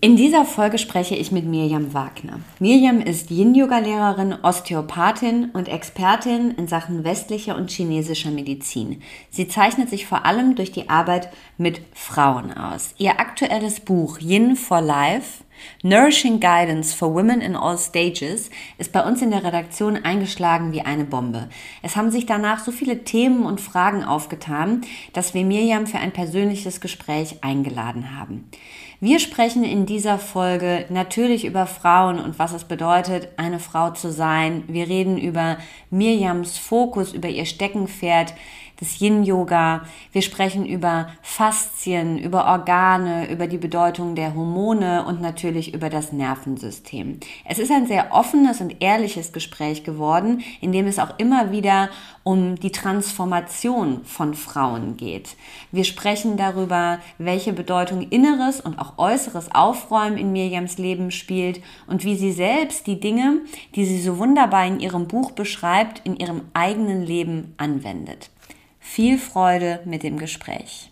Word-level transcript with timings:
In 0.00 0.14
dieser 0.14 0.44
Folge 0.44 0.78
spreche 0.78 1.16
ich 1.16 1.32
mit 1.32 1.44
Mirjam 1.44 1.92
Wagner. 1.92 2.38
Mirjam 2.60 3.00
ist 3.00 3.32
Yin-Yoga-Lehrerin, 3.32 4.32
Osteopathin 4.44 5.50
und 5.54 5.66
Expertin 5.66 6.52
in 6.52 6.68
Sachen 6.68 7.02
westlicher 7.02 7.56
und 7.56 7.68
chinesischer 7.68 8.30
Medizin. 8.30 9.02
Sie 9.28 9.48
zeichnet 9.48 9.90
sich 9.90 10.06
vor 10.06 10.24
allem 10.24 10.54
durch 10.54 10.70
die 10.70 10.88
Arbeit 10.88 11.30
mit 11.56 11.80
Frauen 11.94 12.52
aus. 12.52 12.94
Ihr 12.98 13.18
aktuelles 13.18 13.80
Buch 13.80 14.20
Yin 14.20 14.54
for 14.54 14.80
Life 14.80 15.42
Nourishing 15.82 16.40
Guidance 16.40 16.94
for 16.94 17.14
Women 17.14 17.40
in 17.40 17.56
All 17.56 17.78
Stages 17.78 18.50
ist 18.78 18.92
bei 18.92 19.04
uns 19.04 19.22
in 19.22 19.30
der 19.30 19.44
Redaktion 19.44 19.96
eingeschlagen 19.96 20.72
wie 20.72 20.82
eine 20.82 21.04
Bombe. 21.04 21.48
Es 21.82 21.96
haben 21.96 22.10
sich 22.10 22.26
danach 22.26 22.64
so 22.64 22.72
viele 22.72 23.04
Themen 23.04 23.44
und 23.44 23.60
Fragen 23.60 24.04
aufgetan, 24.04 24.82
dass 25.12 25.34
wir 25.34 25.44
Mirjam 25.44 25.86
für 25.86 25.98
ein 25.98 26.12
persönliches 26.12 26.80
Gespräch 26.80 27.42
eingeladen 27.42 28.18
haben. 28.18 28.48
Wir 29.00 29.20
sprechen 29.20 29.62
in 29.62 29.86
dieser 29.86 30.18
Folge 30.18 30.84
natürlich 30.88 31.44
über 31.44 31.68
Frauen 31.68 32.18
und 32.18 32.40
was 32.40 32.52
es 32.52 32.64
bedeutet, 32.64 33.28
eine 33.36 33.60
Frau 33.60 33.90
zu 33.90 34.10
sein. 34.10 34.64
Wir 34.66 34.88
reden 34.88 35.18
über 35.18 35.58
Mirjams 35.90 36.58
Fokus, 36.58 37.12
über 37.12 37.28
ihr 37.28 37.44
Steckenpferd, 37.44 38.34
des 38.80 39.00
Yin-Yoga. 39.00 39.82
Wir 40.12 40.22
sprechen 40.22 40.66
über 40.66 41.08
Faszien, 41.22 42.18
über 42.18 42.46
Organe, 42.46 43.30
über 43.30 43.46
die 43.46 43.58
Bedeutung 43.58 44.14
der 44.14 44.34
Hormone 44.34 45.04
und 45.06 45.20
natürlich 45.20 45.74
über 45.74 45.90
das 45.90 46.12
Nervensystem. 46.12 47.18
Es 47.44 47.58
ist 47.58 47.72
ein 47.72 47.86
sehr 47.86 48.12
offenes 48.12 48.60
und 48.60 48.80
ehrliches 48.80 49.32
Gespräch 49.32 49.84
geworden, 49.84 50.42
in 50.60 50.72
dem 50.72 50.86
es 50.86 50.98
auch 50.98 51.18
immer 51.18 51.50
wieder 51.50 51.88
um 52.22 52.56
die 52.56 52.72
Transformation 52.72 54.04
von 54.04 54.34
Frauen 54.34 54.96
geht. 54.96 55.36
Wir 55.72 55.84
sprechen 55.84 56.36
darüber, 56.36 56.98
welche 57.16 57.52
Bedeutung 57.52 58.02
inneres 58.02 58.60
und 58.60 58.78
auch 58.78 58.98
äußeres 58.98 59.54
Aufräumen 59.54 60.18
in 60.18 60.32
Mirjams 60.32 60.78
Leben 60.78 61.10
spielt 61.10 61.62
und 61.86 62.04
wie 62.04 62.16
sie 62.16 62.32
selbst 62.32 62.86
die 62.86 63.00
Dinge, 63.00 63.40
die 63.74 63.86
sie 63.86 64.00
so 64.00 64.18
wunderbar 64.18 64.66
in 64.66 64.78
ihrem 64.78 65.08
Buch 65.08 65.32
beschreibt, 65.32 66.06
in 66.06 66.16
ihrem 66.16 66.42
eigenen 66.52 67.02
Leben 67.02 67.54
anwendet. 67.56 68.30
Viel 68.90 69.18
Freude 69.18 69.80
mit 69.84 70.02
dem 70.02 70.18
Gespräch. 70.18 70.90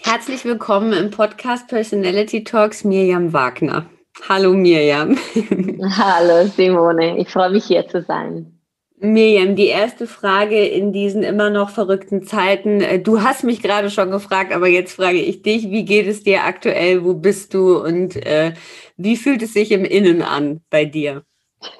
Herzlich 0.00 0.44
willkommen 0.44 0.92
im 0.92 1.10
Podcast 1.10 1.66
Personality 1.66 2.44
Talks 2.44 2.84
Mirjam 2.84 3.32
Wagner. 3.32 3.90
Hallo 4.26 4.54
Mirjam. 4.54 5.18
Hallo 5.98 6.46
Simone, 6.46 7.18
ich 7.18 7.28
freue 7.28 7.50
mich 7.50 7.64
hier 7.64 7.88
zu 7.88 8.00
sein. 8.00 8.60
Mirjam, 8.98 9.56
die 9.56 9.66
erste 9.66 10.06
Frage 10.06 10.64
in 10.64 10.92
diesen 10.92 11.24
immer 11.24 11.50
noch 11.50 11.70
verrückten 11.70 12.22
Zeiten. 12.22 12.80
Äh, 12.80 13.00
du 13.00 13.22
hast 13.22 13.42
mich 13.42 13.60
gerade 13.60 13.90
schon 13.90 14.12
gefragt, 14.12 14.54
aber 14.54 14.68
jetzt 14.68 14.94
frage 14.94 15.20
ich 15.20 15.42
dich, 15.42 15.68
wie 15.70 15.84
geht 15.84 16.06
es 16.06 16.22
dir 16.22 16.44
aktuell? 16.44 17.04
Wo 17.04 17.14
bist 17.14 17.52
du 17.52 17.76
und 17.76 18.16
äh, 18.24 18.54
wie 18.96 19.16
fühlt 19.16 19.42
es 19.42 19.52
sich 19.52 19.72
im 19.72 19.84
Innen 19.84 20.22
an 20.22 20.62
bei 20.70 20.84
dir? 20.84 21.24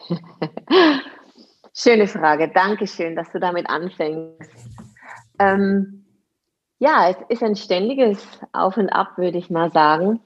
Schöne 1.79 2.07
Frage. 2.07 2.49
Dankeschön, 2.49 3.17
dass 3.17 3.31
du 3.33 3.39
damit 3.39 3.69
anfängst. 3.69 4.51
Ähm, 5.39 6.07
ja, 6.79 7.11
es 7.11 7.17
ist 7.29 7.43
ein 7.43 7.55
ständiges 7.55 8.27
Auf 8.55 8.79
und 8.79 8.89
Ab, 8.89 9.19
würde 9.19 9.37
ich 9.37 9.51
mal 9.51 9.71
sagen. 9.71 10.21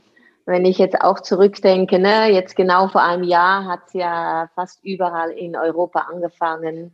Wenn 0.47 0.65
ich 0.65 0.79
jetzt 0.79 1.01
auch 1.01 1.19
zurückdenke, 1.19 1.99
ne, 1.99 2.31
jetzt 2.31 2.55
genau 2.55 2.87
vor 2.87 3.03
einem 3.03 3.25
Jahr 3.25 3.65
hat 3.65 3.81
es 3.89 3.95
ja 3.95 4.49
fast 4.55 4.85
überall 4.85 5.33
in 5.33 5.57
Europa 5.57 6.07
angefangen, 6.09 6.93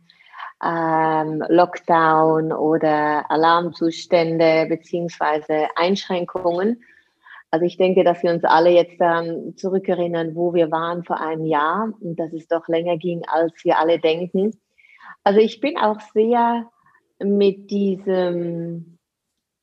ähm, 0.63 1.43
Lockdown 1.49 2.51
oder 2.51 3.29
Alarmzustände 3.29 4.65
beziehungsweise 4.67 5.67
Einschränkungen. 5.75 6.81
Also 7.49 7.65
ich 7.65 7.77
denke, 7.77 8.03
dass 8.03 8.23
wir 8.23 8.31
uns 8.31 8.43
alle 8.43 8.71
jetzt 8.71 8.99
dann 8.99 9.55
zurückerinnern, 9.55 10.35
wo 10.35 10.53
wir 10.53 10.69
waren 10.69 11.03
vor 11.03 11.19
einem 11.21 11.45
Jahr 11.45 11.93
und 12.01 12.19
dass 12.19 12.33
es 12.33 12.47
doch 12.47 12.67
länger 12.67 12.97
ging, 12.97 13.23
als 13.27 13.53
wir 13.63 13.79
alle 13.79 13.99
denken. 13.99 14.51
Also 15.23 15.39
ich 15.39 15.61
bin 15.61 15.77
auch 15.77 15.99
sehr 16.13 16.69
mit 17.19 17.71
diesem, 17.71 18.97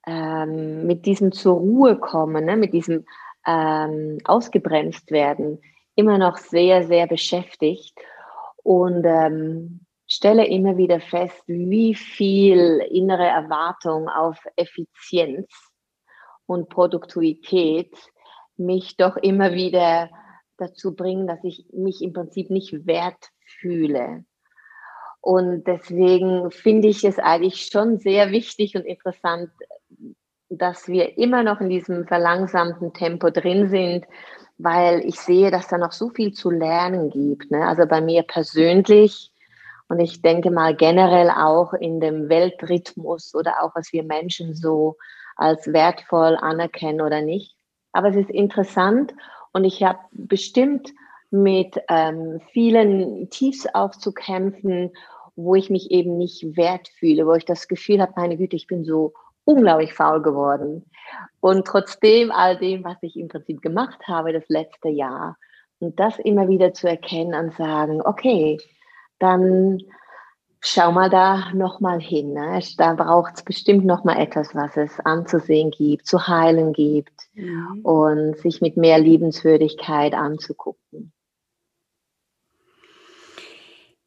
ähm, 0.06 0.86
mit 0.86 1.04
diesem 1.06 1.32
zur 1.32 1.58
Ruhe 1.58 1.96
kommen, 1.96 2.46
ne, 2.46 2.56
mit 2.56 2.72
diesem 2.72 3.04
ähm, 3.46 4.18
ausgebremst 4.24 5.10
werden, 5.10 5.60
immer 5.94 6.16
noch 6.18 6.38
sehr, 6.38 6.84
sehr 6.84 7.06
beschäftigt 7.06 7.94
und 8.62 9.04
ähm, 9.04 9.80
stelle 10.06 10.46
immer 10.46 10.76
wieder 10.78 11.00
fest, 11.00 11.42
wie 11.46 11.94
viel 11.94 12.82
innere 12.90 13.26
Erwartung 13.26 14.08
auf 14.08 14.38
Effizienz 14.56 15.73
und 16.46 16.68
Produktivität 16.68 17.94
mich 18.56 18.96
doch 18.96 19.16
immer 19.16 19.52
wieder 19.52 20.10
dazu 20.56 20.94
bringen, 20.94 21.26
dass 21.26 21.42
ich 21.42 21.66
mich 21.72 22.02
im 22.02 22.12
Prinzip 22.12 22.50
nicht 22.50 22.86
wert 22.86 23.30
fühle. 23.60 24.24
Und 25.20 25.66
deswegen 25.66 26.50
finde 26.50 26.88
ich 26.88 27.02
es 27.04 27.18
eigentlich 27.18 27.66
schon 27.66 27.98
sehr 27.98 28.30
wichtig 28.30 28.76
und 28.76 28.84
interessant, 28.84 29.50
dass 30.50 30.86
wir 30.86 31.16
immer 31.18 31.42
noch 31.42 31.60
in 31.60 31.70
diesem 31.70 32.06
verlangsamten 32.06 32.92
Tempo 32.92 33.30
drin 33.30 33.68
sind, 33.68 34.06
weil 34.58 35.00
ich 35.04 35.18
sehe, 35.18 35.50
dass 35.50 35.68
da 35.68 35.78
noch 35.78 35.92
so 35.92 36.10
viel 36.10 36.32
zu 36.32 36.50
lernen 36.50 37.10
gibt. 37.10 37.50
Ne? 37.50 37.66
Also 37.66 37.86
bei 37.86 38.00
mir 38.00 38.22
persönlich 38.22 39.32
und 39.88 40.00
ich 40.00 40.22
denke 40.22 40.50
mal 40.50 40.74
generell 40.74 41.30
auch 41.30 41.72
in 41.74 42.00
dem 42.00 42.28
Weltrhythmus 42.28 43.34
oder 43.34 43.62
auch 43.62 43.74
was 43.74 43.92
wir 43.92 44.02
Menschen 44.02 44.54
so 44.54 44.96
als 45.36 45.72
wertvoll 45.72 46.36
anerkennen 46.36 47.00
oder 47.00 47.20
nicht. 47.20 47.56
Aber 47.92 48.08
es 48.08 48.16
ist 48.16 48.30
interessant 48.30 49.14
und 49.52 49.64
ich 49.64 49.82
habe 49.82 49.98
bestimmt 50.12 50.92
mit 51.30 51.80
ähm, 51.88 52.40
vielen 52.52 53.28
Tiefs 53.30 53.66
auch 53.72 53.92
zu 53.92 54.12
kämpfen, 54.12 54.92
wo 55.36 55.54
ich 55.54 55.70
mich 55.70 55.90
eben 55.90 56.16
nicht 56.16 56.56
wert 56.56 56.88
fühle, 56.88 57.26
wo 57.26 57.34
ich 57.34 57.44
das 57.44 57.66
Gefühl 57.66 58.00
habe, 58.00 58.12
meine 58.16 58.36
Güte, 58.36 58.56
ich 58.56 58.66
bin 58.66 58.84
so 58.84 59.12
unglaublich 59.44 59.92
faul 59.92 60.22
geworden. 60.22 60.84
Und 61.40 61.66
trotzdem 61.66 62.30
all 62.30 62.56
dem, 62.56 62.84
was 62.84 62.96
ich 63.02 63.16
im 63.16 63.28
Prinzip 63.28 63.62
gemacht 63.62 64.06
habe 64.06 64.32
das 64.32 64.48
letzte 64.48 64.88
Jahr, 64.88 65.36
und 65.80 65.98
das 66.00 66.18
immer 66.18 66.48
wieder 66.48 66.72
zu 66.72 66.88
erkennen 66.88 67.34
und 67.34 67.54
sagen, 67.54 68.00
okay, 68.02 68.58
dann 69.18 69.80
schau 70.64 70.92
mal 70.92 71.10
da 71.10 71.52
nochmal 71.52 72.00
hin. 72.00 72.32
Ne? 72.32 72.60
Da 72.78 72.94
braucht 72.94 73.34
es 73.36 73.42
bestimmt 73.42 73.84
nochmal 73.84 74.18
etwas, 74.18 74.54
was 74.54 74.76
es 74.76 74.98
anzusehen 75.00 75.70
gibt, 75.70 76.06
zu 76.06 76.26
heilen 76.26 76.72
gibt 76.72 77.12
mhm. 77.34 77.80
und 77.82 78.38
sich 78.38 78.60
mit 78.60 78.76
mehr 78.76 78.98
Liebenswürdigkeit 78.98 80.14
anzugucken. 80.14 81.12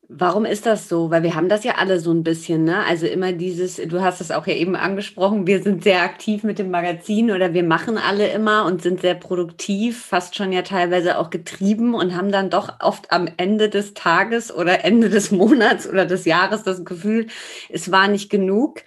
Warum 0.10 0.46
ist 0.46 0.66
das 0.66 0.88
so? 0.88 1.12
Weil 1.12 1.24
wir 1.24 1.36
haben 1.36 1.50
das 1.50 1.66
ja 1.66 1.76
alle 1.76 2.00
so 2.00 2.12
ein 2.14 2.24
bisschen, 2.24 2.64
ne? 2.64 2.86
Also 2.86 3.06
immer 3.08 3.34
dieses, 3.34 3.76
du 3.76 4.02
hast 4.02 4.22
es 4.22 4.32
auch 4.32 4.48
ja 4.48 4.54
eben 4.54 4.78
angesprochen, 4.78 5.46
wir 5.48 5.62
sind 5.62 5.84
sehr 5.84 6.02
aktiv 6.02 6.44
mit 6.44 6.60
dem 6.60 6.72
Magazin 6.72 7.30
oder 7.30 7.54
wir 7.54 7.64
machen 7.64 7.98
alle 7.98 8.30
immer 8.30 8.64
und 8.66 8.82
sind 8.82 9.02
sehr 9.02 9.16
produktiv, 9.16 10.06
fast 10.06 10.36
schon 10.36 10.54
ja 10.54 10.62
teilweise 10.62 11.18
auch 11.18 11.30
getrieben 11.30 11.94
und 11.94 12.16
haben 12.16 12.32
dann 12.32 12.50
doch 12.50 12.80
oft 12.80 13.12
am 13.12 13.28
Ende 13.36 13.68
des 13.68 13.96
Tages 13.96 14.54
oder 14.54 14.86
Ende 14.86 15.10
des 15.10 15.32
Monats 15.32 15.90
oder 15.90 16.06
des 16.06 16.24
Jahres 16.24 16.64
das 16.64 16.86
Gefühl, 16.86 17.28
es 17.70 17.92
war 17.92 18.08
nicht 18.08 18.30
genug. 18.30 18.84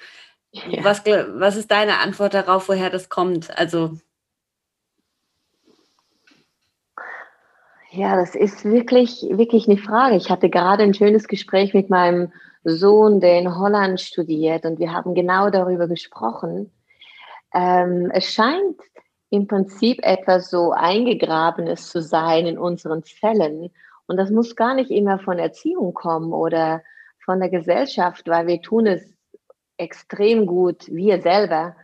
Ja. 0.53 0.85
Was, 0.85 1.05
was 1.05 1.57
ist 1.57 1.71
deine 1.71 1.99
Antwort 1.99 2.33
darauf, 2.33 2.69
woher 2.71 2.89
das 2.89 3.11
kommt? 3.11 3.57
Also 3.59 3.99
Ja, 7.93 8.17
das 8.17 8.37
ist 8.37 8.65
wirklich, 8.65 9.27
wirklich 9.31 9.69
eine 9.69 9.77
Frage. 9.77 10.15
Ich 10.15 10.31
hatte 10.31 10.49
gerade 10.49 10.85
ein 10.85 10.95
schönes 10.95 11.27
Gespräch 11.27 11.75
mit 11.75 11.91
meinem 11.91 12.33
Sohn, 12.63 13.21
der 13.21 13.39
in 13.41 13.57
Holland 13.57 14.01
studiert, 14.01 14.65
und 14.65 14.79
wir 14.79 14.93
haben 14.93 15.15
genau 15.15 15.51
darüber 15.51 15.89
gesprochen. 15.89 16.73
Ähm, 17.53 18.11
es 18.15 18.33
scheint 18.33 18.81
im 19.31 19.49
Prinzip 19.49 19.99
etwas 20.05 20.51
so 20.51 20.71
eingegrabenes 20.71 21.89
zu 21.89 22.01
sein 22.01 22.47
in 22.47 22.59
unseren 22.59 23.03
Zellen. 23.03 23.71
Und 24.07 24.17
das 24.19 24.31
muss 24.31 24.55
gar 24.55 24.75
nicht 24.75 24.91
immer 24.91 25.19
von 25.19 25.41
Erziehung 25.41 25.93
kommen 25.93 26.33
oder 26.33 26.83
von 27.25 27.41
der 27.41 27.49
Gesellschaft, 27.49 28.29
weil 28.29 28.47
wir 28.47 28.63
tun 28.63 28.87
es 28.87 29.03
extrem 29.79 30.47
gut. 30.47 30.87
Wir 30.89 31.21
selber 31.23 31.75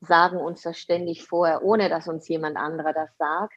sagen 0.00 0.38
uns 0.38 0.62
das 0.62 0.78
ständig 0.78 1.26
vorher, 1.26 1.62
ohne 1.62 1.88
dass 1.88 2.08
uns 2.08 2.26
jemand 2.28 2.56
anderer 2.56 2.92
das 2.92 3.16
sagt. 3.18 3.54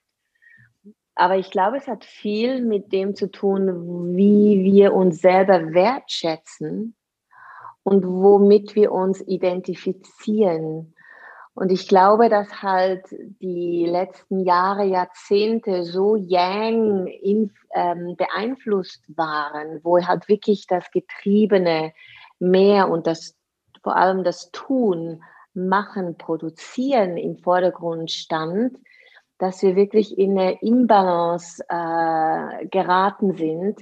Aber 1.17 1.35
ich 1.35 1.49
glaube, 1.49 1.77
es 1.77 1.87
hat 1.87 2.05
viel 2.05 2.61
mit 2.61 2.93
dem 2.93 3.15
zu 3.15 3.31
tun, 3.31 4.15
wie 4.15 4.63
wir 4.63 4.93
uns 4.93 5.19
selber 5.19 5.73
wertschätzen 5.73 6.95
und 7.81 8.05
womit 8.05 8.75
wir 8.75 8.91
uns 8.91 9.21
identifizieren. 9.21 10.93
Und 11.55 11.71
ich 11.71 11.87
glaube, 11.87 12.29
dass 12.29 12.61
halt 12.61 13.03
die 13.09 13.87
letzten 13.87 14.45
Jahre, 14.45 14.85
Jahrzehnte 14.85 15.83
so 15.85 16.15
Yang 16.15 17.07
in, 17.07 17.51
ähm, 17.73 18.15
beeinflusst 18.15 19.03
waren, 19.07 19.79
wo 19.83 19.99
halt 19.99 20.27
wirklich 20.27 20.67
das 20.67 20.91
Getriebene 20.91 21.93
mehr 22.37 22.89
und 22.89 23.07
das 23.07 23.35
vor 23.81 23.95
allem 23.95 24.23
das 24.23 24.51
Tun, 24.51 25.23
Machen, 25.55 26.15
Produzieren 26.19 27.17
im 27.17 27.39
Vordergrund 27.39 28.11
stand, 28.11 28.77
dass 29.39 29.61
wir 29.61 29.75
wirklich 29.75 30.17
in 30.17 30.37
eine 30.37 30.61
Imbalance 30.61 31.63
äh, 31.69 32.65
geraten 32.67 33.35
sind, 33.35 33.79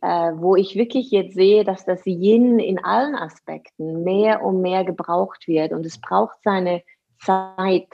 äh, 0.00 0.32
wo 0.34 0.56
ich 0.56 0.76
wirklich 0.76 1.10
jetzt 1.10 1.34
sehe, 1.34 1.64
dass 1.64 1.84
das 1.84 2.04
Yin 2.06 2.58
in 2.58 2.82
allen 2.82 3.14
Aspekten 3.14 4.04
mehr 4.04 4.42
und 4.42 4.60
mehr 4.60 4.84
gebraucht 4.84 5.48
wird. 5.48 5.72
Und 5.72 5.84
es 5.84 6.00
braucht 6.00 6.38
seine 6.44 6.82
Zeit, 7.20 7.88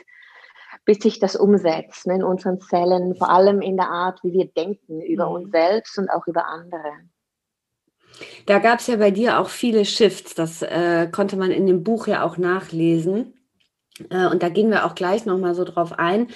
bis 0.84 0.99
sich 0.99 1.19
das 1.19 1.37
umsetzt 1.37 2.06
ne, 2.06 2.16
in 2.16 2.25
unseren 2.25 2.60
Zellen, 2.60 3.14
vor 3.14 3.31
allem 3.31 3.60
in 3.60 3.76
der 3.76 3.88
Art, 3.88 4.22
wie 4.22 4.32
wir 4.32 4.46
denken 4.46 5.00
über 5.00 5.28
mhm. 5.28 5.34
uns 5.37 5.50
selbst 5.52 5.98
und 5.98 6.10
auch 6.10 6.26
über 6.26 6.46
andere. 6.46 6.93
Da 8.46 8.58
gab 8.58 8.81
es 8.81 8.88
ja 8.88 8.96
bei 8.96 9.10
dir 9.10 9.38
auch 9.38 9.48
viele 9.48 9.84
Shifts, 9.84 10.34
das 10.34 10.62
äh, 10.62 11.08
konnte 11.10 11.37
man 11.37 11.50
in 11.50 11.66
dem 11.66 11.82
Buch 11.82 12.06
ja 12.06 12.25
auch 12.25 12.37
nachlesen. 12.37 13.34
Äh, 14.10 14.26
und 14.26 14.43
da 14.43 14.48
gehen 14.48 14.70
wir 14.70 14.84
auch 14.84 14.94
gleich 14.94 15.26
nochmal 15.26 15.55
so 15.55 15.64
drauf 15.64 15.98
ein. 15.98 16.28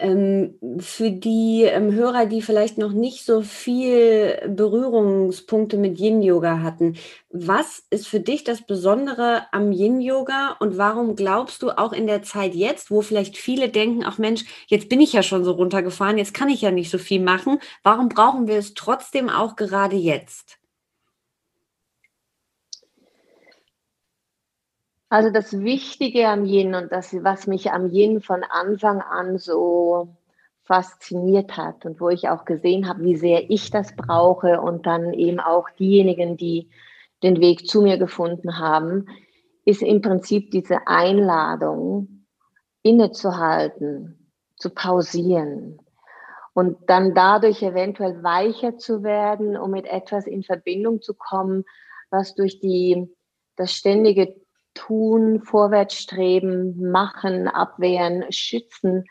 Ähm, 0.00 0.54
für 0.78 1.10
die 1.10 1.64
ähm, 1.64 1.92
Hörer, 1.92 2.24
die 2.24 2.40
vielleicht 2.40 2.78
noch 2.78 2.92
nicht 2.92 3.24
so 3.24 3.42
viel 3.42 4.40
Berührungspunkte 4.48 5.76
mit 5.76 5.98
Yin-Yoga 5.98 6.60
hatten, 6.62 6.96
was 7.28 7.84
ist 7.90 8.08
für 8.08 8.20
dich 8.20 8.42
das 8.42 8.62
Besondere 8.62 9.46
am 9.52 9.72
Yin-Yoga 9.72 10.56
und 10.58 10.78
warum 10.78 11.16
glaubst 11.16 11.62
du 11.62 11.70
auch 11.70 11.92
in 11.92 12.06
der 12.06 12.22
Zeit 12.22 12.54
jetzt, 12.54 12.90
wo 12.90 13.02
vielleicht 13.02 13.36
viele 13.36 13.68
denken, 13.68 14.02
ach 14.04 14.16
Mensch, 14.16 14.44
jetzt 14.68 14.88
bin 14.88 15.00
ich 15.00 15.12
ja 15.12 15.22
schon 15.22 15.44
so 15.44 15.52
runtergefahren, 15.52 16.16
jetzt 16.16 16.32
kann 16.32 16.48
ich 16.48 16.62
ja 16.62 16.70
nicht 16.70 16.90
so 16.90 16.98
viel 16.98 17.20
machen, 17.20 17.58
warum 17.82 18.08
brauchen 18.08 18.48
wir 18.48 18.56
es 18.56 18.74
trotzdem 18.74 19.28
auch 19.28 19.54
gerade 19.54 19.96
jetzt? 19.96 20.59
Also 25.10 25.30
das 25.30 25.58
Wichtige 25.58 26.28
am 26.28 26.44
Yin 26.44 26.76
und 26.76 26.92
das, 26.92 27.12
was 27.24 27.48
mich 27.48 27.72
am 27.72 27.90
Yin 27.90 28.20
von 28.20 28.44
Anfang 28.44 29.00
an 29.02 29.38
so 29.38 30.14
fasziniert 30.62 31.56
hat 31.56 31.84
und 31.84 32.00
wo 32.00 32.10
ich 32.10 32.28
auch 32.28 32.44
gesehen 32.44 32.88
habe, 32.88 33.02
wie 33.02 33.16
sehr 33.16 33.50
ich 33.50 33.72
das 33.72 33.96
brauche 33.96 34.60
und 34.60 34.86
dann 34.86 35.12
eben 35.12 35.40
auch 35.40 35.68
diejenigen, 35.70 36.36
die 36.36 36.70
den 37.24 37.40
Weg 37.40 37.66
zu 37.66 37.82
mir 37.82 37.98
gefunden 37.98 38.58
haben, 38.58 39.06
ist 39.64 39.82
im 39.82 40.00
Prinzip 40.00 40.52
diese 40.52 40.86
Einladung, 40.86 42.24
innezuhalten, 42.82 44.30
zu 44.56 44.70
pausieren 44.70 45.80
und 46.54 46.78
dann 46.88 47.14
dadurch 47.14 47.62
eventuell 47.62 48.22
weicher 48.22 48.78
zu 48.78 49.02
werden, 49.02 49.56
um 49.56 49.72
mit 49.72 49.86
etwas 49.86 50.28
in 50.28 50.44
Verbindung 50.44 51.02
zu 51.02 51.14
kommen, 51.14 51.64
was 52.10 52.36
durch 52.36 52.60
die, 52.60 53.08
das 53.56 53.72
ständige 53.72 54.39
tun, 54.80 55.40
vorwärts 55.42 55.94
streben, 55.94 56.90
machen, 56.90 57.48
abwehren, 57.48 58.24
schützen, 58.30 59.04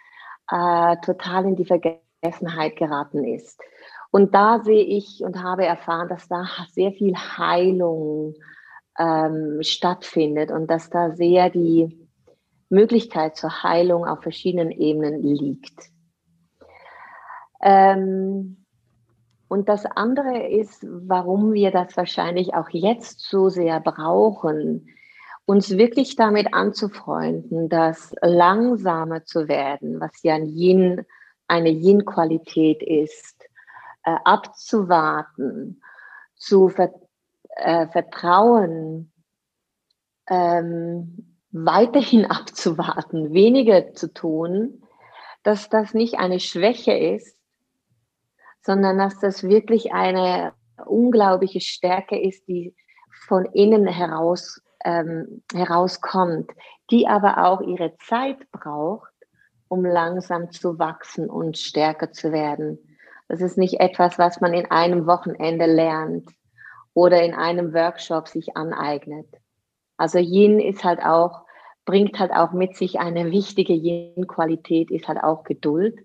äh, 0.50 0.98
total 1.06 1.46
in 1.46 1.56
die 1.56 1.66
Vergessenheit 1.66 2.76
geraten 2.76 3.24
ist. 3.24 3.62
Und 4.12 4.34
da 4.34 4.60
sehe 4.64 4.84
ich 4.84 5.22
und 5.24 5.44
habe 5.44 5.66
erfahren, 5.66 6.10
dass 6.10 6.28
da 6.28 6.46
sehr 6.72 6.92
viel 6.92 7.16
Heilung 7.16 8.36
ähm, 8.98 9.60
stattfindet 9.62 10.52
und 10.52 10.68
dass 10.68 10.90
da 10.90 11.12
sehr 11.12 11.50
die 11.50 12.08
Möglichkeit 12.70 13.36
zur 13.36 13.64
Heilung 13.64 14.06
auf 14.06 14.22
verschiedenen 14.22 14.72
Ebenen 14.72 15.22
liegt. 15.22 15.92
Ähm, 17.62 18.66
und 19.48 19.70
das 19.70 19.86
andere 19.86 20.48
ist, 20.48 20.86
warum 20.88 21.54
wir 21.54 21.72
das 21.72 21.98
wahrscheinlich 21.98 22.54
auch 22.54 22.70
jetzt 22.70 23.22
so 23.22 23.50
sehr 23.50 23.80
brauchen, 23.80 24.88
uns 25.50 25.72
wirklich 25.80 26.16
damit 26.16 26.54
anzufreunden, 26.54 27.70
dass 27.70 28.14
langsamer 28.22 29.26
zu 29.26 29.48
werden, 29.48 30.00
was 30.00 30.22
ja 30.22 30.36
ein 30.36 30.46
Yin, 30.46 31.08
eine 31.48 31.70
Yin-Qualität 31.70 32.84
ist, 32.84 33.50
äh, 34.04 34.16
abzuwarten, 34.26 35.82
zu 36.36 36.70
ver 36.70 36.94
äh, 37.56 37.88
vertrauen, 37.88 39.12
ähm, 40.30 41.36
weiterhin 41.50 42.26
abzuwarten, 42.30 43.34
weniger 43.34 43.96
zu 43.96 44.14
tun, 44.14 44.84
dass 45.42 45.68
das 45.68 45.96
nicht 45.96 46.20
eine 46.20 46.40
Schwäche 46.40 46.94
ist, 46.94 47.36
sondern 48.62 49.00
dass 49.00 49.18
das 49.18 49.42
wirklich 49.42 49.94
eine 49.94 50.54
unglaubliche 50.86 51.60
Stärke 51.60 52.22
ist, 52.22 52.48
die 52.48 52.76
von 53.26 53.46
innen 53.46 53.88
heraus 53.88 54.62
ähm, 54.86 55.44
herauskommt, 55.54 56.52
die 56.92 57.08
aber 57.08 57.46
auch 57.46 57.62
ihre 57.62 57.96
Zeit 57.98 58.52
braucht, 58.52 59.12
um 59.68 59.86
langsam 59.86 60.52
zu 60.52 60.80
wachsen 60.80 61.30
und 61.30 61.58
stärker 61.58 62.12
zu 62.12 62.32
werden. 62.32 62.80
Das 63.28 63.42
ist 63.42 63.58
nicht 63.58 63.80
etwas, 63.80 64.18
was 64.18 64.42
man 64.42 64.54
in 64.54 64.70
einem 64.72 65.06
Wochenende 65.06 65.66
lernt 65.66 66.30
oder 66.94 67.22
in 67.22 67.34
einem 67.34 67.74
Workshop 67.74 68.28
sich 68.28 68.58
aneignet. 68.58 69.28
Also 69.98 70.18
Yin 70.18 70.60
ist 70.60 70.84
halt 70.84 71.00
auch, 71.04 71.42
bringt 71.86 72.20
halt 72.20 72.32
auch 72.32 72.52
mit 72.52 72.76
sich 72.76 73.00
eine 73.00 73.32
wichtige 73.32 73.74
Yin-Qualität, 73.74 74.90
ist 74.90 75.08
halt 75.08 75.22
auch 75.24 75.44
Geduld. 75.44 76.00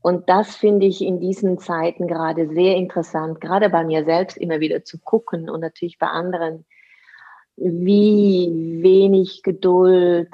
Und 0.00 0.28
das 0.28 0.56
finde 0.56 0.86
ich 0.86 1.02
in 1.02 1.20
diesen 1.20 1.58
Zeiten 1.58 2.06
gerade 2.06 2.48
sehr 2.48 2.76
interessant, 2.76 3.40
gerade 3.40 3.68
bei 3.68 3.84
mir 3.84 4.04
selbst 4.04 4.38
immer 4.38 4.60
wieder 4.60 4.84
zu 4.84 4.98
gucken 4.98 5.50
und 5.50 5.60
natürlich 5.60 5.98
bei 5.98 6.06
anderen, 6.06 6.64
wie 7.60 8.82
wenig 8.82 9.42
Geduld 9.42 10.28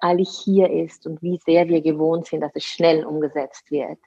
eigentlich 0.00 0.30
hier 0.44 0.70
ist 0.70 1.06
und 1.06 1.22
wie 1.22 1.38
sehr 1.44 1.68
wir 1.68 1.80
gewohnt 1.80 2.26
sind, 2.26 2.40
dass 2.40 2.54
es 2.54 2.64
schnell 2.64 3.04
umgesetzt 3.04 3.70
wird 3.70 3.98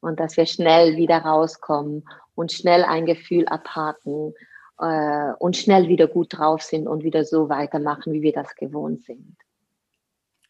und 0.00 0.20
dass 0.20 0.36
wir 0.36 0.46
schnell 0.46 0.96
wieder 0.96 1.18
rauskommen 1.18 2.04
und 2.34 2.52
schnell 2.52 2.84
ein 2.84 3.06
Gefühl 3.06 3.46
abhaken 3.46 4.34
äh, 4.78 5.32
und 5.38 5.56
schnell 5.56 5.88
wieder 5.88 6.06
gut 6.06 6.36
drauf 6.36 6.62
sind 6.62 6.86
und 6.86 7.02
wieder 7.02 7.24
so 7.24 7.48
weitermachen, 7.48 8.12
wie 8.12 8.22
wir 8.22 8.32
das 8.32 8.54
gewohnt 8.54 9.02
sind. 9.04 9.36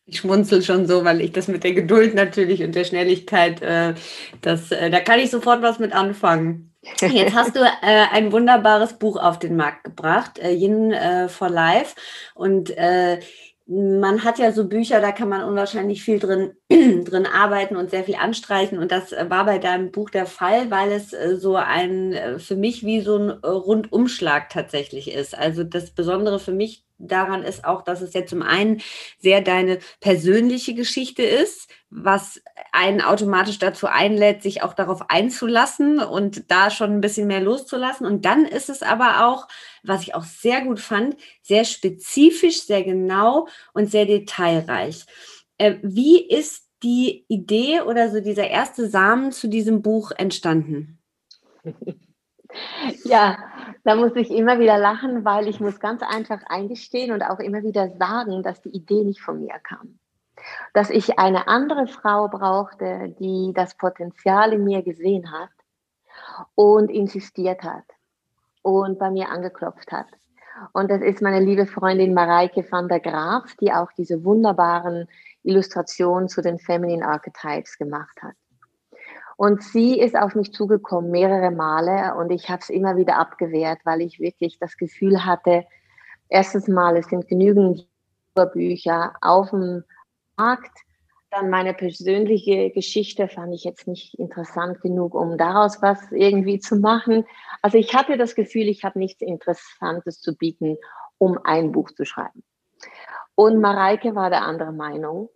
Ich 0.05 0.19
schmunzel 0.19 0.63
schon 0.63 0.87
so, 0.87 1.05
weil 1.05 1.21
ich 1.21 1.33
das 1.33 1.49
mit 1.49 1.65
der 1.65 1.73
Geduld 1.73 2.15
natürlich 2.15 2.63
und 2.63 2.75
der 2.75 2.85
Schnelligkeit, 2.85 3.61
äh, 3.63 3.95
das, 4.41 4.71
äh, 4.71 4.91
da 4.91 5.01
kann 5.01 5.19
ich 5.19 5.31
sofort 5.31 5.63
was 5.63 5.79
mit 5.79 5.93
anfangen. 5.93 6.76
Jetzt 7.01 7.35
hast 7.35 7.57
du 7.57 7.61
äh, 7.61 8.07
ein 8.13 8.33
wunderbares 8.33 8.95
Buch 8.95 9.17
auf 9.17 9.39
den 9.39 9.57
Markt 9.57 9.85
gebracht, 9.85 10.39
äh, 10.39 10.51
Yin 10.53 10.93
äh, 10.93 11.29
for 11.29 11.49
Life. 11.49 11.95
Und 12.35 12.71
äh, 12.71 13.21
man 13.69 14.23
hat 14.23 14.39
ja 14.39 14.53
so 14.53 14.69
Bücher, 14.69 15.01
da 15.01 15.11
kann 15.11 15.29
man 15.29 15.43
unwahrscheinlich 15.43 16.03
viel 16.05 16.21
drin, 16.21 16.53
drin 16.71 17.27
arbeiten 17.27 17.77
und 17.77 17.91
sehr 17.91 18.05
viel 18.05 18.15
anstreichen. 18.15 18.79
Und 18.79 18.93
das 18.93 19.11
war 19.11 19.45
bei 19.45 19.59
deinem 19.59 19.91
Buch 19.91 20.11
der 20.11 20.27
Fall, 20.27 20.71
weil 20.71 20.93
es 20.93 21.13
äh, 21.13 21.37
so 21.37 21.57
ein, 21.57 22.13
äh, 22.13 22.39
für 22.39 22.55
mich 22.55 22.85
wie 22.85 23.01
so 23.01 23.17
ein 23.17 23.31
Rundumschlag 23.31 24.51
tatsächlich 24.51 25.11
ist. 25.11 25.37
Also 25.37 25.65
das 25.65 25.91
Besondere 25.91 26.39
für 26.39 26.53
mich 26.53 26.85
daran 26.99 27.43
ist 27.43 27.65
auch, 27.65 27.83
dass 27.83 28.01
es 28.01 28.15
ja 28.15 28.25
zum 28.25 28.43
einen 28.43 28.81
sehr 29.19 29.41
deine 29.41 29.79
persönliche 30.01 30.75
Geschichte 30.75 31.23
ist, 31.23 31.69
was 31.91 32.41
einen 32.73 33.01
automatisch 33.01 33.59
dazu 33.59 33.87
einlädt, 33.87 34.43
sich 34.43 34.63
auch 34.63 34.75
darauf 34.75 35.11
einzulassen 35.11 35.99
und 35.99 36.51
da 36.51 36.71
schon 36.71 36.93
ein 36.93 37.01
bisschen 37.01 37.27
mehr 37.27 37.41
loszulassen. 37.41 38.07
Und 38.07 38.25
dann 38.25 38.45
ist 38.45 38.71
es 38.71 38.83
aber 38.83 39.27
auch, 39.27 39.49
was 39.89 40.03
ich 40.03 40.15
auch 40.15 40.25
sehr 40.25 40.63
gut 40.63 40.81
fand, 40.81 41.17
sehr 41.43 41.65
spezifisch, 41.65 42.63
sehr 42.63 42.83
genau 42.83 43.49
und 43.73 43.91
sehr 43.91 44.07
detailreich. 44.07 45.05
Äh, 45.59 45.77
wie 45.83 46.27
ist 46.29 46.69
die 46.83 47.25
Idee 47.29 47.81
oder 47.81 48.11
so 48.11 48.21
dieser 48.21 48.49
erste 48.49 48.89
Samen 48.89 49.33
zu 49.33 49.49
diesem 49.49 49.83
Buch 49.83 50.13
entstanden? 50.13 50.99
Ja, 53.05 53.37
da 53.85 53.97
muss 53.97 54.13
ich 54.15 54.31
immer 54.31 54.59
wieder 54.59 54.79
lachen, 54.79 55.27
weil 55.27 55.47
ich 55.47 55.61
muss 55.61 55.79
ganz 55.79 56.03
einfach 56.03 56.41
eingestehen 56.47 57.13
und 57.13 57.23
auch 57.23 57.39
immer 57.39 57.63
wieder 57.63 57.91
sagen, 57.99 58.43
dass 58.43 58.63
die 58.63 58.71
Idee 58.71 59.05
nicht 59.05 59.21
von 59.21 59.41
mir 59.41 59.59
kam. 59.63 59.99
Dass 60.73 60.89
ich 60.89 61.19
eine 61.19 61.49
andere 61.49 61.87
Frau 61.87 62.29
brauchte, 62.29 63.15
die 63.19 63.53
das 63.55 63.77
Potenzial 63.77 64.55
in 64.55 64.65
mir 64.65 64.83
gesehen 64.83 65.31
hat 65.33 65.51
und 66.55 66.91
insistiert 66.91 67.63
hat 67.63 67.85
und 68.75 68.99
bei 68.99 69.11
mir 69.11 69.31
angeklopft 69.31 69.93
hat. 69.93 70.07
Und 70.73 70.91
das 70.91 71.03
ist 71.03 71.23
meine 71.23 71.41
liebe 71.41 71.67
Freundin 71.67 72.15
Mareike 72.15 72.65
van 72.71 72.89
der 72.89 73.01
Graaf, 73.01 73.55
die 73.61 73.73
auch 73.73 73.93
diese 73.93 74.25
wunderbaren 74.25 75.07
Illustrationen 75.43 76.29
zu 76.29 76.43
den 76.43 76.59
Feminine 76.59 77.07
Archetypes 77.07 77.79
gemacht 77.79 78.23
hat. 78.23 78.35
Und 79.37 79.63
sie 79.63 80.01
ist 80.01 80.17
auf 80.17 80.35
mich 80.35 80.53
zugekommen 80.53 81.11
mehrere 81.11 81.51
Male 81.51 82.15
und 82.17 82.31
ich 82.31 82.49
habe 82.49 82.61
es 82.63 82.71
immer 82.71 82.97
wieder 82.97 83.19
abgewehrt, 83.19 83.81
weil 83.85 84.01
ich 84.01 84.19
wirklich 84.19 84.59
das 84.59 84.79
Gefühl 84.79 85.27
hatte, 85.27 85.67
erstens 86.29 86.69
mal, 86.69 86.97
es 86.97 87.07
sind 87.07 87.29
genügend 87.29 87.87
Bücher 88.53 89.15
auf 89.21 89.51
dem 89.51 89.85
Markt. 90.37 90.86
Dann 91.37 91.51
meine 91.51 91.75
persönliche 91.75 92.71
Geschichte 92.71 93.29
fand 93.29 93.53
ich 93.53 93.65
jetzt 93.65 93.87
nicht 93.87 94.15
interessant 94.15 94.81
genug, 94.81 95.15
um 95.15 95.37
daraus 95.37 95.83
was 95.83 96.01
irgendwie 96.11 96.61
zu 96.61 96.77
machen. 96.77 97.27
Also 97.61 97.77
ich 97.77 97.95
hatte 97.95 98.17
das 98.17 98.35
Gefühl, 98.35 98.69
ich 98.69 98.85
habe 98.85 98.99
nichts 98.99 99.21
Interessantes 99.21 100.23
zu 100.23 100.35
bieten, 100.35 100.79
um 101.19 101.39
ein 101.45 101.73
Buch 101.73 101.91
zu 101.91 102.07
schreiben. 102.07 102.43
Und 103.35 103.61
Mareike 103.61 104.15
war 104.15 104.31
der 104.31 104.47
andere 104.47 104.73
Meinung. 104.73 105.29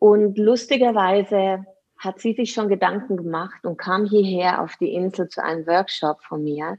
Und 0.00 0.36
lustigerweise 0.36 1.64
hat 1.96 2.18
sie 2.18 2.32
sich 2.32 2.52
schon 2.52 2.68
Gedanken 2.68 3.16
gemacht 3.16 3.64
und 3.64 3.76
kam 3.76 4.06
hierher 4.06 4.60
auf 4.60 4.74
die 4.78 4.92
Insel 4.92 5.28
zu 5.28 5.44
einem 5.44 5.64
Workshop 5.68 6.22
von 6.24 6.42
mir 6.42 6.78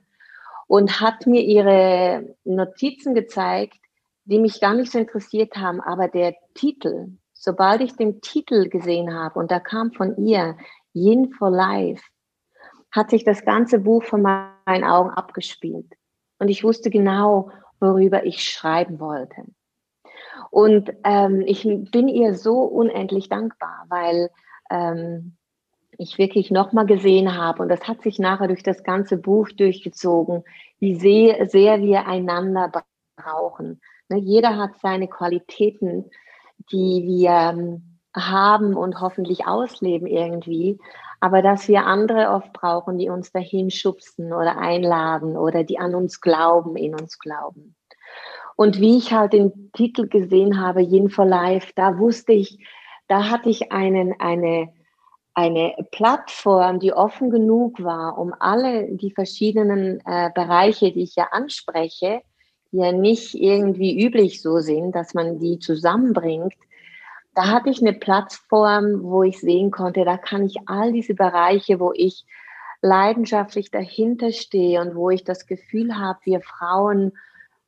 und 0.68 1.00
hat 1.00 1.26
mir 1.26 1.42
ihre 1.42 2.36
Notizen 2.44 3.16
gezeigt, 3.16 3.78
die 4.26 4.40
mich 4.40 4.60
gar 4.60 4.74
nicht 4.74 4.92
so 4.92 5.00
interessiert 5.00 5.56
haben, 5.56 5.80
aber 5.80 6.10
der 6.10 6.36
Titel, 6.54 7.12
sobald 7.42 7.82
ich 7.82 7.96
den 7.96 8.22
Titel 8.22 8.70
gesehen 8.70 9.14
habe 9.14 9.40
und 9.40 9.50
da 9.50 9.60
kam 9.60 9.92
von 9.92 10.16
ihr 10.24 10.56
Yin 10.94 11.32
for 11.34 11.50
Life, 11.50 12.04
hat 12.92 13.10
sich 13.10 13.24
das 13.24 13.44
ganze 13.44 13.80
Buch 13.80 14.04
von 14.04 14.22
meinen 14.22 14.84
Augen 14.84 15.10
abgespielt. 15.10 15.92
Und 16.38 16.50
ich 16.50 16.64
wusste 16.64 16.90
genau, 16.90 17.50
worüber 17.80 18.26
ich 18.26 18.44
schreiben 18.44 19.00
wollte. 19.00 19.46
Und 20.52 20.94
ähm, 21.04 21.42
ich 21.48 21.64
bin 21.64 22.08
ihr 22.08 22.36
so 22.36 22.60
unendlich 22.60 23.28
dankbar, 23.28 23.86
weil 23.90 24.30
ähm, 24.70 25.38
ich 25.98 26.18
wirklich 26.18 26.52
nochmal 26.52 26.86
gesehen 26.86 27.36
habe, 27.36 27.64
und 27.64 27.70
das 27.70 27.88
hat 27.88 28.04
sich 28.04 28.20
nachher 28.20 28.48
durch 28.48 28.64
das 28.64 28.84
ganze 28.84 29.18
Buch 29.18 29.50
durchgezogen, 29.50 30.44
wie 30.80 30.96
sehr, 30.96 31.48
sehr 31.48 31.82
wir 31.82 32.06
einander 32.06 32.72
brauchen. 33.16 33.82
Ne, 34.10 34.18
jeder 34.18 34.58
hat 34.58 34.78
seine 34.82 35.08
Qualitäten, 35.08 36.12
die 36.72 37.04
wir 37.06 37.30
ähm, 37.30 38.00
haben 38.16 38.76
und 38.76 39.00
hoffentlich 39.00 39.48
ausleben 39.48 40.08
irgendwie, 40.08 40.80
aber 41.20 41.42
dass 41.42 41.68
wir 41.68 41.86
andere 41.86 42.30
oft 42.30 42.52
brauchen, 42.52 42.98
die 42.98 43.10
uns 43.10 43.32
dahin 43.32 43.70
schubsen 43.70 44.34
oder 44.34 44.58
einladen 44.58 45.38
oder 45.38 45.64
die 45.64 45.80
an 45.80 45.96
uns 45.96 46.20
glauben, 46.20 46.76
in 46.76 46.96
uns 46.96 47.20
glauben. 47.20 47.76
Und 48.56 48.80
wie 48.80 48.98
ich 48.98 49.14
halt 49.14 49.34
den 49.34 49.72
Titel 49.72 50.08
gesehen 50.08 50.60
habe, 50.60 50.82
Yin 50.82 51.10
for 51.10 51.26
Life, 51.26 51.72
da 51.76 51.98
wusste 51.98 52.34
ich, 52.34 52.66
da 53.08 53.30
hatte 53.30 53.50
ich 53.50 53.72
einen, 53.72 54.20
eine, 54.20 54.74
eine 55.34 55.76
Plattform, 55.92 56.80
die 56.80 56.94
offen 56.94 57.30
genug 57.30 57.84
war, 57.84 58.18
um 58.18 58.34
alle 58.40 58.96
die 58.96 59.12
verschiedenen 59.12 60.02
äh, 60.06 60.32
Bereiche, 60.34 60.92
die 60.92 61.04
ich 61.04 61.16
ja 61.16 61.30
anspreche, 61.32 62.22
ja 62.72 62.92
nicht 62.92 63.36
irgendwie 63.36 64.04
üblich 64.04 64.42
so 64.42 64.60
sind, 64.60 64.96
dass 64.96 65.14
man 65.14 65.40
die 65.40 65.60
zusammenbringt. 65.60 66.56
Da 67.34 67.48
hatte 67.48 67.70
ich 67.70 67.82
eine 67.82 67.94
Plattform, 67.94 69.04
wo 69.04 69.24
ich 69.24 69.40
sehen 69.40 69.72
konnte, 69.72 70.04
da 70.04 70.18
kann 70.18 70.46
ich 70.46 70.58
all 70.66 70.92
diese 70.92 71.14
Bereiche, 71.14 71.80
wo 71.80 71.94
ich 71.94 72.26
leidenschaftlich 72.82 73.72
dahinter 73.72 74.32
stehe 74.32 74.82
und 74.82 74.96
wo 74.96 75.10
ich 75.10 75.24
das 75.24 75.46
Gefühl 75.46 75.98
habe, 75.98 76.20
wir 76.24 76.42
Frauen 76.42 77.14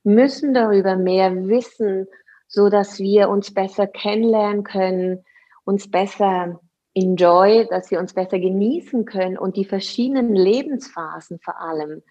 müssen 0.04 0.54
darüber 0.54 0.96
mehr 0.96 1.48
wissen, 1.48 2.08
so 2.48 2.70
dass 2.70 3.00
wir 3.00 3.30
uns 3.30 3.54
besser 3.54 3.88
kennenlernen 3.88 4.64
können, 4.64 5.24
uns 5.64 5.90
besser 5.90 6.60
enjoy, 6.94 7.68
dass 7.70 7.90
wir 7.90 8.00
uns 8.00 8.14
besser 8.14 8.40
genießen 8.40 9.06
können 9.06 9.38
und 9.38 9.56
die 9.56 9.66
verschiedenen 9.66 10.36
Lebensphasen 10.36 11.40
vor 11.40 11.60
allem 11.60 12.04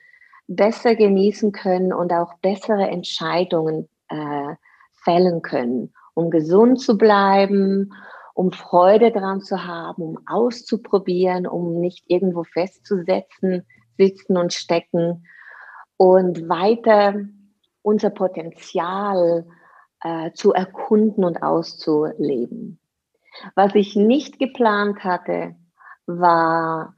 besser 0.56 0.94
genießen 0.94 1.52
können 1.52 1.92
und 1.92 2.12
auch 2.12 2.35
bessere 2.38 2.88
Entscheidungen 2.88 3.88
äh, 4.09 4.54
fällen 4.92 5.42
können, 5.42 5.92
um 6.14 6.30
gesund 6.30 6.80
zu 6.80 6.97
bleiben, 6.97 7.92
um 8.35 8.52
Freude 8.52 9.11
dran 9.11 9.40
zu 9.40 9.64
haben, 9.64 10.02
um 10.02 10.18
auszuprobieren, 10.26 11.47
um 11.47 11.80
nicht 11.80 12.04
irgendwo 12.09 12.44
festzusetzen, 12.44 13.66
sitzen 13.99 14.37
und 14.37 14.52
stecken 14.52 15.26
und 15.97 16.49
weiter 16.49 17.14
unser 17.82 18.11
Potenzial 18.11 19.47
äh, 20.02 20.32
zu 20.32 20.52
erkunden 20.52 21.25
und 21.25 21.42
auszuleben. 21.42 22.78
Was 23.54 23.75
ich 23.75 23.97
nicht 23.97 24.38
geplant 24.38 25.04
hatte, 25.04 25.56
war 26.06 26.94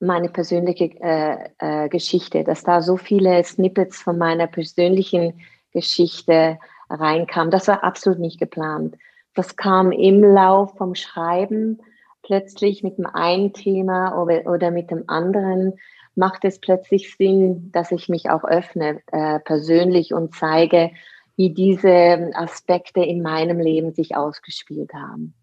meine 0.00 0.28
persönliche 0.28 0.90
äh, 1.00 1.48
äh, 1.58 1.88
Geschichte, 1.88 2.44
dass 2.44 2.62
da 2.62 2.82
so 2.82 2.96
viele 2.96 3.42
Snippets 3.44 4.00
von 4.00 4.18
meiner 4.18 4.46
persönlichen 4.46 5.40
Geschichte 5.72 6.58
reinkamen. 6.90 7.50
Das 7.50 7.68
war 7.68 7.82
absolut 7.82 8.18
nicht 8.18 8.38
geplant. 8.38 8.96
Das 9.34 9.56
kam 9.56 9.92
im 9.92 10.22
Lauf 10.22 10.76
vom 10.76 10.94
Schreiben 10.94 11.80
plötzlich 12.22 12.82
mit 12.82 12.98
dem 12.98 13.06
einen 13.06 13.52
Thema 13.52 14.20
oder, 14.20 14.46
oder 14.46 14.70
mit 14.70 14.90
dem 14.90 15.04
anderen 15.06 15.74
macht 16.14 16.44
es 16.44 16.58
plötzlich 16.58 17.14
Sinn, 17.14 17.70
dass 17.72 17.92
ich 17.92 18.08
mich 18.08 18.30
auch 18.30 18.44
öffne 18.44 19.00
äh, 19.12 19.38
persönlich 19.40 20.14
und 20.14 20.34
zeige, 20.34 20.90
wie 21.36 21.50
diese 21.50 22.30
Aspekte 22.34 23.02
in 23.02 23.22
meinem 23.22 23.60
Leben 23.60 23.92
sich 23.92 24.16
ausgespielt 24.16 24.94
haben. 24.94 25.34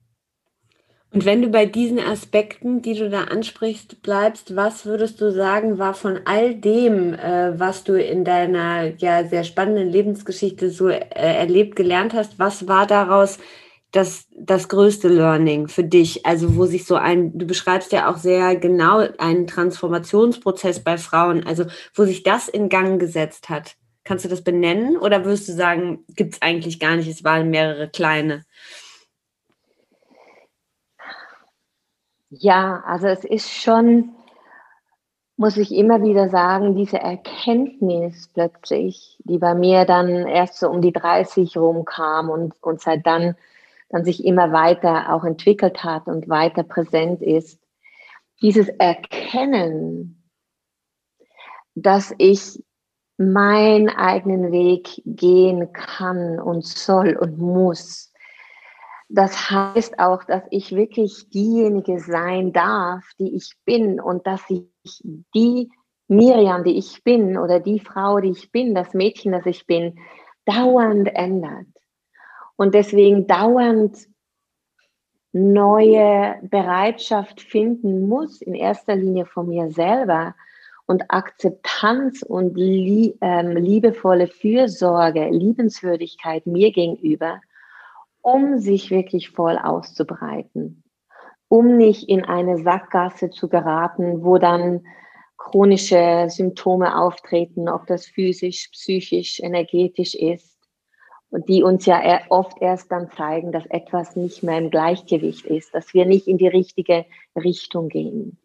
Und 1.14 1.26
wenn 1.26 1.44
du 1.44 1.50
bei 1.50 1.68
diesen 1.68 2.00
Aspekten, 2.00 2.82
die 2.82 2.96
du 2.96 3.08
da 3.08 3.26
ansprichst, 3.26 4.02
bleibst, 4.02 4.56
was 4.56 4.88
würdest 4.88 5.22
du 5.22 5.32
sagen, 5.32 5.78
war 5.78 5.94
von 5.94 6.22
all 6.26 6.56
dem, 6.56 7.14
äh, 7.14 7.58
was 7.60 7.84
du 7.84 7.94
in 7.94 8.26
deiner 8.26 8.96
ja 8.98 9.24
sehr 9.24 9.44
spannenden 9.44 9.90
Lebensgeschichte 9.90 10.72
so 10.72 10.90
äh, 10.90 11.06
erlebt, 11.12 11.76
gelernt 11.76 12.16
hast, 12.16 12.40
was 12.40 12.68
war 12.68 12.88
daraus 12.88 13.38
das, 13.92 14.26
das 14.36 14.70
größte 14.70 15.08
Learning 15.08 15.68
für 15.68 15.84
dich? 15.84 16.26
Also 16.26 16.56
wo 16.56 16.66
sich 16.66 16.86
so 16.86 16.96
ein, 16.96 17.38
du 17.38 17.46
beschreibst 17.46 17.92
ja 17.92 18.12
auch 18.12 18.18
sehr 18.18 18.56
genau 18.56 19.06
einen 19.20 19.46
Transformationsprozess 19.46 20.80
bei 20.80 20.98
Frauen, 20.98 21.46
also 21.46 21.66
wo 21.94 22.06
sich 22.06 22.24
das 22.24 22.48
in 22.48 22.70
Gang 22.70 23.00
gesetzt 23.00 23.50
hat. 23.50 23.76
Kannst 24.04 24.26
du 24.26 24.30
das 24.30 24.44
benennen 24.44 24.98
oder 24.98 25.26
würdest 25.26 25.48
du 25.48 25.54
sagen, 25.54 26.06
gibt 26.16 26.34
es 26.34 26.42
eigentlich 26.42 26.80
gar 26.80 26.96
nicht, 26.96 27.08
es 27.08 27.24
waren 27.24 27.52
mehrere 27.52 27.88
kleine? 27.88 28.46
Ja, 32.40 32.82
also 32.88 33.08
es 33.08 33.24
ist 33.24 33.52
schon, 33.52 34.16
muss 35.38 35.58
ich 35.58 35.72
immer 35.72 36.02
wieder 36.02 36.30
sagen, 36.30 36.76
diese 36.76 36.98
Erkenntnis 37.00 38.28
plötzlich, 38.34 39.20
die 39.24 39.38
bei 39.38 39.54
mir 39.54 39.86
dann 39.86 40.28
erst 40.28 40.58
so 40.60 40.70
um 40.70 40.82
die 40.82 40.94
30 40.94 41.56
rumkam 41.58 42.30
und, 42.32 42.56
und 42.62 42.82
seit 42.82 43.06
dann, 43.06 43.36
dann 43.90 44.04
sich 44.04 44.26
immer 44.26 44.52
weiter 44.52 45.14
auch 45.14 45.24
entwickelt 45.26 45.84
hat 45.84 46.08
und 46.08 46.28
weiter 46.28 46.64
präsent 46.64 47.22
ist. 47.22 47.62
Dieses 48.42 48.68
Erkennen, 48.68 50.24
dass 51.76 52.16
ich 52.18 52.64
meinen 53.18 53.90
eigenen 53.90 54.52
Weg 54.52 55.04
gehen 55.06 55.72
kann 55.72 56.40
und 56.40 56.66
soll 56.66 57.16
und 57.16 57.38
muss. 57.38 58.13
Das 59.16 59.52
heißt 59.52 60.00
auch, 60.00 60.24
dass 60.24 60.42
ich 60.50 60.76
wirklich 60.76 61.30
diejenige 61.30 62.00
sein 62.00 62.52
darf, 62.52 63.04
die 63.20 63.36
ich 63.36 63.54
bin 63.64 64.02
und 64.02 64.26
dass 64.26 64.42
ich 64.50 64.64
die 65.36 65.70
Miriam, 66.08 66.64
die 66.64 66.80
ich 66.80 67.04
bin 67.04 67.38
oder 67.38 67.60
die 67.60 67.80
Frau, 67.80 68.20
die 68.20 68.32
ich 68.32 68.52
bin, 68.52 68.74
das 68.74 68.96
Mädchen, 68.96 69.32
das 69.32 69.46
ich 69.46 69.68
bin, 69.68 70.00
dauernd 70.46 71.14
ändert. 71.14 71.68
Und 72.56 72.74
deswegen 72.74 73.28
dauernd 73.28 73.96
neue 75.32 76.40
Bereitschaft 76.42 77.40
finden 77.40 78.08
muss, 78.08 78.42
in 78.42 78.56
erster 78.56 78.96
Linie 78.96 79.28
von 79.28 79.48
mir 79.48 79.70
selber, 79.70 80.34
und 80.88 81.12
Akzeptanz 81.12 82.24
und 82.24 82.58
lie 82.58 83.16
ähm, 83.22 83.52
liebevolle 83.58 84.26
Fürsorge, 84.26 85.30
Liebenswürdigkeit 85.30 86.48
mir 86.48 86.72
gegenüber, 86.72 87.42
um 88.24 88.58
sich 88.58 88.90
wirklich 88.90 89.30
voll 89.30 89.60
auszubreiten, 89.60 90.84
um 91.50 91.78
nicht 91.78 92.10
in 92.10 92.26
eine 92.26 92.58
Sackgasse 92.58 93.30
zu 93.30 93.50
geraten, 93.50 94.24
wo 94.24 94.40
dann 94.40 94.88
chronische 95.38 96.26
Symptome 96.30 96.98
auftreten, 96.98 97.70
ob 97.70 97.86
das 97.86 98.08
physisch, 98.08 98.70
psychisch, 98.72 99.40
energetisch 99.42 100.16
ist, 100.16 100.58
die 101.48 101.62
uns 101.64 101.86
ja 101.86 102.22
oft 102.30 102.62
erst 102.62 102.92
dann 102.92 103.12
zeigen, 103.12 103.52
dass 103.52 103.66
etwas 103.66 104.16
nicht 104.16 104.42
mehr 104.42 104.58
im 104.58 104.72
Gleichgewicht 104.72 105.46
ist, 105.46 105.76
dass 105.76 105.94
wir 105.94 106.06
nicht 106.06 106.28
in 106.28 106.38
die 106.38 106.48
richtige 106.48 107.06
Richtung 107.36 107.90
gehen. 107.90 108.38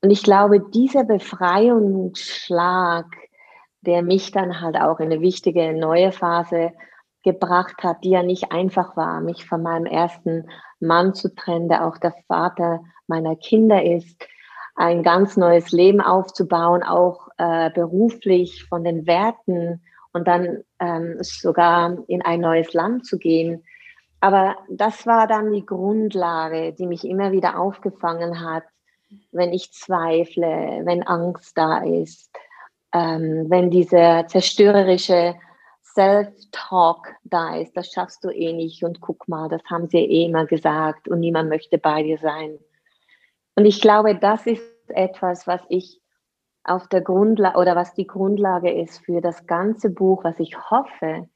Und 0.00 0.10
ich 0.10 0.24
glaube, 0.24 0.58
dieser 0.58 1.04
Befreiungsschlag, 1.04 3.06
der 3.82 4.02
mich 4.02 4.32
dann 4.32 4.60
halt 4.60 4.74
auch 4.76 4.98
in 4.98 5.12
eine 5.12 5.20
wichtige 5.20 5.72
neue 5.72 6.10
Phase 6.10 6.72
gebracht 7.22 7.82
hat, 7.82 8.04
die 8.04 8.10
ja 8.10 8.22
nicht 8.22 8.52
einfach 8.52 8.96
war, 8.96 9.20
mich 9.20 9.46
von 9.46 9.62
meinem 9.62 9.86
ersten 9.86 10.48
Mann 10.80 11.14
zu 11.14 11.34
trennen, 11.34 11.68
der 11.68 11.86
auch 11.86 11.98
der 11.98 12.14
Vater 12.26 12.82
meiner 13.06 13.36
Kinder 13.36 13.82
ist, 13.82 14.26
ein 14.74 15.02
ganz 15.02 15.36
neues 15.36 15.70
Leben 15.70 16.00
aufzubauen, 16.00 16.82
auch 16.82 17.28
äh, 17.38 17.70
beruflich 17.70 18.64
von 18.64 18.84
den 18.84 19.06
Werten 19.06 19.82
und 20.12 20.26
dann 20.26 20.64
ähm, 20.78 21.16
sogar 21.20 21.98
in 22.08 22.22
ein 22.22 22.40
neues 22.40 22.72
Land 22.72 23.06
zu 23.06 23.18
gehen. 23.18 23.64
Aber 24.20 24.56
das 24.70 25.06
war 25.06 25.26
dann 25.26 25.52
die 25.52 25.66
Grundlage, 25.66 26.72
die 26.72 26.86
mich 26.86 27.04
immer 27.04 27.32
wieder 27.32 27.58
aufgefangen 27.58 28.40
hat, 28.40 28.64
wenn 29.30 29.52
ich 29.52 29.72
zweifle, 29.72 30.82
wenn 30.84 31.02
Angst 31.02 31.58
da 31.58 31.78
ist, 31.78 32.30
ähm, 32.94 33.46
wenn 33.48 33.70
dieser 33.70 34.26
zerstörerische 34.26 35.34
Self-Talk 35.94 37.14
da 37.24 37.56
ist, 37.56 37.76
das 37.76 37.92
schaffst 37.92 38.24
du 38.24 38.30
eh 38.30 38.52
nicht 38.52 38.82
und 38.84 39.00
guck 39.00 39.28
mal, 39.28 39.48
das 39.48 39.62
haben 39.70 39.88
sie 39.88 39.98
eh 39.98 40.26
immer 40.26 40.46
gesagt 40.46 41.08
und 41.08 41.20
niemand 41.20 41.48
möchte 41.48 41.78
bei 41.78 42.02
dir 42.02 42.18
sein. 42.18 42.58
Und 43.54 43.66
ich 43.66 43.80
glaube, 43.80 44.14
das 44.14 44.46
ist 44.46 44.62
etwas, 44.88 45.46
was 45.46 45.60
ich 45.68 46.00
auf 46.64 46.88
der 46.88 47.00
Grundlage 47.00 47.58
oder 47.58 47.76
was 47.76 47.94
die 47.94 48.06
Grundlage 48.06 48.70
ist 48.70 49.04
für 49.04 49.20
das 49.20 49.46
ganze 49.46 49.90
Buch, 49.90 50.24
was 50.24 50.38
ich 50.38 50.56
hoffe, 50.70 51.28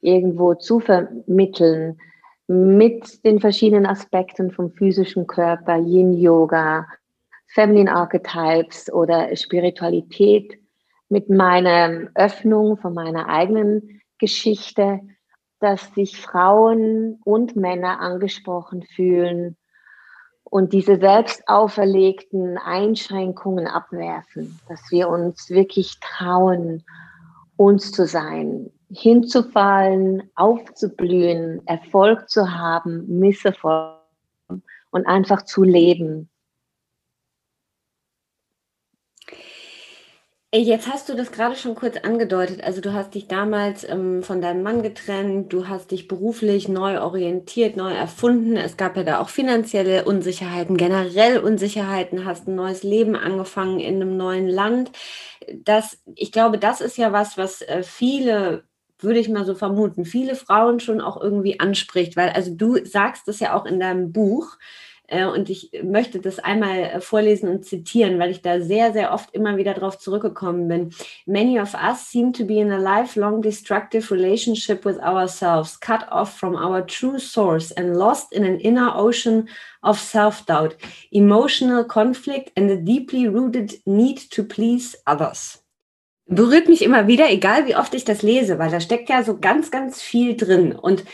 irgendwo 0.00 0.54
zu 0.54 0.80
vermitteln 0.80 1.98
mit 2.46 3.24
den 3.24 3.40
verschiedenen 3.40 3.86
Aspekten 3.86 4.50
vom 4.50 4.70
physischen 4.72 5.26
Körper, 5.26 5.76
Yin 5.78 6.12
Yoga, 6.12 6.86
Feminine 7.46 7.94
Archetypes 7.94 8.92
oder 8.92 9.34
Spiritualität, 9.34 10.58
mit 11.08 11.30
meiner 11.30 12.08
Öffnung 12.14 12.76
von 12.76 12.92
meiner 12.92 13.28
eigenen 13.28 14.00
Geschichte, 14.18 15.00
dass 15.60 15.94
sich 15.94 16.20
Frauen 16.20 17.20
und 17.24 17.56
Männer 17.56 18.00
angesprochen 18.00 18.82
fühlen 18.82 19.56
und 20.44 20.72
diese 20.72 20.98
selbst 20.98 21.48
auferlegten 21.48 22.58
Einschränkungen 22.58 23.66
abwerfen, 23.66 24.60
dass 24.68 24.90
wir 24.90 25.08
uns 25.08 25.50
wirklich 25.50 25.98
trauen, 26.00 26.84
uns 27.56 27.92
zu 27.92 28.06
sein, 28.06 28.70
hinzufallen, 28.90 30.30
aufzublühen, 30.34 31.66
Erfolg 31.66 32.28
zu 32.28 32.52
haben, 32.52 33.18
Misserfolg 33.18 33.98
und 34.90 35.06
einfach 35.06 35.42
zu 35.44 35.62
leben 35.62 36.28
Jetzt 40.56 40.86
hast 40.86 41.08
du 41.08 41.16
das 41.16 41.32
gerade 41.32 41.56
schon 41.56 41.74
kurz 41.74 41.96
angedeutet. 41.96 42.62
Also 42.62 42.80
du 42.80 42.92
hast 42.92 43.12
dich 43.16 43.26
damals 43.26 43.82
ähm, 43.82 44.22
von 44.22 44.40
deinem 44.40 44.62
Mann 44.62 44.84
getrennt, 44.84 45.52
du 45.52 45.66
hast 45.66 45.90
dich 45.90 46.06
beruflich 46.06 46.68
neu 46.68 47.00
orientiert, 47.00 47.76
neu 47.76 47.92
erfunden. 47.92 48.56
Es 48.56 48.76
gab 48.76 48.96
ja 48.96 49.02
da 49.02 49.18
auch 49.18 49.30
finanzielle 49.30 50.04
Unsicherheiten, 50.04 50.76
generell 50.76 51.38
Unsicherheiten, 51.38 52.24
hast 52.24 52.46
ein 52.46 52.54
neues 52.54 52.84
Leben 52.84 53.16
angefangen 53.16 53.80
in 53.80 53.96
einem 53.96 54.16
neuen 54.16 54.46
Land. 54.46 54.92
Das, 55.52 55.98
ich 56.14 56.30
glaube, 56.30 56.58
das 56.58 56.80
ist 56.80 56.98
ja 56.98 57.10
was, 57.10 57.36
was 57.36 57.60
äh, 57.62 57.82
viele 57.82 58.62
würde 59.00 59.18
ich 59.18 59.28
mal 59.28 59.44
so 59.44 59.56
vermuten, 59.56 60.04
viele 60.04 60.36
Frauen 60.36 60.78
schon 60.78 61.00
auch 61.00 61.20
irgendwie 61.20 61.58
anspricht, 61.58 62.16
weil 62.16 62.30
also 62.30 62.54
du 62.54 62.84
sagst 62.84 63.26
es 63.26 63.40
ja 63.40 63.54
auch 63.54 63.66
in 63.66 63.80
deinem 63.80 64.12
Buch, 64.12 64.56
und 65.22 65.48
ich 65.48 65.70
möchte 65.82 66.18
das 66.20 66.38
einmal 66.38 66.78
äh, 66.78 67.00
vorlesen 67.00 67.48
und 67.48 67.64
zitieren, 67.64 68.18
weil 68.18 68.30
ich 68.30 68.42
da 68.42 68.60
sehr, 68.60 68.92
sehr 68.92 69.12
oft 69.12 69.34
immer 69.34 69.56
wieder 69.56 69.74
darauf 69.74 69.98
zurückgekommen 69.98 70.68
bin. 70.68 70.90
Many 71.26 71.60
of 71.60 71.74
us 71.74 72.10
seem 72.10 72.32
to 72.32 72.44
be 72.44 72.60
in 72.60 72.72
a 72.72 72.78
lifelong 72.78 73.40
destructive 73.42 74.12
relationship 74.12 74.84
with 74.84 74.98
ourselves, 74.98 75.78
cut 75.78 76.06
off 76.10 76.36
from 76.36 76.54
our 76.54 76.86
true 76.86 77.18
source 77.18 77.72
and 77.72 77.96
lost 77.96 78.32
in 78.32 78.44
an 78.44 78.58
inner 78.60 78.94
ocean 78.96 79.48
of 79.82 79.98
self-doubt, 79.98 80.76
emotional 81.10 81.84
conflict 81.84 82.50
and 82.56 82.70
a 82.70 82.76
deeply 82.76 83.28
rooted 83.28 83.74
need 83.86 84.18
to 84.30 84.42
please 84.42 84.96
others 85.06 85.64
berührt 86.26 86.68
mich 86.68 86.82
immer 86.82 87.06
wieder, 87.06 87.30
egal 87.30 87.66
wie 87.66 87.76
oft 87.76 87.94
ich 87.94 88.04
das 88.04 88.22
lese, 88.22 88.58
weil 88.58 88.70
da 88.70 88.80
steckt 88.80 89.08
ja 89.08 89.22
so 89.22 89.38
ganz, 89.38 89.70
ganz 89.70 90.00
viel 90.00 90.36
drin. 90.36 90.72
Und 90.72 91.04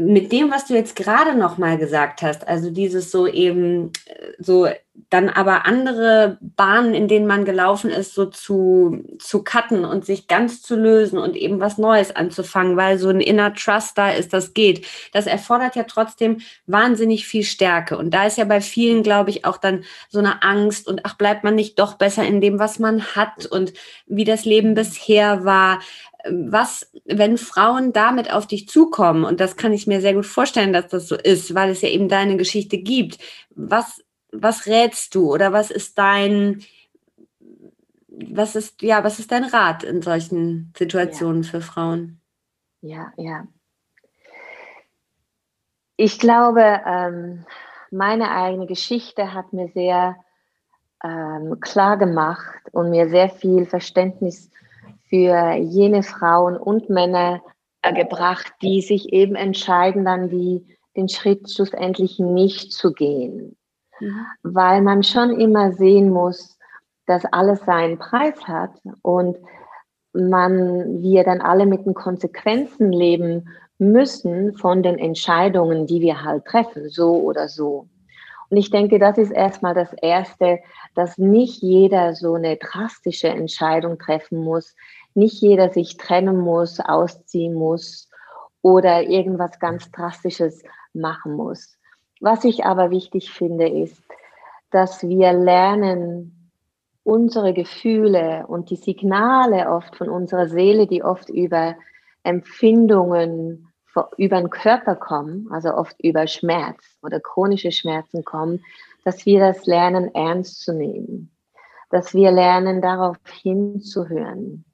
mit 0.00 0.32
dem, 0.32 0.50
was 0.50 0.66
du 0.66 0.74
jetzt 0.74 0.96
gerade 0.96 1.36
noch 1.36 1.58
mal 1.58 1.78
gesagt 1.78 2.22
hast, 2.22 2.46
also 2.46 2.70
dieses 2.70 3.10
so 3.10 3.26
eben 3.26 3.92
äh, 4.06 4.32
so 4.38 4.68
dann 5.10 5.28
aber 5.28 5.66
andere 5.66 6.38
Bahnen, 6.40 6.94
in 6.94 7.08
denen 7.08 7.26
man 7.26 7.44
gelaufen 7.44 7.90
ist, 7.90 8.14
so 8.14 8.26
zu, 8.26 9.04
zu 9.18 9.42
cutten 9.42 9.84
und 9.84 10.04
sich 10.04 10.28
ganz 10.28 10.62
zu 10.62 10.76
lösen 10.76 11.18
und 11.18 11.36
eben 11.36 11.58
was 11.58 11.78
Neues 11.78 12.14
anzufangen, 12.14 12.76
weil 12.76 12.98
so 12.98 13.08
ein 13.08 13.20
Inner 13.20 13.54
Trust 13.54 13.98
da 13.98 14.10
ist, 14.10 14.32
das 14.32 14.54
geht. 14.54 14.86
Das 15.12 15.26
erfordert 15.26 15.74
ja 15.74 15.82
trotzdem 15.82 16.40
wahnsinnig 16.66 17.26
viel 17.26 17.42
Stärke. 17.42 17.98
Und 17.98 18.12
da 18.14 18.26
ist 18.26 18.38
ja 18.38 18.44
bei 18.44 18.60
vielen, 18.60 19.02
glaube 19.02 19.30
ich, 19.30 19.44
auch 19.44 19.56
dann 19.56 19.84
so 20.08 20.20
eine 20.20 20.42
Angst 20.42 20.86
und 20.86 21.00
ach, 21.04 21.16
bleibt 21.16 21.42
man 21.42 21.56
nicht 21.56 21.78
doch 21.78 21.94
besser 21.94 22.24
in 22.24 22.40
dem, 22.40 22.58
was 22.60 22.78
man 22.78 23.02
hat 23.16 23.46
und 23.46 23.72
wie 24.06 24.24
das 24.24 24.44
Leben 24.44 24.74
bisher 24.74 25.44
war 25.44 25.80
was, 26.30 26.90
wenn 27.04 27.36
Frauen 27.36 27.92
damit 27.92 28.32
auf 28.32 28.46
dich 28.46 28.68
zukommen, 28.68 29.24
und 29.24 29.40
das 29.40 29.56
kann 29.56 29.72
ich 29.72 29.86
mir 29.86 30.00
sehr 30.00 30.14
gut 30.14 30.26
vorstellen, 30.26 30.72
dass 30.72 30.88
das 30.88 31.06
so 31.06 31.16
ist, 31.16 31.54
weil 31.54 31.70
es 31.70 31.82
ja 31.82 31.88
eben 31.88 32.08
deine 32.08 32.36
Geschichte 32.36 32.78
gibt, 32.78 33.18
was, 33.50 34.02
was 34.32 34.66
rätst 34.66 35.14
du 35.14 35.32
oder 35.32 35.52
was 35.52 35.70
ist 35.70 35.98
dein, 35.98 36.62
was 38.08 38.56
ist, 38.56 38.80
ja, 38.82 39.04
was 39.04 39.18
ist 39.18 39.32
dein 39.32 39.44
Rat 39.44 39.82
in 39.84 40.00
solchen 40.00 40.72
Situationen 40.76 41.42
ja. 41.42 41.50
für 41.50 41.60
Frauen? 41.60 42.20
Ja, 42.80 43.12
ja. 43.16 43.46
Ich 45.96 46.18
glaube, 46.18 46.80
ähm, 46.86 47.44
meine 47.90 48.30
eigene 48.30 48.66
Geschichte 48.66 49.32
hat 49.32 49.52
mir 49.52 49.68
sehr 49.68 50.16
ähm, 51.04 51.60
klar 51.60 51.96
gemacht 51.98 52.62
und 52.72 52.90
mir 52.90 53.08
sehr 53.08 53.28
viel 53.28 53.66
Verständnis 53.66 54.50
für 55.14 55.52
jene 55.52 56.02
Frauen 56.02 56.56
und 56.56 56.90
Männer 56.90 57.40
gebracht, 57.94 58.52
die 58.62 58.80
sich 58.80 59.12
eben 59.12 59.36
entscheiden, 59.36 60.04
dann 60.04 60.28
die, 60.28 60.66
den 60.96 61.08
Schritt 61.08 61.48
schlussendlich 61.48 62.18
nicht 62.18 62.72
zu 62.72 62.92
gehen. 62.92 63.56
Mhm. 64.00 64.26
Weil 64.42 64.82
man 64.82 65.04
schon 65.04 65.38
immer 65.38 65.70
sehen 65.70 66.10
muss, 66.10 66.58
dass 67.06 67.24
alles 67.26 67.60
seinen 67.60 67.96
Preis 67.96 68.34
hat 68.48 68.72
und 69.02 69.36
man, 70.12 71.00
wir 71.00 71.22
dann 71.22 71.40
alle 71.40 71.66
mit 71.66 71.86
den 71.86 71.94
Konsequenzen 71.94 72.90
leben 72.90 73.48
müssen 73.78 74.56
von 74.56 74.82
den 74.82 74.98
Entscheidungen, 74.98 75.86
die 75.86 76.00
wir 76.00 76.24
halt 76.24 76.44
treffen, 76.44 76.88
so 76.88 77.14
oder 77.20 77.48
so. 77.48 77.88
Und 78.50 78.56
ich 78.56 78.70
denke, 78.70 78.98
das 78.98 79.18
ist 79.18 79.30
erstmal 79.30 79.74
das 79.74 79.92
Erste, 79.94 80.60
dass 80.94 81.18
nicht 81.18 81.62
jeder 81.62 82.14
so 82.14 82.34
eine 82.34 82.56
drastische 82.56 83.28
Entscheidung 83.28 83.98
treffen 83.98 84.38
muss, 84.38 84.74
nicht 85.14 85.40
jeder 85.40 85.70
sich 85.70 85.96
trennen 85.96 86.38
muss, 86.38 86.80
ausziehen 86.80 87.54
muss 87.54 88.10
oder 88.62 89.02
irgendwas 89.02 89.58
ganz 89.58 89.90
Drastisches 89.90 90.62
machen 90.92 91.34
muss. 91.34 91.78
Was 92.20 92.44
ich 92.44 92.64
aber 92.64 92.90
wichtig 92.90 93.32
finde, 93.32 93.68
ist, 93.68 94.02
dass 94.70 95.02
wir 95.02 95.32
lernen, 95.32 96.50
unsere 97.04 97.52
Gefühle 97.52 98.46
und 98.48 98.70
die 98.70 98.76
Signale 98.76 99.68
oft 99.70 99.94
von 99.94 100.08
unserer 100.08 100.48
Seele, 100.48 100.86
die 100.86 101.04
oft 101.04 101.28
über 101.28 101.76
Empfindungen 102.22 103.68
über 104.16 104.38
den 104.38 104.50
Körper 104.50 104.96
kommen, 104.96 105.46
also 105.52 105.72
oft 105.74 105.94
über 106.02 106.26
Schmerz 106.26 106.98
oder 107.02 107.20
chronische 107.20 107.70
Schmerzen 107.70 108.24
kommen, 108.24 108.64
dass 109.04 109.24
wir 109.24 109.38
das 109.38 109.66
lernen 109.66 110.12
ernst 110.14 110.62
zu 110.62 110.72
nehmen, 110.72 111.30
dass 111.90 112.14
wir 112.14 112.32
lernen 112.32 112.80
darauf 112.80 113.16
hinzuhören, 113.42 114.64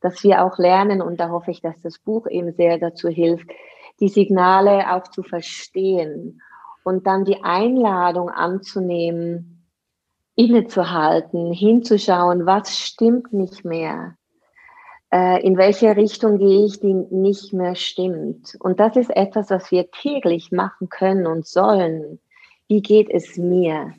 dass 0.00 0.22
wir 0.22 0.44
auch 0.44 0.58
lernen, 0.58 1.02
und 1.02 1.18
da 1.20 1.30
hoffe 1.30 1.50
ich, 1.50 1.60
dass 1.60 1.80
das 1.82 1.98
Buch 1.98 2.26
eben 2.28 2.52
sehr 2.52 2.78
dazu 2.78 3.08
hilft, 3.08 3.48
die 4.00 4.08
Signale 4.08 4.92
auch 4.92 5.08
zu 5.08 5.22
verstehen 5.22 6.40
und 6.84 7.06
dann 7.06 7.24
die 7.24 7.42
Einladung 7.42 8.30
anzunehmen, 8.30 9.66
innezuhalten, 10.36 11.52
hinzuschauen, 11.52 12.46
was 12.46 12.78
stimmt 12.78 13.32
nicht 13.32 13.64
mehr. 13.64 14.16
äh, 15.12 15.42
in 15.44 15.56
welche 15.56 15.96
Richtung 15.96 16.38
gehe 16.38 16.66
ich, 16.66 16.80
die 16.80 16.92
nicht 16.94 17.52
mehr 17.52 17.74
stimmt. 17.74 18.56
Und 18.60 18.80
das 18.80 18.96
ist 18.96 19.10
etwas, 19.10 19.50
was 19.50 19.70
wir 19.70 19.90
täglich 19.90 20.52
machen 20.52 20.88
können 20.88 21.26
und 21.26 21.46
sollen. 21.46 22.20
Wie 22.68 22.82
geht 22.82 23.08
es 23.10 23.36
mir? 23.38 23.94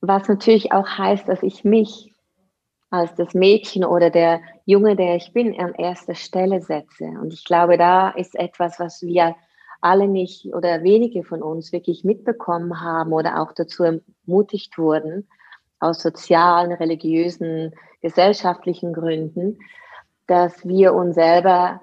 Was 0.00 0.28
natürlich 0.28 0.72
auch 0.72 0.86
heißt, 0.88 1.28
dass 1.28 1.42
ich 1.42 1.64
mich 1.64 2.12
als 2.90 3.14
das 3.14 3.34
Mädchen 3.34 3.84
oder 3.84 4.10
der 4.10 4.40
Junge, 4.64 4.96
der 4.96 5.16
ich 5.16 5.32
bin, 5.32 5.58
an 5.58 5.74
erster 5.74 6.14
Stelle 6.14 6.60
setze. 6.60 7.04
Und 7.04 7.32
ich 7.32 7.44
glaube, 7.44 7.78
da 7.78 8.10
ist 8.10 8.34
etwas, 8.36 8.78
was 8.78 9.02
wir 9.02 9.34
alle 9.80 10.08
nicht 10.08 10.46
oder 10.54 10.82
wenige 10.82 11.24
von 11.24 11.42
uns 11.42 11.72
wirklich 11.72 12.04
mitbekommen 12.04 12.80
haben 12.80 13.12
oder 13.12 13.40
auch 13.40 13.52
dazu 13.52 13.84
ermutigt 13.84 14.78
wurden, 14.78 15.28
aus 15.78 16.00
sozialen, 16.00 16.72
religiösen, 16.72 17.74
gesellschaftlichen 18.00 18.92
Gründen, 18.92 19.58
dass 20.26 20.66
wir 20.66 20.94
uns 20.94 21.14
selber 21.14 21.80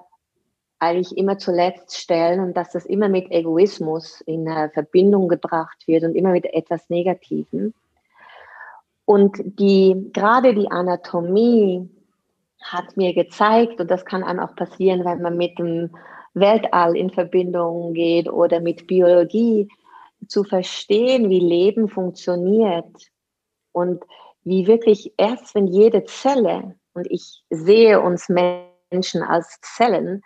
eigentlich 0.80 1.18
immer 1.18 1.38
zuletzt 1.38 1.98
stellen 1.98 2.40
und 2.42 2.58
dass 2.58 2.72
das 2.72 2.86
immer 2.86 3.08
mit 3.08 3.32
Egoismus 3.32 4.22
in 4.22 4.48
Verbindung 4.74 5.30
gebracht 5.30 5.88
wird 5.88 6.04
und 6.04 6.16
immer 6.16 6.32
mit 6.32 6.46
etwas 6.46 6.90
Negativem. 6.90 7.74
Und 9.06 9.38
die, 9.60 10.10
gerade 10.14 10.54
die 10.54 10.72
Anatomie 10.72 11.90
hat 12.62 12.96
mir 12.96 13.14
gezeigt, 13.14 13.80
und 13.80 13.92
das 13.92 14.06
kann 14.06 14.24
einem 14.24 14.40
auch 14.40 14.56
passieren, 14.56 15.04
wenn 15.04 15.22
man 15.22 15.38
mit 15.38 15.60
dem 15.60 15.92
Weltall 16.34 16.96
in 16.96 17.10
Verbindung 17.10 17.94
geht 17.94 18.30
oder 18.30 18.60
mit 18.60 18.88
Biologie, 18.88 19.68
zu 20.28 20.46
verstehen, 20.46 21.30
wie 21.30 21.42
Leben 21.42 21.90
funktioniert 21.90 23.12
und 23.74 24.04
wie 24.44 24.68
wirklich 24.68 25.14
erst, 25.18 25.54
wenn 25.54 25.68
jede 25.68 26.06
Zelle, 26.06 26.76
und 26.94 27.08
ich 27.10 27.44
sehe 27.50 28.00
uns 28.02 28.30
Menschen 28.30 29.22
als 29.24 29.60
Zellen, 29.62 30.22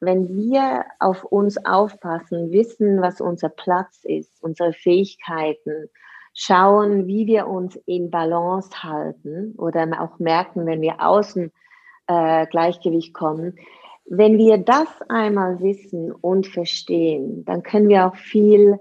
wenn 0.00 0.28
wir 0.36 0.84
auf 0.98 1.24
uns 1.24 1.64
aufpassen, 1.64 2.50
wissen, 2.50 3.00
was 3.00 3.20
unser 3.20 3.50
Platz 3.50 4.00
ist, 4.02 4.42
unsere 4.42 4.72
Fähigkeiten, 4.72 5.88
schauen, 6.38 7.06
wie 7.06 7.26
wir 7.26 7.46
uns 7.46 7.76
in 7.86 8.10
Balance 8.10 8.82
halten 8.82 9.54
oder 9.56 9.88
auch 9.98 10.18
merken, 10.18 10.66
wenn 10.66 10.82
wir 10.82 11.00
außen 11.00 11.50
äh, 12.08 12.46
Gleichgewicht 12.46 13.14
kommen. 13.14 13.56
Wenn 14.04 14.36
wir 14.36 14.58
das 14.58 14.86
einmal 15.08 15.60
wissen 15.60 16.12
und 16.12 16.46
verstehen, 16.46 17.44
dann 17.46 17.62
können 17.62 17.88
wir 17.88 18.06
auch 18.06 18.16
viel 18.16 18.78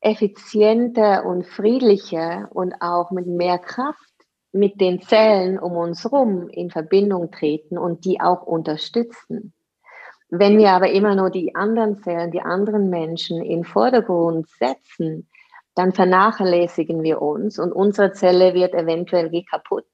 effizienter 0.00 1.26
und 1.26 1.46
friedlicher 1.46 2.48
und 2.50 2.74
auch 2.80 3.10
mit 3.10 3.26
mehr 3.26 3.58
Kraft 3.58 4.00
mit 4.50 4.80
den 4.80 5.02
Zellen 5.02 5.58
um 5.58 5.76
uns 5.76 6.02
herum 6.02 6.48
in 6.48 6.70
Verbindung 6.70 7.30
treten 7.30 7.76
und 7.76 8.06
die 8.06 8.22
auch 8.22 8.42
unterstützen. 8.42 9.52
Wenn 10.30 10.56
wir 10.56 10.70
aber 10.70 10.90
immer 10.90 11.14
nur 11.14 11.28
die 11.28 11.54
anderen 11.54 11.98
Zellen, 12.02 12.30
die 12.30 12.40
anderen 12.40 12.88
Menschen 12.88 13.42
in 13.42 13.64
Vordergrund 13.64 14.48
setzen, 14.48 15.28
dann 15.74 15.92
vernachlässigen 15.92 17.02
wir 17.02 17.22
uns 17.22 17.58
und 17.58 17.72
unsere 17.72 18.12
Zelle 18.12 18.54
wird 18.54 18.74
eventuell 18.74 19.30
wie 19.30 19.44
kaputt 19.44 19.86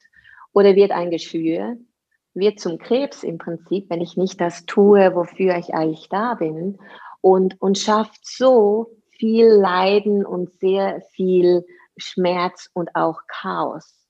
oder 0.53 0.75
wird 0.75 0.91
ein 0.91 1.11
Geschwür, 1.11 1.77
wird 2.35 2.61
zum 2.61 2.79
Krebs 2.79 3.23
im 3.23 3.39
Prinzip, 3.39 3.91
wenn 3.91 4.01
ich 4.01 4.17
nicht 4.17 4.41
das 4.41 4.67
tue, 4.67 5.15
wofür 5.15 5.57
ich 5.57 5.75
eigentlich 5.75 6.09
da 6.09 6.35
bin 6.35 6.79
und, 7.21 7.61
und 7.61 7.79
schafft 7.79 8.27
so 8.27 8.91
viel 9.11 9.47
Leiden 9.47 10.25
und 10.25 10.53
sehr 10.55 11.01
viel 11.13 11.65
Schmerz 11.97 12.71
und 12.75 12.95
auch 12.95 13.21
Chaos. 13.27 14.07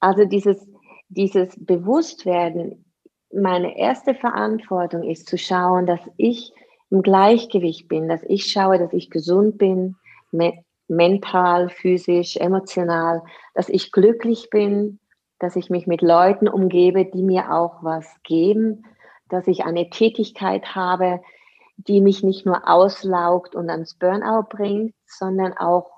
Also 0.00 0.24
dieses, 0.24 0.66
dieses 1.08 1.54
Bewusstwerden, 1.56 2.84
meine 3.32 3.76
erste 3.78 4.14
Verantwortung 4.14 5.02
ist 5.02 5.28
zu 5.28 5.38
schauen, 5.38 5.86
dass 5.86 6.00
ich 6.16 6.52
im 6.90 7.02
Gleichgewicht 7.02 7.88
bin, 7.88 8.08
dass 8.08 8.22
ich 8.24 8.46
schaue, 8.46 8.78
dass 8.78 8.92
ich 8.92 9.10
gesund 9.10 9.58
bin, 9.58 9.96
mental, 10.88 11.68
physisch, 11.68 12.36
emotional, 12.36 13.22
dass 13.54 13.68
ich 13.68 13.92
glücklich 13.92 14.50
bin, 14.50 14.98
dass 15.38 15.56
ich 15.56 15.70
mich 15.70 15.86
mit 15.86 16.02
Leuten 16.02 16.48
umgebe, 16.48 17.04
die 17.04 17.22
mir 17.22 17.52
auch 17.52 17.82
was 17.82 18.06
geben, 18.22 18.84
dass 19.28 19.46
ich 19.46 19.64
eine 19.64 19.90
Tätigkeit 19.90 20.74
habe, 20.74 21.20
die 21.76 22.00
mich 22.00 22.22
nicht 22.22 22.46
nur 22.46 22.68
auslaugt 22.68 23.54
und 23.54 23.68
ans 23.68 23.94
Burnout 23.94 24.46
bringt, 24.48 24.94
sondern 25.06 25.54
auch 25.54 25.90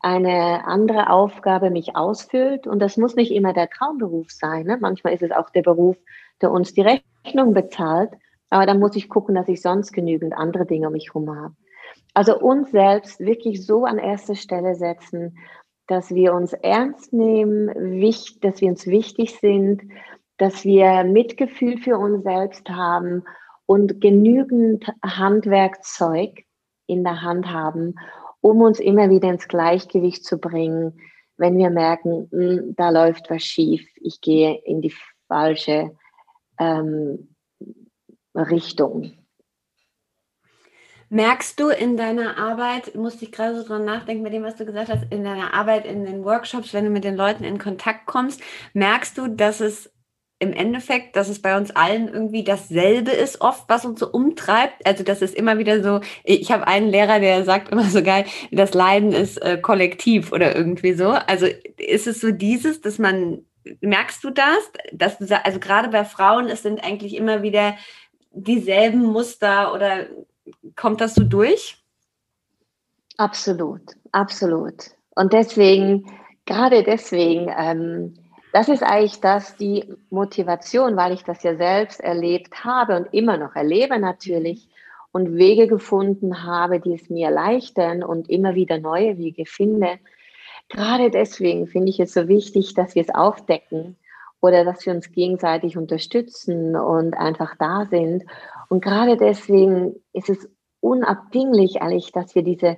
eine 0.00 0.66
andere 0.66 1.08
Aufgabe 1.08 1.70
mich 1.70 1.96
ausfüllt. 1.96 2.66
Und 2.66 2.80
das 2.80 2.98
muss 2.98 3.16
nicht 3.16 3.32
immer 3.32 3.54
der 3.54 3.70
Traumberuf 3.70 4.30
sein. 4.30 4.66
Ne? 4.66 4.76
Manchmal 4.78 5.14
ist 5.14 5.22
es 5.22 5.30
auch 5.30 5.48
der 5.48 5.62
Beruf, 5.62 5.96
der 6.42 6.50
uns 6.50 6.74
die 6.74 6.82
Rechnung 6.82 7.54
bezahlt. 7.54 8.10
Aber 8.50 8.66
dann 8.66 8.80
muss 8.80 8.96
ich 8.96 9.08
gucken, 9.08 9.34
dass 9.34 9.48
ich 9.48 9.62
sonst 9.62 9.92
genügend 9.92 10.34
andere 10.34 10.66
Dinge 10.66 10.88
um 10.88 10.92
mich 10.92 11.08
herum 11.08 11.34
habe. 11.34 11.54
Also 12.14 12.38
uns 12.38 12.70
selbst 12.70 13.20
wirklich 13.20 13.66
so 13.66 13.84
an 13.84 13.98
erste 13.98 14.36
Stelle 14.36 14.76
setzen, 14.76 15.36
dass 15.88 16.14
wir 16.14 16.32
uns 16.32 16.52
ernst 16.52 17.12
nehmen, 17.12 17.66
dass 18.40 18.60
wir 18.60 18.68
uns 18.68 18.86
wichtig 18.86 19.38
sind, 19.40 19.82
dass 20.38 20.64
wir 20.64 21.04
Mitgefühl 21.04 21.78
für 21.78 21.98
uns 21.98 22.22
selbst 22.22 22.68
haben 22.70 23.24
und 23.66 24.00
genügend 24.00 24.86
Handwerkzeug 25.04 26.44
in 26.86 27.02
der 27.02 27.22
Hand 27.22 27.46
haben, 27.46 27.94
um 28.40 28.60
uns 28.60 28.78
immer 28.78 29.10
wieder 29.10 29.30
ins 29.30 29.48
Gleichgewicht 29.48 30.24
zu 30.24 30.38
bringen, 30.38 31.00
wenn 31.36 31.58
wir 31.58 31.70
merken, 31.70 32.28
hm, 32.30 32.74
da 32.76 32.90
läuft 32.90 33.30
was 33.30 33.42
schief, 33.42 33.86
ich 33.96 34.20
gehe 34.20 34.60
in 34.64 34.80
die 34.80 34.94
falsche 35.26 35.90
ähm, 36.58 37.34
Richtung. 38.34 39.23
Merkst 41.14 41.60
du 41.60 41.68
in 41.68 41.96
deiner 41.96 42.38
Arbeit, 42.38 42.96
musste 42.96 43.24
ich 43.24 43.30
gerade 43.30 43.54
so 43.54 43.64
dran 43.64 43.84
nachdenken 43.84 44.24
mit 44.24 44.32
dem, 44.32 44.42
was 44.42 44.56
du 44.56 44.64
gesagt 44.64 44.88
hast, 44.88 45.04
in 45.10 45.22
deiner 45.22 45.54
Arbeit, 45.54 45.86
in 45.86 46.04
den 46.04 46.24
Workshops, 46.24 46.74
wenn 46.74 46.86
du 46.86 46.90
mit 46.90 47.04
den 47.04 47.14
Leuten 47.14 47.44
in 47.44 47.58
Kontakt 47.58 48.06
kommst, 48.06 48.40
merkst 48.72 49.16
du, 49.16 49.28
dass 49.28 49.60
es 49.60 49.92
im 50.40 50.52
Endeffekt, 50.52 51.14
dass 51.14 51.28
es 51.28 51.40
bei 51.40 51.56
uns 51.56 51.70
allen 51.70 52.08
irgendwie 52.08 52.42
dasselbe 52.42 53.12
ist, 53.12 53.40
oft, 53.42 53.62
was 53.68 53.84
uns 53.84 54.00
so 54.00 54.10
umtreibt. 54.10 54.84
Also 54.84 55.04
das 55.04 55.22
ist 55.22 55.36
immer 55.36 55.56
wieder 55.56 55.84
so, 55.84 56.00
ich 56.24 56.50
habe 56.50 56.66
einen 56.66 56.88
Lehrer, 56.88 57.20
der 57.20 57.44
sagt 57.44 57.68
immer 57.68 57.84
so 57.84 58.02
geil, 58.02 58.24
das 58.50 58.74
Leiden 58.74 59.12
ist 59.12 59.40
äh, 59.40 59.56
kollektiv 59.56 60.32
oder 60.32 60.56
irgendwie 60.56 60.94
so. 60.94 61.10
Also 61.10 61.46
ist 61.76 62.08
es 62.08 62.20
so 62.20 62.32
dieses, 62.32 62.80
dass 62.80 62.98
man, 62.98 63.44
merkst 63.80 64.24
du 64.24 64.30
das? 64.30 64.68
Dass 64.90 65.18
du, 65.18 65.26
also 65.44 65.60
gerade 65.60 65.90
bei 65.90 66.04
Frauen, 66.04 66.48
es 66.48 66.64
sind 66.64 66.82
eigentlich 66.82 67.14
immer 67.14 67.42
wieder 67.42 67.76
dieselben 68.32 69.04
Muster 69.04 69.72
oder 69.72 70.08
Kommt 70.76 71.00
das 71.00 71.14
so 71.14 71.24
durch? 71.24 71.78
Absolut, 73.16 73.82
absolut. 74.12 74.90
Und 75.14 75.32
deswegen, 75.32 76.04
gerade 76.46 76.82
deswegen, 76.82 77.52
ähm, 77.56 78.14
das 78.52 78.68
ist 78.68 78.82
eigentlich 78.82 79.20
das, 79.20 79.56
die 79.56 79.84
Motivation, 80.10 80.96
weil 80.96 81.12
ich 81.12 81.24
das 81.24 81.42
ja 81.42 81.56
selbst 81.56 82.00
erlebt 82.00 82.64
habe 82.64 82.96
und 82.96 83.12
immer 83.12 83.36
noch 83.36 83.54
erlebe 83.56 83.98
natürlich 83.98 84.68
und 85.12 85.36
Wege 85.36 85.68
gefunden 85.68 86.42
habe, 86.42 86.80
die 86.80 86.94
es 86.94 87.08
mir 87.08 87.28
erleichtern 87.28 88.02
und 88.02 88.28
immer 88.28 88.54
wieder 88.54 88.78
neue 88.78 89.16
Wege 89.16 89.46
finde. 89.46 89.98
Gerade 90.68 91.10
deswegen 91.10 91.66
finde 91.68 91.90
ich 91.90 92.00
es 92.00 92.14
so 92.14 92.26
wichtig, 92.26 92.74
dass 92.74 92.94
wir 92.94 93.02
es 93.02 93.14
aufdecken 93.14 93.96
oder 94.40 94.64
dass 94.64 94.84
wir 94.84 94.92
uns 94.92 95.12
gegenseitig 95.12 95.76
unterstützen 95.76 96.76
und 96.76 97.14
einfach 97.14 97.54
da 97.58 97.86
sind 97.88 98.24
und 98.68 98.82
gerade 98.82 99.16
deswegen 99.16 99.94
ist 100.12 100.30
es 100.30 100.48
unabdinglich 100.80 101.80
eigentlich, 101.80 102.12
dass 102.12 102.34
wir 102.34 102.42
diese, 102.42 102.76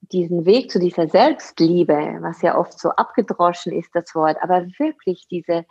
diesen 0.00 0.46
Weg 0.46 0.70
zu 0.70 0.78
dieser 0.78 1.08
Selbstliebe, 1.08 2.18
was 2.20 2.42
ja 2.42 2.56
oft 2.56 2.78
so 2.78 2.90
abgedroschen 2.90 3.72
ist, 3.72 3.90
das 3.94 4.14
Wort, 4.14 4.36
aber 4.40 4.66
wirklich 4.78 5.26
diese 5.28 5.64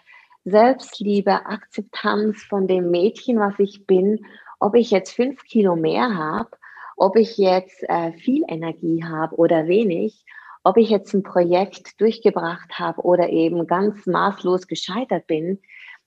Selbstliebe, 0.44 1.46
Akzeptanz 1.46 2.44
von 2.44 2.68
dem 2.68 2.92
Mädchen, 2.92 3.40
was 3.40 3.58
ich 3.60 3.86
bin, 3.86 4.26
ob 4.60 4.76
ich 4.76 4.92
jetzt 4.92 5.12
fünf 5.12 5.44
Kilo 5.44 5.76
mehr 5.76 6.16
habe, 6.16 6.50
ob 6.96 7.16
ich 7.16 7.38
jetzt 7.38 7.84
äh, 7.84 8.12
viel 8.14 8.44
Energie 8.48 9.04
habe 9.04 9.36
oder 9.36 9.68
wenig, 9.68 10.26
ob 10.64 10.78
ich 10.78 10.90
jetzt 10.90 11.14
ein 11.14 11.24
Projekt 11.24 12.02
durchgebracht 12.02 12.80
habe 12.80 13.02
oder 13.02 13.30
eben 13.30 13.68
ganz 13.68 14.06
maßlos 14.06 14.68
gescheitert 14.68 15.28
bin, 15.28 15.60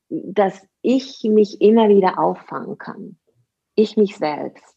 dass 0.09 0.67
ich 0.83 1.23
mich 1.25 1.61
immer 1.61 1.89
wieder 1.89 2.19
auffangen 2.19 2.77
kann 2.77 3.17
ich 3.75 3.97
mich 3.97 4.17
selbst. 4.17 4.77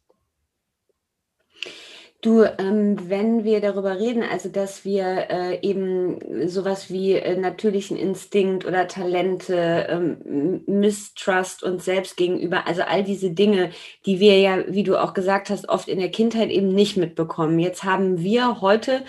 Du, 2.23 2.43
ähm, 2.43 3.09
wenn 3.09 3.43
wir 3.43 3.59
darüber 3.59 3.99
reden, 3.99 4.23
also 4.23 4.47
dass 4.47 4.85
wir 4.85 5.27
äh, 5.29 5.59
eben 5.61 6.47
sowas 6.47 6.89
wie 6.89 7.15
äh, 7.15 7.35
natürlichen 7.35 7.97
Instinkt 7.97 8.65
oder 8.65 8.87
Talente, 8.87 9.87
ähm, 9.89 10.61
Mistrust 10.65 11.63
uns 11.63 11.83
selbst 11.83 12.15
gegenüber, 12.15 12.65
also 12.65 12.83
all 12.83 13.03
diese 13.03 13.31
Dinge, 13.31 13.71
die 14.05 14.21
wir 14.21 14.39
ja, 14.39 14.63
wie 14.69 14.83
du 14.83 14.95
auch 14.95 15.13
gesagt 15.13 15.49
hast, 15.49 15.67
oft 15.67 15.89
in 15.89 15.99
der 15.99 16.11
Kindheit 16.11 16.49
eben 16.49 16.69
nicht 16.69 16.95
mitbekommen. 16.95 17.59
Jetzt 17.59 17.83
haben 17.83 18.19
wir 18.19 18.61
heute 18.61 19.03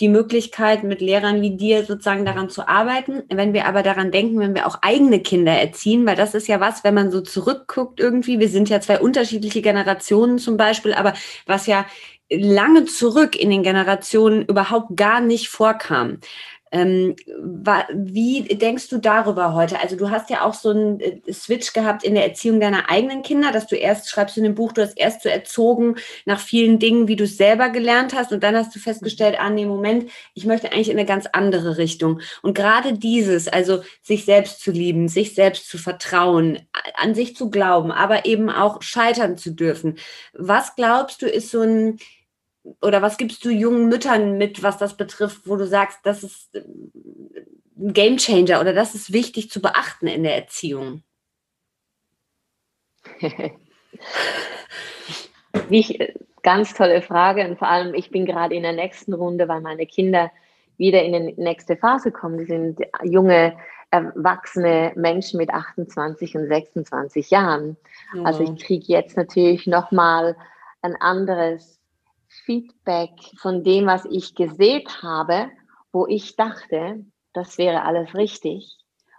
die 0.00 0.08
Möglichkeit, 0.08 0.84
mit 0.84 1.00
Lehrern 1.00 1.40
wie 1.42 1.56
dir 1.56 1.84
sozusagen 1.84 2.24
daran 2.24 2.50
zu 2.50 2.68
arbeiten. 2.68 3.22
Wenn 3.28 3.52
wir 3.52 3.66
aber 3.66 3.82
daran 3.82 4.10
denken, 4.10 4.38
wenn 4.38 4.54
wir 4.54 4.66
auch 4.66 4.78
eigene 4.82 5.20
Kinder 5.20 5.52
erziehen, 5.52 6.06
weil 6.06 6.16
das 6.16 6.34
ist 6.34 6.48
ja 6.48 6.60
was, 6.60 6.84
wenn 6.84 6.94
man 6.94 7.10
so 7.10 7.20
zurückguckt 7.20 8.00
irgendwie, 8.00 8.38
wir 8.38 8.48
sind 8.48 8.68
ja 8.68 8.80
zwei 8.80 9.00
unterschiedliche 9.00 9.62
Generationen 9.62 10.38
zum 10.38 10.56
Beispiel, 10.56 10.94
aber 10.94 11.14
was 11.46 11.66
ja 11.66 11.86
lange 12.30 12.86
zurück 12.86 13.36
in 13.36 13.50
den 13.50 13.62
Generationen 13.62 14.44
überhaupt 14.46 14.96
gar 14.96 15.20
nicht 15.20 15.48
vorkam. 15.48 16.18
Ähm, 16.74 17.14
wie 17.92 18.42
denkst 18.42 18.88
du 18.88 18.98
darüber 18.98 19.54
heute? 19.54 19.78
Also 19.78 19.94
du 19.94 20.10
hast 20.10 20.28
ja 20.28 20.44
auch 20.44 20.54
so 20.54 20.70
einen 20.70 20.98
äh, 20.98 21.32
Switch 21.32 21.72
gehabt 21.72 22.02
in 22.02 22.16
der 22.16 22.24
Erziehung 22.24 22.58
deiner 22.58 22.90
eigenen 22.90 23.22
Kinder, 23.22 23.52
dass 23.52 23.68
du 23.68 23.76
erst, 23.76 24.10
schreibst 24.10 24.36
in 24.36 24.42
dem 24.42 24.56
Buch, 24.56 24.72
du 24.72 24.82
hast 24.82 24.98
erst 24.98 25.22
so 25.22 25.28
erzogen 25.28 25.94
nach 26.24 26.40
vielen 26.40 26.80
Dingen, 26.80 27.06
wie 27.06 27.14
du 27.14 27.24
es 27.24 27.36
selber 27.36 27.68
gelernt 27.68 28.12
hast 28.12 28.32
und 28.32 28.42
dann 28.42 28.56
hast 28.56 28.74
du 28.74 28.80
festgestellt, 28.80 29.36
ah 29.38 29.50
nee, 29.50 29.66
Moment, 29.66 30.10
ich 30.34 30.46
möchte 30.46 30.72
eigentlich 30.72 30.90
in 30.90 30.98
eine 30.98 31.06
ganz 31.06 31.26
andere 31.32 31.78
Richtung. 31.78 32.20
Und 32.42 32.54
gerade 32.54 32.94
dieses, 32.94 33.46
also 33.46 33.84
sich 34.02 34.24
selbst 34.24 34.58
zu 34.60 34.72
lieben, 34.72 35.06
sich 35.06 35.36
selbst 35.36 35.68
zu 35.68 35.78
vertrauen, 35.78 36.58
an 36.96 37.14
sich 37.14 37.36
zu 37.36 37.50
glauben, 37.50 37.92
aber 37.92 38.26
eben 38.26 38.50
auch 38.50 38.82
scheitern 38.82 39.38
zu 39.38 39.52
dürfen. 39.52 39.96
Was 40.32 40.74
glaubst 40.74 41.22
du, 41.22 41.26
ist 41.26 41.52
so 41.52 41.60
ein 41.60 42.00
oder 42.80 43.02
was 43.02 43.18
gibst 43.18 43.44
du 43.44 43.50
jungen 43.50 43.88
Müttern 43.88 44.38
mit, 44.38 44.62
was 44.62 44.78
das 44.78 44.96
betrifft, 44.96 45.42
wo 45.46 45.56
du 45.56 45.66
sagst, 45.66 46.00
das 46.04 46.22
ist 46.22 46.54
äh, 46.54 46.62
ein 47.76 47.92
Gamechanger 47.92 48.60
oder 48.60 48.72
das 48.72 48.94
ist 48.94 49.12
wichtig 49.12 49.50
zu 49.50 49.60
beachten 49.60 50.06
in 50.06 50.22
der 50.22 50.36
Erziehung? 50.36 51.02
Wie, 55.68 56.14
ganz 56.42 56.74
tolle 56.74 57.02
Frage 57.02 57.46
und 57.46 57.58
vor 57.58 57.68
allem, 57.68 57.94
ich 57.94 58.10
bin 58.10 58.26
gerade 58.26 58.54
in 58.54 58.62
der 58.62 58.72
nächsten 58.72 59.12
Runde, 59.14 59.48
weil 59.48 59.60
meine 59.60 59.86
Kinder 59.86 60.30
wieder 60.76 61.02
in 61.02 61.12
die 61.12 61.40
nächste 61.40 61.76
Phase 61.76 62.10
kommen. 62.12 62.38
Die 62.38 62.44
sind 62.44 62.80
junge, 63.02 63.56
erwachsene 63.90 64.92
Menschen 64.96 65.38
mit 65.38 65.50
28 65.50 66.36
und 66.36 66.48
26 66.48 67.30
Jahren. 67.30 67.76
Oh. 68.16 68.24
Also 68.24 68.42
ich 68.42 68.64
kriege 68.64 68.84
jetzt 68.88 69.16
natürlich 69.16 69.66
nochmal 69.66 70.36
ein 70.82 70.96
anderes 70.96 71.80
Feedback 72.44 73.10
von 73.38 73.64
dem, 73.64 73.86
was 73.86 74.04
ich 74.04 74.34
gesehen 74.34 74.84
habe, 75.02 75.50
wo 75.92 76.06
ich 76.06 76.36
dachte, 76.36 77.04
das 77.32 77.58
wäre 77.58 77.82
alles 77.84 78.14
richtig. 78.14 78.78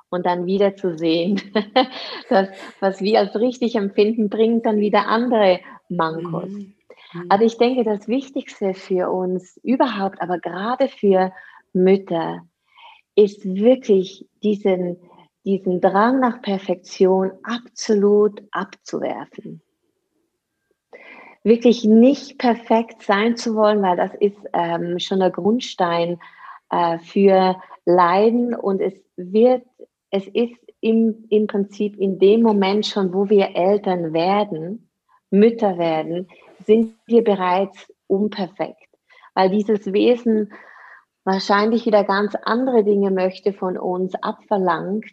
Und 0.10 0.26
dann 0.26 0.46
wieder 0.46 0.76
zu 0.76 0.98
sehen, 0.98 1.42
dass 2.30 2.50
was 2.80 3.02
wir 3.02 3.20
als 3.20 3.36
richtig 3.36 3.76
empfinden, 3.76 4.30
bringt 4.30 4.66
dann 4.66 4.80
wieder 4.80 5.08
andere 5.08 5.60
Mankos. 5.90 6.50
Mhm. 6.50 6.76
mhm. 7.14 7.26
Also 7.30 7.46
ich 7.46 7.58
denke, 7.58 7.84
das 7.84 8.08
Wichtigste 8.08 8.74
für 8.74 9.12
uns 9.12 9.58
überhaupt, 9.64 10.22
aber 10.22 10.40
gerade 10.40 10.88
für 10.88 11.34
Mütter, 11.74 12.42
ist 13.16 13.46
wirklich 13.46 14.28
diesen, 14.44 14.98
diesen 15.46 15.82
Drang 15.82 16.20
nach 16.20 16.42
Perfektion 16.42 17.32
absolut 17.44 18.42
abzuwerfen 18.52 19.62
wirklich 21.46 21.86
nicht 21.86 22.40
perfekt 22.40 23.04
sein 23.04 23.38
zu 23.38 23.56
wollen, 23.56 23.82
weil 23.84 23.96
das 23.96 24.12
ist 24.20 24.38
ähm, 24.52 24.98
schon 25.00 25.20
der 25.20 25.30
Grundstein 25.30 26.20
äh, 26.72 26.98
für 26.98 27.56
Leiden. 27.86 28.56
Und 28.56 28.82
es 28.82 28.94
wird, 29.16 29.64
es 30.10 30.28
ist 30.28 30.56
im, 30.82 31.26
im 31.30 31.46
Prinzip 31.46 31.98
in 31.98 32.18
dem 32.18 32.42
Moment 32.42 32.88
schon, 32.88 33.14
wo 33.14 33.30
wir 33.30 33.56
Eltern 33.56 34.12
werden, 34.12 34.90
Mütter 35.30 35.78
werden, 35.78 36.28
sind 36.66 36.96
wir 37.06 37.24
bereits 37.24 37.94
unperfekt, 38.08 38.90
weil 39.36 39.52
dieses 39.52 39.94
Wesen 39.94 40.52
wahrscheinlich 41.26 41.86
wieder 41.86 42.04
ganz 42.04 42.34
andere 42.44 42.84
Dinge 42.84 43.12
möchte 43.12 43.54
von 43.54 43.78
uns 43.78 44.16
abverlangt. 44.16 45.06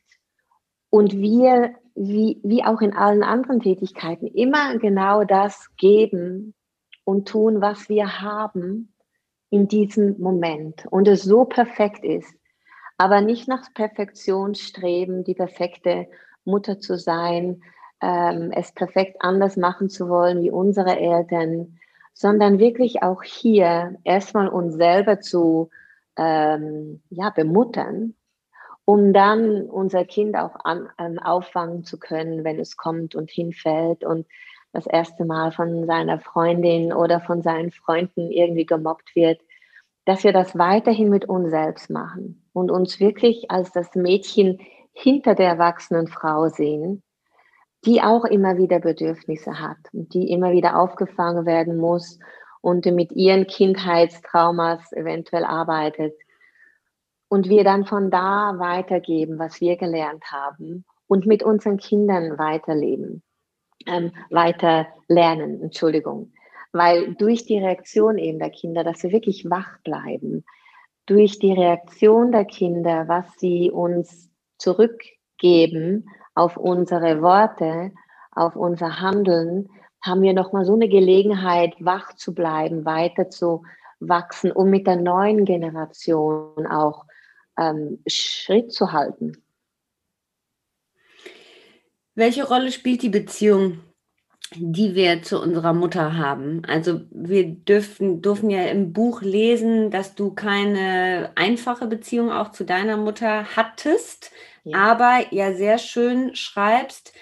Und 0.89 1.13
wir 1.13 1.75
wie, 1.95 2.41
wie 2.43 2.65
auch 2.65 2.81
in 2.81 2.95
allen 2.95 3.23
anderen 3.23 3.61
Tätigkeiten, 3.61 4.27
immer 4.27 4.79
genau 4.79 5.25
das 5.25 5.69
geben 5.77 6.55
und 7.05 7.29
tun, 7.29 7.61
was 7.61 7.89
wir 7.89 8.21
haben 8.21 8.95
in 9.51 9.69
diesem 9.69 10.19
Moment. 10.19 10.87
Und 10.91 11.09
es 11.09 11.23
so 11.23 11.45
perfekt 11.45 12.05
ist, 12.05 12.35
aber 12.99 13.21
nicht 13.21 13.49
nach 13.49 13.73
Perfektion 13.75 14.55
streben, 14.55 15.25
die 15.25 15.35
perfekte 15.35 16.09
Mutter 16.45 16.79
zu 16.79 16.97
sein, 16.97 17.63
ähm, 18.01 18.51
es 18.53 18.73
perfekt 18.73 19.17
anders 19.21 19.57
machen 19.57 19.89
zu 19.89 20.09
wollen 20.09 20.43
wie 20.43 20.51
unsere 20.51 20.99
Eltern, 20.99 21.79
sondern 22.15 22.59
wirklich 22.59 23.03
auch 23.03 23.23
hier 23.23 23.97
erstmal 24.05 24.49
uns 24.49 24.75
selber 24.75 25.21
zu 25.21 25.71
ähm, 26.17 27.03
ja, 27.11 27.31
bemuttern 27.31 28.15
um 28.85 29.13
dann 29.13 29.69
unser 29.69 30.05
Kind 30.05 30.37
auch 30.37 30.57
an, 30.65 30.89
ähm, 30.99 31.19
auffangen 31.19 31.85
zu 31.85 31.99
können, 31.99 32.45
wenn 32.45 32.59
es 32.59 32.77
kommt 32.77 33.15
und 33.15 33.31
hinfällt 33.31 34.05
und 34.05 34.27
das 34.73 34.87
erste 34.87 35.25
Mal 35.25 35.53
von 35.53 35.87
seiner 35.87 36.19
Freundin 36.19 36.93
oder 36.93 37.21
von 37.21 37.43
seinen 37.43 37.71
Freunden 37.71 38.31
irgendwie 38.31 38.67
gemobbt 38.67 39.15
wird, 39.15 39.41
dass 40.05 40.25
wir 40.25 40.33
das 40.33 40.59
weiterhin 40.59 41.11
mit 41.11 41.27
uns 41.27 41.51
selbst 41.51 41.91
machen 41.91 42.45
und 42.53 42.71
uns 42.71 42.99
wirklich 42.99 43.51
als 43.51 43.71
das 43.73 43.95
Mädchen 43.95 44.59
hinter 44.93 45.35
der 45.35 45.49
erwachsenen 45.49 46.09
Frau 46.09 46.49
sehen, 46.49 47.03
die 47.85 48.03
auch 48.03 48.25
immer 48.25 48.57
wieder 48.57 48.81
Bedürfnisse 48.81 49.61
hat 49.61 49.79
und 49.93 50.15
die 50.15 50.31
immer 50.31 50.53
wieder 50.53 50.79
aufgefangen 50.79 51.47
werden 51.47 51.77
muss 51.77 52.19
und 52.61 52.87
mit 52.87 53.13
ihren 53.13 53.47
Kindheitstraumas 53.47 54.93
eventuell 54.93 55.45
arbeitet 55.45 56.15
und 57.33 57.49
wir 57.49 57.65
dann 57.65 57.87
von 57.87 58.11
da 58.11 58.57
weitergeben, 58.59 59.39
was 59.39 59.63
wir 59.63 59.79
gelernt 59.79 60.23
haben 60.31 60.85
und 61.07 61.25
mit 61.25 61.43
unseren 61.43 61.79
Kindern 61.79 62.39
weiterleben, 62.39 63.23
ähm, 63.87 64.13
weiter 64.29 64.87
lernen, 65.09 65.63
Entschuldigung. 65.63 66.35
Weil 66.73 67.15
durch 67.15 67.47
die 67.47 67.59
Reaktion 67.59 68.19
eben 68.19 68.39
der 68.39 68.51
Kinder, 68.51 68.85
dass 68.85 69.03
wir 69.03 69.13
wirklich 69.13 69.49
wach 69.49 69.79
bleiben, 69.83 70.45
durch 71.07 71.39
die 71.39 71.55
Reaktion 71.55 72.33
der 72.33 72.45
Kinder, 72.45 73.09
was 73.09 73.25
sie 73.39 73.71
uns 73.71 74.31
zurückgeben 74.59 76.11
auf 76.35 76.59
unsere 76.59 77.23
Worte, 77.23 77.93
auf 78.33 78.57
unser 78.57 79.01
Handeln, 79.01 79.71
haben 80.03 80.21
wir 80.21 80.35
nochmal 80.35 80.67
so 80.67 80.75
eine 80.75 80.91
Gelegenheit, 80.91 81.73
wach 81.79 82.13
zu 82.13 82.35
bleiben, 82.35 82.85
weiter 82.85 83.31
zu 83.31 83.63
wachsen, 84.01 84.53
um 84.53 84.69
mit 84.69 84.87
der 84.87 84.97
neuen 84.97 85.47
Generation 85.47 86.67
auch 86.67 87.07
ähm, 87.59 88.01
Schritt 88.07 88.73
zu 88.73 88.93
halten. 88.93 89.43
Welche 92.15 92.47
Rolle 92.47 92.73
spielt 92.73 93.03
die 93.03 93.09
Beziehung, 93.09 93.81
die 94.55 94.95
wir 94.95 95.23
zu 95.23 95.41
unserer 95.41 95.73
Mutter 95.73 96.17
haben? 96.17 96.63
Also 96.67 97.01
wir 97.11 97.47
dürfen, 97.47 98.21
dürfen 98.21 98.51
ja 98.51 98.65
im 98.65 98.93
Buch 98.93 99.23
lesen, 99.23 99.91
dass 99.91 100.15
du 100.15 100.35
keine 100.35 101.33
einfache 101.37 101.87
Beziehung 101.87 102.31
auch 102.31 102.53
zu 102.53 102.65
deiner 102.65 102.99
Mutter 102.99 103.57
hattest, 103.57 104.31
ja. 104.65 104.77
aber 104.77 105.25
ja 105.31 105.55
sehr 105.55 105.79
schön 105.79 106.35
schreibst, 106.35 107.15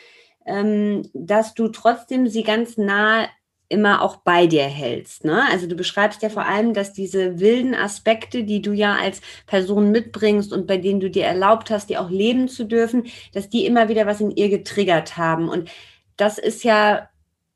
ähm, 0.44 1.08
dass 1.14 1.54
du 1.54 1.68
trotzdem 1.68 2.26
sie 2.26 2.42
ganz 2.42 2.76
nah 2.76 3.28
immer 3.70 4.02
auch 4.02 4.16
bei 4.16 4.46
dir 4.46 4.64
hältst. 4.64 5.24
Ne? 5.24 5.42
Also 5.50 5.66
du 5.66 5.76
beschreibst 5.76 6.22
ja 6.22 6.28
vor 6.28 6.44
allem, 6.44 6.74
dass 6.74 6.92
diese 6.92 7.38
wilden 7.38 7.74
Aspekte, 7.74 8.42
die 8.42 8.60
du 8.60 8.72
ja 8.72 8.96
als 8.96 9.22
Person 9.46 9.92
mitbringst 9.92 10.52
und 10.52 10.66
bei 10.66 10.76
denen 10.76 11.00
du 11.00 11.08
dir 11.08 11.24
erlaubt 11.24 11.70
hast, 11.70 11.88
die 11.88 11.96
auch 11.96 12.10
leben 12.10 12.48
zu 12.48 12.64
dürfen, 12.64 13.04
dass 13.32 13.48
die 13.48 13.64
immer 13.64 13.88
wieder 13.88 14.06
was 14.06 14.20
in 14.20 14.32
ihr 14.32 14.48
getriggert 14.50 15.16
haben. 15.16 15.48
Und 15.48 15.70
das 16.16 16.38
ist 16.38 16.64
ja 16.64 17.08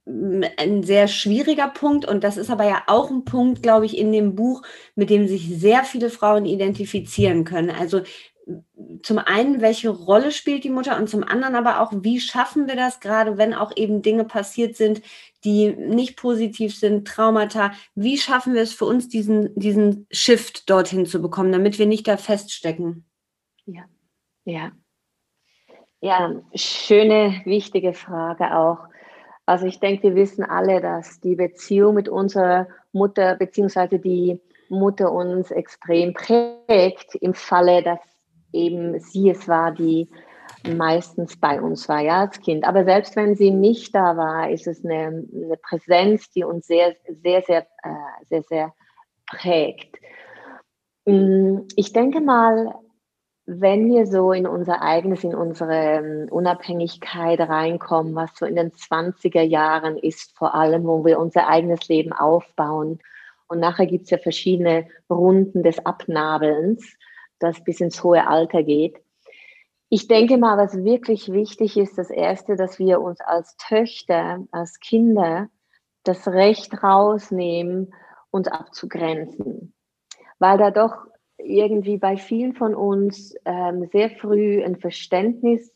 mm, 0.07 0.45
ein 0.57 0.85
sehr 0.85 1.09
schwieriger 1.09 1.69
Punkt 1.69 2.07
und 2.07 2.23
das 2.23 2.37
ist 2.37 2.51
aber 2.51 2.65
ja 2.65 2.85
auch 2.87 3.11
ein 3.11 3.25
Punkt, 3.25 3.63
glaube 3.63 3.85
ich, 3.85 3.99
in 3.99 4.13
dem 4.13 4.37
Buch, 4.37 4.63
mit 4.95 5.11
dem 5.11 5.27
sich 5.27 5.49
sehr 5.59 5.83
viele 5.83 6.11
Frauen 6.11 6.47
identifizieren 6.47 7.45
können. 7.45 7.71
Also 7.71 8.03
zum 9.03 9.19
einen, 9.19 9.61
welche 9.61 9.89
Rolle 9.89 10.31
spielt 10.31 10.65
die 10.65 10.71
Mutter 10.71 10.99
und 10.99 11.09
zum 11.09 11.25
anderen 11.25 11.55
aber 11.55 11.81
auch, 11.81 11.93
wie 12.03 12.21
schaffen 12.21 12.69
wir 12.69 12.77
das, 12.77 13.01
gerade 13.01 13.39
wenn 13.39 13.55
auch 13.55 13.73
eben 13.77 14.03
Dinge 14.03 14.25
passiert 14.25 14.77
sind, 14.77 15.01
die 15.45 15.71
nicht 15.73 16.17
positiv 16.17 16.77
sind, 16.77 17.07
Traumata, 17.07 17.73
wie 17.95 18.19
schaffen 18.19 18.55
wir 18.55 18.63
es 18.63 18.73
für 18.73 18.87
uns, 18.87 19.09
diesen, 19.09 19.55
diesen 19.55 20.07
Shift 20.11 20.69
dorthin 20.71 21.07
zu 21.07 21.21
bekommen, 21.21 21.53
damit 21.53 21.79
wir 21.79 21.87
nicht 21.87 22.09
da 22.09 22.17
feststecken? 22.17 23.05
Ja, 23.67 23.85
ja. 24.45 24.73
Ja, 26.01 26.35
schöne, 26.55 27.41
wichtige 27.45 27.95
Frage 27.95 28.57
auch. 28.57 28.79
Also 29.47 29.67
ich 29.67 29.81
denke, 29.81 30.03
wir 30.03 30.15
wissen 30.15 30.45
alle, 30.45 30.81
dass 30.81 31.21
die 31.21 31.35
Beziehung 31.35 31.95
mit 31.95 32.09
unserer 32.09 32.67
Mutter 32.93 33.37
beziehungsweise 33.37 33.99
die 33.99 34.41
Mutter 34.69 35.13
uns 35.13 35.51
extrem 35.51 36.15
prägt 36.15 37.15
im 37.17 37.35
Falle, 37.35 37.83
dass 37.83 38.01
eben 38.53 38.99
sie 39.01 39.31
es 39.31 39.49
war, 39.49 39.73
die 39.73 40.09
meistens 40.67 41.39
bei 41.39 41.61
uns 41.61 41.89
war, 41.89 42.01
ja, 42.01 42.21
als 42.21 42.41
Kind. 42.41 42.65
Aber 42.65 42.85
selbst 42.85 43.17
wenn 43.17 43.37
sie 43.37 43.51
nicht 43.51 43.95
da 43.95 44.17
war, 44.17 44.51
ist 44.51 44.67
es 44.67 44.85
eine, 44.85 45.27
eine 45.35 45.57
Präsenz, 45.57 46.31
die 46.31 46.45
uns 46.45 46.67
sehr, 46.67 46.95
sehr, 47.23 47.43
sehr, 47.43 47.67
äh, 47.83 48.25
sehr, 48.29 48.43
sehr 48.43 48.75
prägt. 49.27 49.97
Mm, 51.07 51.61
ich 51.77 51.93
denke 51.93 52.21
mal, 52.21 52.75
wenn 53.47 53.91
wir 53.91 54.07
so 54.07 54.33
in 54.33 54.47
unser 54.47 54.81
eigenes, 54.81 55.23
in 55.23 55.35
unsere 55.35 55.75
ähm, 55.75 56.29
Unabhängigkeit 56.31 57.41
reinkommen, 57.41 58.15
was 58.15 58.31
so 58.37 58.47
in 58.47 58.57
den 58.57 58.73
20er 58.73 59.43
Jahren 59.43 59.99
ist, 59.99 60.37
vor 60.37 60.55
allem, 60.55 60.85
wo 60.85 61.05
wir 61.05 61.19
unser 61.19 61.49
eigenes 61.49 61.87
Leben 61.89 62.13
aufbauen. 62.13 63.01
Und 63.49 63.61
nachher 63.61 63.87
gibt 63.87 64.05
es 64.05 64.11
ja 64.11 64.19
verschiedene 64.19 64.87
Runden 65.11 65.63
des 65.63 65.85
Abnabelns, 65.85 66.97
das 67.39 67.63
bis 67.63 67.81
ins 67.81 68.03
hohe 68.03 68.27
Alter 68.27 68.63
geht. 68.63 69.04
Ich 69.97 70.09
denke 70.09 70.39
mal, 70.39 70.59
was 70.59 70.83
wirklich 70.83 71.31
wichtig 71.31 71.77
ist, 71.77 71.99
das 71.99 72.11
Erste, 72.11 72.57
dass 72.57 72.81
wir 72.81 73.01
uns 73.01 73.21
als 73.21 73.57
Töchter, 73.59 74.45
als 74.51 74.81
Kinder 74.81 75.47
das 76.03 76.27
Recht 76.27 76.83
rausnehmen, 76.83 77.95
uns 78.33 78.49
abzugrenzen. 78.49 79.73
Weil 80.41 80.59
da 80.59 80.73
doch 80.73 80.97
irgendwie 81.39 81.97
bei 81.97 82.17
vielen 82.17 82.55
von 82.55 82.75
uns 82.75 83.37
ähm, 83.45 83.89
sehr 83.93 84.11
früh 84.11 84.65
ein 84.65 84.75
Verständnis 84.81 85.73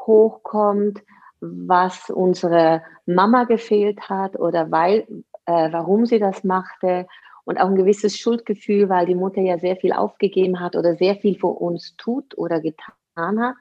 hochkommt, 0.00 1.04
was 1.40 2.10
unsere 2.10 2.82
Mama 3.06 3.44
gefehlt 3.44 4.08
hat 4.08 4.36
oder 4.36 4.72
weil, 4.72 5.06
äh, 5.46 5.70
warum 5.70 6.06
sie 6.06 6.18
das 6.18 6.42
machte 6.42 7.06
und 7.44 7.60
auch 7.60 7.68
ein 7.68 7.76
gewisses 7.76 8.18
Schuldgefühl, 8.18 8.88
weil 8.88 9.06
die 9.06 9.14
Mutter 9.14 9.42
ja 9.42 9.60
sehr 9.60 9.76
viel 9.76 9.92
aufgegeben 9.92 10.58
hat 10.58 10.74
oder 10.74 10.96
sehr 10.96 11.14
viel 11.14 11.38
für 11.38 11.46
uns 11.46 11.94
tut 11.96 12.36
oder 12.36 12.60
getan 12.60 12.94
hat, 13.20 13.56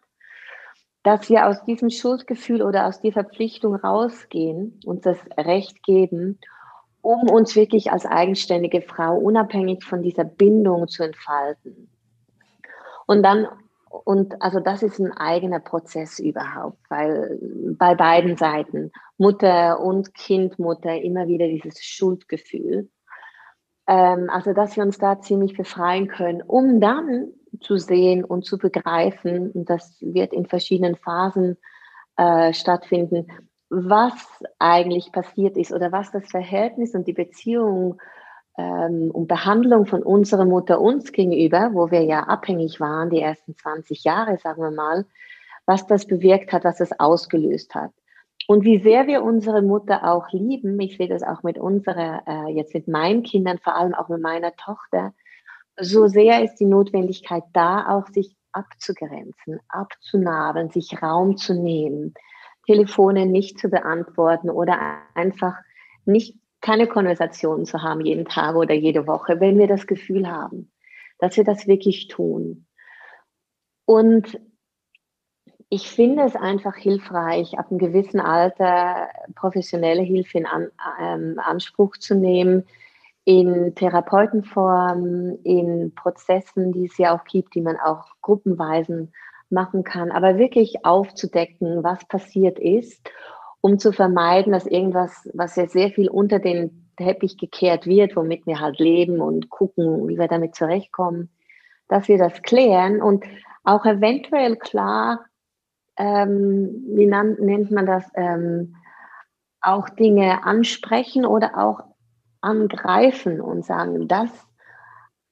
dass 1.04 1.30
wir 1.30 1.48
aus 1.48 1.64
diesem 1.66 1.90
Schuldgefühl 1.90 2.62
oder 2.62 2.88
aus 2.88 3.02
der 3.02 3.12
Verpflichtung 3.12 3.76
rausgehen, 3.76 4.80
uns 4.86 5.02
das 5.02 5.18
Recht 5.38 5.84
geben 5.84 6.40
um 7.02 7.30
uns 7.30 7.56
wirklich 7.56 7.92
als 7.92 8.06
eigenständige 8.06 8.82
Frau 8.82 9.18
unabhängig 9.18 9.84
von 9.84 10.02
dieser 10.02 10.26
Bindung 10.26 10.88
zu 10.88 11.04
entfalten. 11.04 11.90
Und 13.06 13.24
dann, 13.24 13.48
und 13.90 14.42
also 14.42 14.60
das 14.60 14.84
ist 14.84 15.00
ein 15.00 15.12
eigener 15.14 15.60
Prozess 15.60 16.20
überhaupt, 16.20 16.78
weil 16.90 17.40
bei 17.78 17.96
beiden 17.96 18.38
Seiten, 18.38 18.92
Mutter 19.18 19.80
und 19.80 20.14
Kindmutter, 20.14 21.02
immer 21.02 21.28
wieder 21.28 21.48
dieses 21.48 21.82
Schuldgefühl. 21.84 22.90
Ähm, 23.88 24.30
also, 24.30 24.54
dass 24.54 24.76
wir 24.76 24.84
uns 24.84 24.98
da 25.00 25.20
ziemlich 25.20 25.58
befreien 25.58 26.08
können, 26.08 26.42
um 26.42 26.80
dann 26.80 27.32
zu 27.62 27.78
sehen 27.78 28.24
und 28.24 28.46
zu 28.46 28.58
begreifen, 28.58 29.52
und 29.52 29.70
das 29.70 29.98
wird 30.02 30.34
in 30.34 30.46
verschiedenen 30.46 30.96
Phasen 30.96 31.58
äh, 32.18 32.54
stattfinden, 32.54 33.28
was 33.70 34.14
eigentlich 34.58 35.12
passiert 35.12 35.56
ist 35.58 35.72
oder 35.72 35.92
was 35.92 36.12
das 36.12 36.28
Verhältnis 36.28 36.96
und 36.96 37.08
die 37.08 37.14
Beziehung 37.14 38.00
ähm, 38.58 39.12
und 39.12 39.28
Behandlung 39.28 39.86
von 39.86 40.04
unserer 40.04 40.46
Mutter 40.46 40.82
uns 40.82 41.12
gegenüber, 41.12 41.72
wo 41.74 41.92
wir 41.92 42.02
ja 42.04 42.24
abhängig 42.24 42.80
waren, 42.80 43.10
die 43.10 43.22
ersten 43.22 43.56
20 43.56 44.04
Jahre, 44.04 44.38
sagen 44.38 44.62
wir 44.62 44.72
mal, 44.72 45.06
was 45.66 45.86
das 45.86 46.08
bewirkt 46.08 46.52
hat, 46.52 46.64
was 46.64 46.80
es 46.80 47.00
ausgelöst 47.00 47.76
hat. 47.76 47.92
Und 48.48 48.64
wie 48.64 48.80
sehr 48.80 49.06
wir 49.06 49.22
unsere 49.22 49.62
Mutter 49.62 50.12
auch 50.12 50.32
lieben, 50.32 50.80
ich 50.80 50.98
sehe 50.98 51.08
das 51.08 51.22
auch 51.22 51.44
mit 51.44 51.60
unserer, 51.60 52.24
äh, 52.26 52.52
jetzt 52.52 52.74
mit 52.74 52.88
meinen 52.88 53.22
Kindern, 53.22 53.60
vor 53.60 53.76
allem 53.76 53.94
auch 53.94 54.10
mit 54.10 54.22
meiner 54.22 54.56
Tochter, 54.56 55.14
so 55.82 56.08
sehr 56.08 56.44
ist 56.44 56.56
die 56.56 56.66
Notwendigkeit 56.66 57.44
da, 57.54 57.88
auch 57.90 58.08
sich 58.08 58.36
abzugrenzen, 58.52 59.60
abzunabeln, 59.68 60.70
sich 60.70 61.02
Raum 61.02 61.38
zu 61.38 61.54
nehmen, 61.54 62.14
Telefone 62.66 63.26
nicht 63.26 63.60
zu 63.60 63.70
beantworten 63.70 64.50
oder 64.50 65.02
einfach 65.16 65.56
nicht 66.06 66.36
keine 66.62 66.88
Konversationen 66.88 67.66
zu 67.66 67.82
haben 67.82 68.02
jeden 68.02 68.26
Tag 68.26 68.56
oder 68.56 68.74
jede 68.74 69.08
Woche, 69.08 69.40
wenn 69.40 69.58
wir 69.58 69.68
das 69.68 69.88
Gefühl 69.88 70.28
haben, 70.28 70.72
dass 71.20 71.38
wir 71.38 71.44
das 71.44 71.68
wirklich 71.68 72.08
tun. 72.08 72.68
Und 73.86 74.40
ich 75.70 75.90
finde 75.90 76.24
es 76.24 76.36
einfach 76.36 76.76
hilfreich, 76.76 77.58
ab 77.58 77.68
einem 77.70 77.80
gewissen 77.80 78.20
Alter 78.20 79.10
professionelle 79.36 80.02
Hilfe 80.02 80.40
in 80.40 80.46
An 80.46 80.70
ähm, 81.00 81.40
Anspruch 81.40 81.98
zu 81.98 82.16
nehmen, 82.16 82.66
in 83.30 83.76
Therapeutenform, 83.76 85.38
in 85.44 85.94
Prozessen, 85.94 86.72
die 86.72 86.86
es 86.86 86.98
ja 86.98 87.16
auch 87.16 87.24
gibt, 87.26 87.54
die 87.54 87.62
man 87.62 87.78
auch 87.78 88.06
gruppenweisen 88.24 89.14
machen 89.52 89.84
kann, 89.84 90.10
aber 90.12 90.40
wirklich 90.40 90.84
aufzudecken, 90.84 91.84
was 91.84 92.04
passiert 92.08 92.58
ist, 92.58 93.08
um 93.62 93.78
zu 93.78 93.92
vermeiden, 93.92 94.52
dass 94.52 94.66
irgendwas, 94.66 95.30
was 95.36 95.56
ja 95.58 95.68
sehr 95.68 95.92
viel 95.92 96.10
unter 96.10 96.40
den 96.40 96.92
Teppich 96.98 97.38
gekehrt 97.38 97.86
wird, 97.86 98.16
womit 98.16 98.48
wir 98.48 98.60
halt 98.60 98.80
leben 98.80 99.22
und 99.22 99.52
gucken, 99.52 100.08
wie 100.08 100.18
wir 100.18 100.28
damit 100.28 100.56
zurechtkommen, 100.56 101.30
dass 101.88 102.08
wir 102.08 102.18
das 102.18 102.42
klären 102.42 103.00
und 103.00 103.26
auch 103.64 103.86
eventuell 103.86 104.56
klar, 104.56 105.24
ähm, 105.98 106.84
wie 106.96 107.06
nennt 107.06 107.70
man 107.70 107.86
das, 107.86 108.10
ähm, 108.16 108.76
auch 109.62 109.88
Dinge 109.90 110.44
ansprechen 110.46 111.28
oder 111.28 111.60
auch 111.60 111.89
angreifen 112.42 113.42
und 113.42 113.66
sagen, 113.66 114.08
das 114.08 114.30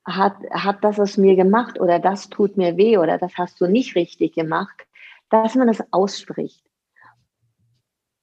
hat, 0.06 0.36
hat 0.52 0.84
das 0.84 1.00
aus 1.00 1.17
mir 1.17 1.36
gemacht 1.36 1.80
oder 1.80 2.00
das 2.00 2.30
tut 2.30 2.58
mir 2.58 2.78
weh 2.78 2.98
oder 2.98 3.17
das 3.17 3.38
hast 3.38 3.60
du 3.60 3.67
nicht 3.67 3.96
richtig 3.96 4.34
gemacht, 4.34 4.88
dass 5.30 5.56
man 5.56 5.67
das 5.67 5.84
ausspricht. 5.91 6.63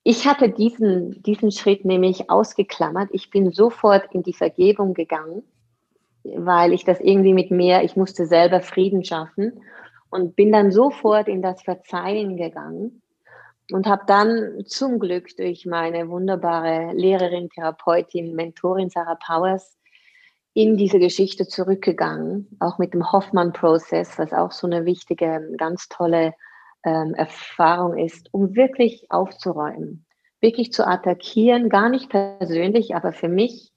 Ich 0.03 0.27
hatte 0.27 0.51
diesen, 0.51 1.23
diesen 1.23 1.51
Schritt 1.51 1.85
nämlich 1.85 2.31
ausgeklammert. 2.31 3.09
Ich 3.13 3.31
bin 3.31 3.53
sofort 3.53 4.13
in 4.13 4.23
die 4.23 4.35
Vergebung 4.35 4.93
gegangen, 4.93 5.43
weil 6.25 6.73
ich 6.73 6.85
das 6.85 7.01
irgendwie 7.01 7.33
mit 7.33 7.51
mir, 7.51 7.83
ich 7.83 7.97
musste 7.97 8.27
selber 8.27 8.61
Frieden 8.61 9.05
schaffen 9.05 9.61
und 10.11 10.37
bin 10.37 10.53
dann 10.53 10.73
sofort 10.73 11.29
in 11.29 11.43
das 11.43 11.63
Verzeihen 11.63 12.37
gegangen 12.37 13.03
und 13.73 13.87
habe 13.87 14.03
dann 14.07 14.65
zum 14.67 14.99
Glück 14.99 15.37
durch 15.37 15.67
meine 15.67 16.09
wunderbare 16.09 16.93
Lehrerin, 16.93 17.49
Therapeutin, 17.49 18.35
Mentorin 18.35 18.91
Sarah 18.91 19.17
Powers 19.17 19.79
in 20.53 20.77
diese 20.77 20.99
Geschichte 20.99 21.47
zurückgegangen, 21.49 22.57
auch 22.61 22.79
mit 22.79 22.95
dem 22.95 23.11
Hoffmann-Prozess, 23.11 24.19
was 24.19 24.33
auch 24.33 24.53
so 24.53 24.67
eine 24.67 24.85
wichtige, 24.85 25.51
ganz 25.57 25.89
tolle 25.89 26.35
ähm, 26.85 27.15
Erfahrung 27.15 27.99
ist, 27.99 28.29
um 28.33 28.55
wirklich 28.55 29.11
aufzuräumen, 29.11 30.07
wirklich 30.41 30.73
zu 30.73 30.87
attackieren, 30.87 31.69
gar 31.71 31.89
nicht 31.89 32.09
persönlich, 32.09 32.95
aber 32.95 33.13
für 33.13 33.29
mich 33.29 33.73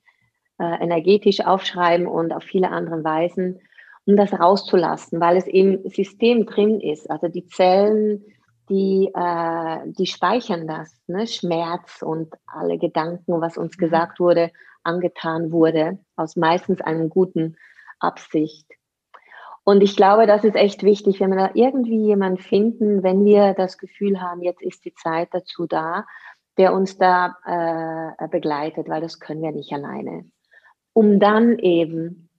äh, 0.60 0.84
energetisch 0.84 1.42
aufschreiben 1.42 2.06
und 2.06 2.32
auf 2.32 2.44
viele 2.44 2.70
andere 2.70 3.04
Weisen, 3.04 3.60
um 4.06 4.16
das 4.16 4.34
rauszulassen, 4.34 5.20
weil 5.20 5.38
es 5.38 5.48
im 5.48 5.88
System 5.90 6.46
drin 6.46 6.80
ist. 6.80 7.10
Also 7.10 7.28
die 7.28 7.48
Zellen, 7.48 8.24
die, 8.70 9.12
äh, 9.14 9.80
die 9.86 10.06
speichern 10.06 10.68
das, 10.68 10.94
ne? 11.08 11.28
Schmerz 11.28 12.02
und 12.02 12.34
alle 12.46 12.78
Gedanken, 12.78 13.40
was 13.42 13.58
uns 13.58 13.78
mhm. 13.78 13.82
gesagt 13.82 14.20
wurde, 14.20 14.52
angetan 14.84 15.52
wurde, 15.52 16.00
aus 16.16 16.36
meistens 16.36 16.82
einem 16.82 17.10
guten 17.10 17.58
Absicht. 18.00 18.66
Und 19.64 19.82
ich 19.82 19.98
glaube, 19.98 20.28
das 20.28 20.46
ist 20.46 20.56
echt 20.56 20.84
wichtig, 20.84 21.20
wenn 21.20 21.32
wir 21.32 21.48
da 21.48 21.52
irgendwie 21.54 22.06
jemanden 22.06 22.38
finden, 22.38 23.04
wenn 23.04 23.26
wir 23.26 23.54
das 23.54 23.78
Gefühl 23.78 24.22
haben, 24.22 24.42
jetzt 24.42 24.62
ist 24.62 24.86
die 24.86 24.94
Zeit 24.94 25.28
dazu 25.34 25.68
da, 25.68 26.06
der 26.58 26.74
uns 26.74 26.98
da 26.98 27.36
äh, 27.46 28.28
begleitet, 28.30 28.88
weil 28.88 29.02
das 29.02 29.20
können 29.20 29.42
wir 29.42 29.52
nicht 29.52 29.74
alleine. 29.74 30.26
Um 30.94 31.20
dann 31.20 31.60
eben 31.60 32.30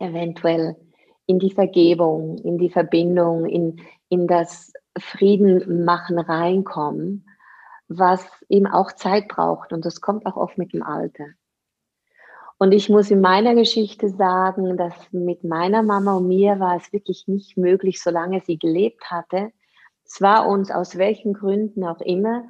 eventuell 0.00 0.76
in 1.26 1.38
die 1.38 1.52
Vergebung, 1.52 2.38
in 2.38 2.58
die 2.58 2.70
Verbindung, 2.70 3.46
in, 3.46 3.80
in 4.08 4.26
das 4.26 4.72
Frieden 4.98 5.84
machen 5.84 6.18
reinkommen, 6.18 7.28
was 7.88 8.26
eben 8.48 8.66
auch 8.66 8.92
Zeit 8.92 9.28
braucht. 9.28 9.72
Und 9.72 9.84
das 9.84 10.00
kommt 10.00 10.26
auch 10.26 10.36
oft 10.36 10.58
mit 10.58 10.72
dem 10.72 10.82
Alter. 10.82 11.26
Und 12.58 12.72
ich 12.72 12.88
muss 12.88 13.10
in 13.10 13.20
meiner 13.20 13.54
Geschichte 13.54 14.08
sagen, 14.08 14.76
dass 14.76 14.94
mit 15.12 15.42
meiner 15.44 15.82
Mama 15.82 16.16
und 16.16 16.28
mir 16.28 16.60
war 16.60 16.76
es 16.76 16.92
wirklich 16.92 17.26
nicht 17.26 17.56
möglich, 17.56 18.00
solange 18.00 18.40
sie 18.40 18.58
gelebt 18.58 19.10
hatte. 19.10 19.52
Es 20.04 20.20
war 20.20 20.46
uns 20.48 20.70
aus 20.70 20.96
welchen 20.96 21.34
Gründen 21.34 21.84
auch 21.84 22.00
immer 22.00 22.44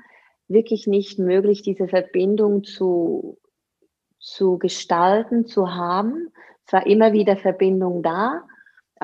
wirklich 0.46 0.86
nicht 0.86 1.18
möglich, 1.18 1.62
diese 1.62 1.88
Verbindung 1.88 2.64
zu, 2.64 3.38
zu 4.18 4.58
gestalten, 4.58 5.46
zu 5.46 5.74
haben. 5.74 6.28
Es 6.66 6.72
war 6.72 6.86
immer 6.86 7.12
wieder 7.12 7.36
Verbindung 7.36 8.02
da, 8.02 8.42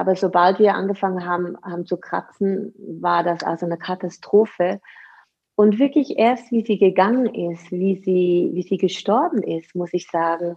aber 0.01 0.17
sobald 0.17 0.59
wir 0.59 0.75
angefangen 0.75 1.27
haben, 1.27 1.59
haben 1.63 1.85
zu 1.85 1.99
kratzen, 1.99 2.73
war 2.79 3.23
das 3.23 3.43
also 3.43 3.67
eine 3.67 3.77
Katastrophe. 3.77 4.81
Und 5.57 5.79
wirklich 5.79 6.17
erst, 6.17 6.51
wie 6.51 6.65
sie 6.65 6.79
gegangen 6.79 7.27
ist, 7.27 7.71
wie 7.71 7.97
sie, 7.97 8.51
wie 8.55 8.63
sie 8.63 8.79
gestorben 8.79 9.43
ist, 9.43 9.75
muss 9.75 9.93
ich 9.93 10.09
sagen, 10.09 10.57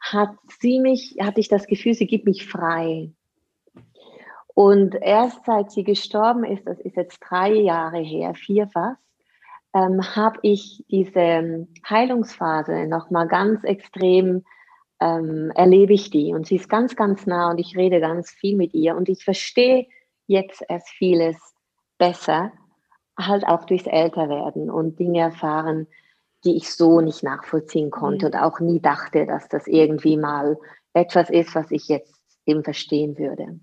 hat 0.00 0.36
sie 0.60 0.78
mich, 0.78 1.16
hatte 1.20 1.40
ich 1.40 1.48
das 1.48 1.66
Gefühl, 1.66 1.94
sie 1.94 2.06
gibt 2.06 2.26
mich 2.26 2.46
frei. 2.46 3.10
Und 4.54 4.94
erst 4.94 5.44
seit 5.44 5.72
sie 5.72 5.82
gestorben 5.82 6.44
ist, 6.44 6.64
das 6.64 6.78
ist 6.78 6.94
jetzt 6.94 7.18
drei 7.18 7.54
Jahre 7.54 7.98
her, 7.98 8.34
vier 8.34 8.68
fast, 8.68 9.02
ähm, 9.74 10.00
habe 10.14 10.38
ich 10.42 10.84
diese 10.88 11.66
Heilungsphase 11.90 12.86
nochmal 12.86 13.26
ganz 13.26 13.64
extrem 13.64 14.44
ähm, 15.00 15.50
erlebe 15.54 15.92
ich 15.92 16.10
die 16.10 16.32
und 16.32 16.46
sie 16.46 16.56
ist 16.56 16.68
ganz, 16.68 16.96
ganz 16.96 17.26
nah 17.26 17.50
und 17.50 17.58
ich 17.58 17.76
rede 17.76 18.00
ganz 18.00 18.30
viel 18.30 18.56
mit 18.56 18.74
ihr 18.74 18.96
und 18.96 19.08
ich 19.08 19.24
verstehe 19.24 19.86
jetzt 20.26 20.64
erst 20.68 20.88
vieles 20.90 21.36
besser, 21.98 22.52
halt 23.18 23.46
auch 23.46 23.64
durchs 23.64 23.86
Älterwerden 23.86 24.70
und 24.70 24.98
Dinge 24.98 25.20
erfahren, 25.20 25.86
die 26.44 26.56
ich 26.56 26.70
so 26.70 27.00
nicht 27.00 27.22
nachvollziehen 27.22 27.90
konnte 27.90 28.26
mhm. 28.26 28.32
und 28.32 28.38
auch 28.40 28.60
nie 28.60 28.80
dachte, 28.80 29.26
dass 29.26 29.48
das 29.48 29.66
irgendwie 29.66 30.16
mal 30.16 30.58
etwas 30.92 31.30
ist, 31.30 31.54
was 31.54 31.70
ich 31.70 31.88
jetzt 31.88 32.14
eben 32.46 32.62
verstehen 32.62 33.18
würde. 33.18 33.60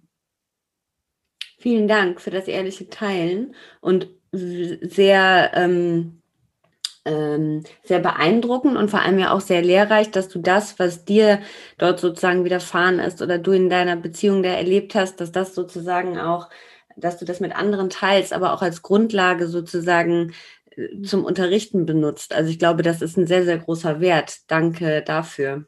Vielen 1.57 1.87
Dank 1.87 2.19
für 2.19 2.31
das 2.31 2.47
ehrliche 2.47 2.89
Teilen 2.89 3.55
und 3.79 4.09
sehr, 4.31 5.51
ähm, 5.53 6.22
ähm, 7.05 7.63
sehr 7.83 7.99
beeindruckend 7.99 8.77
und 8.77 8.89
vor 8.89 9.01
allem 9.01 9.19
ja 9.19 9.31
auch 9.31 9.41
sehr 9.41 9.61
lehrreich, 9.61 10.11
dass 10.11 10.29
du 10.29 10.39
das, 10.39 10.79
was 10.79 11.05
dir 11.05 11.41
dort 11.77 11.99
sozusagen 11.99 12.45
widerfahren 12.45 12.99
ist 12.99 13.21
oder 13.21 13.37
du 13.37 13.51
in 13.51 13.69
deiner 13.69 13.95
Beziehung 13.95 14.43
da 14.43 14.49
erlebt 14.49 14.95
hast, 14.95 15.19
dass 15.19 15.31
das 15.31 15.53
sozusagen 15.53 16.17
auch, 16.17 16.49
dass 16.95 17.17
du 17.17 17.25
das 17.25 17.39
mit 17.39 17.55
anderen 17.55 17.89
teilst, 17.89 18.33
aber 18.33 18.53
auch 18.53 18.61
als 18.61 18.81
Grundlage 18.81 19.47
sozusagen 19.47 20.33
äh, 20.75 21.01
zum 21.01 21.25
Unterrichten 21.25 21.85
benutzt. 21.85 22.33
Also 22.33 22.49
ich 22.49 22.59
glaube, 22.59 22.83
das 22.83 23.01
ist 23.01 23.17
ein 23.17 23.27
sehr, 23.27 23.43
sehr 23.43 23.57
großer 23.57 23.99
Wert. 23.99 24.39
Danke 24.47 25.01
dafür. 25.01 25.65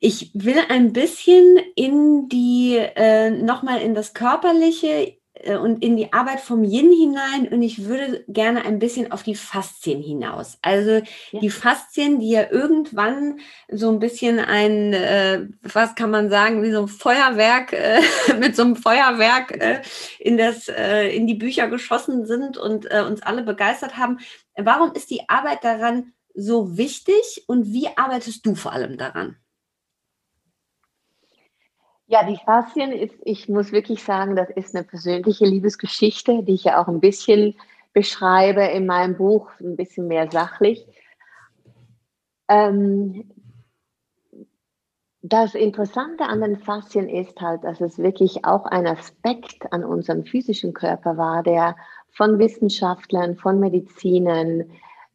Ich 0.00 0.32
will 0.34 0.56
ein 0.68 0.92
bisschen 0.92 1.58
in 1.76 2.28
die, 2.28 2.76
äh, 2.76 3.30
nochmal 3.30 3.80
in 3.80 3.94
das 3.94 4.14
Körperliche 4.14 5.16
und 5.46 5.82
in 5.82 5.96
die 5.96 6.12
Arbeit 6.12 6.40
vom 6.40 6.64
Yin 6.64 6.92
hinein 6.92 7.48
und 7.52 7.62
ich 7.62 7.84
würde 7.84 8.24
gerne 8.28 8.64
ein 8.64 8.78
bisschen 8.78 9.10
auf 9.10 9.22
die 9.22 9.34
Faszien 9.34 10.00
hinaus. 10.00 10.58
Also 10.62 11.02
ja. 11.30 11.40
die 11.40 11.50
Faszien, 11.50 12.20
die 12.20 12.30
ja 12.30 12.50
irgendwann 12.50 13.40
so 13.68 13.90
ein 13.90 13.98
bisschen 13.98 14.38
ein, 14.38 14.92
äh, 14.92 15.46
was 15.62 15.94
kann 15.94 16.10
man 16.10 16.30
sagen, 16.30 16.62
wie 16.62 16.70
so 16.70 16.82
ein 16.82 16.88
Feuerwerk, 16.88 17.72
äh, 17.72 18.00
mit 18.38 18.56
so 18.56 18.62
einem 18.62 18.76
Feuerwerk 18.76 19.52
äh, 19.60 19.82
in, 20.18 20.36
das, 20.36 20.68
äh, 20.68 21.08
in 21.08 21.26
die 21.26 21.34
Bücher 21.34 21.68
geschossen 21.68 22.26
sind 22.26 22.56
und 22.56 22.90
äh, 22.90 23.02
uns 23.02 23.22
alle 23.22 23.42
begeistert 23.42 23.96
haben. 23.96 24.18
Warum 24.56 24.92
ist 24.92 25.10
die 25.10 25.28
Arbeit 25.28 25.64
daran 25.64 26.12
so 26.34 26.76
wichtig 26.76 27.44
und 27.46 27.72
wie 27.72 27.88
arbeitest 27.96 28.46
du 28.46 28.54
vor 28.54 28.72
allem 28.72 28.96
daran? 28.96 29.36
Ja, 32.12 32.24
die 32.24 32.36
Faszien 32.44 32.92
ist, 32.92 33.14
ich 33.24 33.48
muss 33.48 33.72
wirklich 33.72 34.04
sagen, 34.04 34.36
das 34.36 34.50
ist 34.50 34.76
eine 34.76 34.84
persönliche 34.84 35.46
Liebesgeschichte, 35.46 36.42
die 36.42 36.52
ich 36.52 36.64
ja 36.64 36.78
auch 36.78 36.86
ein 36.86 37.00
bisschen 37.00 37.54
beschreibe 37.94 38.62
in 38.64 38.84
meinem 38.84 39.16
Buch, 39.16 39.48
ein 39.60 39.76
bisschen 39.76 40.08
mehr 40.08 40.30
sachlich. 40.30 40.86
Ähm, 42.48 43.30
das 45.22 45.54
Interessante 45.54 46.24
an 46.24 46.42
den 46.42 46.58
Faszien 46.58 47.08
ist 47.08 47.40
halt, 47.40 47.64
dass 47.64 47.80
es 47.80 47.96
wirklich 47.96 48.44
auch 48.44 48.66
ein 48.66 48.86
Aspekt 48.86 49.72
an 49.72 49.82
unserem 49.82 50.26
physischen 50.26 50.74
Körper 50.74 51.16
war, 51.16 51.42
der 51.42 51.76
von 52.10 52.38
Wissenschaftlern, 52.38 53.36
von 53.36 53.58
Medizinern 53.58 54.70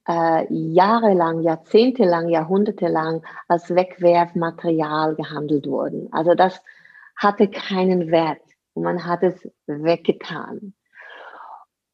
äh, 0.08 0.52
jahrelang, 0.52 1.42
jahrzehntelang, 1.44 2.30
jahrhundertelang 2.30 3.22
als 3.48 3.70
Wegwerfmaterial 3.70 5.14
gehandelt 5.14 5.68
wurden. 5.68 6.12
Also 6.12 6.34
das 6.34 6.60
hatte 7.18 7.50
keinen 7.50 8.12
Wert 8.12 8.42
und 8.74 8.84
man 8.84 9.06
hat 9.06 9.24
es 9.24 9.36
weggetan. 9.66 10.74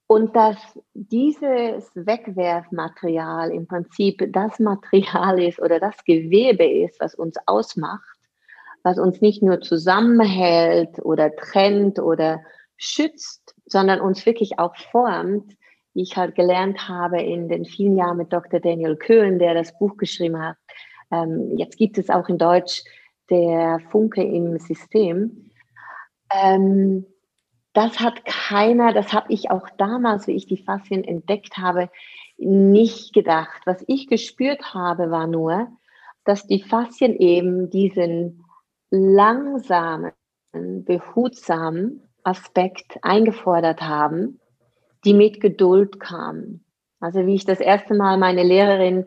Und 0.05 0.35
dass 0.35 0.57
dieses 0.93 1.89
Wegwerfmaterial 1.95 3.51
im 3.51 3.65
Prinzip 3.65 4.23
das 4.31 4.59
Material 4.59 5.41
ist 5.41 5.59
oder 5.59 5.79
das 5.79 6.03
Gewebe 6.03 6.65
ist, 6.65 6.99
was 6.99 7.15
uns 7.15 7.37
ausmacht, 7.47 8.19
was 8.83 8.99
uns 8.99 9.21
nicht 9.21 9.41
nur 9.41 9.61
zusammenhält 9.61 10.99
oder 11.03 11.33
trennt 11.35 11.99
oder 11.99 12.41
schützt, 12.77 13.55
sondern 13.65 14.01
uns 14.01 14.25
wirklich 14.25 14.59
auch 14.59 14.75
formt, 14.75 15.55
wie 15.93 16.03
ich 16.03 16.17
halt 16.17 16.35
gelernt 16.35 16.87
habe 16.89 17.21
in 17.21 17.47
den 17.47 17.65
vielen 17.65 17.95
Jahren 17.95 18.17
mit 18.17 18.33
Dr. 18.33 18.59
Daniel 18.59 18.97
Köhlen, 18.97 19.39
der 19.39 19.53
das 19.53 19.77
Buch 19.79 19.95
geschrieben 19.97 20.41
hat. 20.41 20.57
Ähm, 21.11 21.57
jetzt 21.57 21.77
gibt 21.77 21.97
es 21.97 22.09
auch 22.09 22.27
in 22.27 22.37
Deutsch 22.37 22.83
der 23.33 23.79
Funke 23.89 24.23
im 24.23 24.59
System. 24.59 25.49
Ähm, 26.31 27.05
das 27.73 27.99
hat 27.99 28.23
keiner, 28.25 28.93
das 28.93 29.11
habe 29.13 29.33
ich 29.33 29.49
auch 29.49 29.67
damals, 29.77 30.27
wie 30.27 30.33
ich 30.33 30.45
die 30.45 30.63
Faszien 30.63 31.03
entdeckt 31.03 31.57
habe, 31.57 31.89
nicht 32.37 33.13
gedacht. 33.13 33.63
Was 33.65 33.83
ich 33.87 34.07
gespürt 34.07 34.73
habe, 34.75 35.09
war 35.09 35.25
nur, 35.25 35.67
dass 36.23 36.45
die 36.45 36.61
Faszien 36.61 37.15
eben 37.15 37.69
diesen 37.69 38.45
langsamen, 38.91 40.11
behutsamen 40.51 42.07
Aspekt 42.23 42.97
eingefordert 43.01 43.81
haben, 43.81 44.39
die 45.03 45.15
mit 45.15 45.41
Geduld 45.41 45.99
kamen. 45.99 46.63
Also 46.99 47.25
wie 47.25 47.33
ich 47.35 47.45
das 47.45 47.59
erste 47.59 47.95
Mal 47.95 48.17
meine 48.17 48.43
Lehrerin 48.43 49.05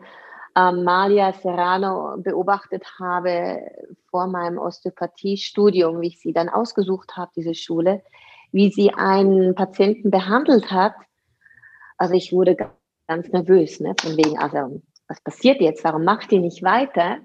Amalia 0.57 1.33
Serrano 1.33 2.17
beobachtet 2.17 2.83
habe 2.99 3.61
vor 4.09 4.25
meinem 4.25 4.57
Osteopathiestudium, 4.57 6.01
wie 6.01 6.07
ich 6.07 6.19
sie 6.19 6.33
dann 6.33 6.49
ausgesucht 6.49 7.15
habe, 7.15 7.29
diese 7.35 7.53
Schule, 7.53 8.01
wie 8.51 8.71
sie 8.71 8.91
einen 8.91 9.53
Patienten 9.53 10.09
behandelt 10.09 10.71
hat. 10.71 10.95
Also 11.99 12.15
ich 12.15 12.33
wurde 12.33 12.57
ganz 13.07 13.27
nervös, 13.27 13.79
ne, 13.79 13.93
von 14.01 14.17
wegen, 14.17 14.39
also 14.39 14.81
was 15.07 15.21
passiert 15.21 15.61
jetzt? 15.61 15.83
Warum 15.83 16.03
macht 16.03 16.31
die 16.31 16.39
nicht 16.39 16.63
weiter? 16.63 17.19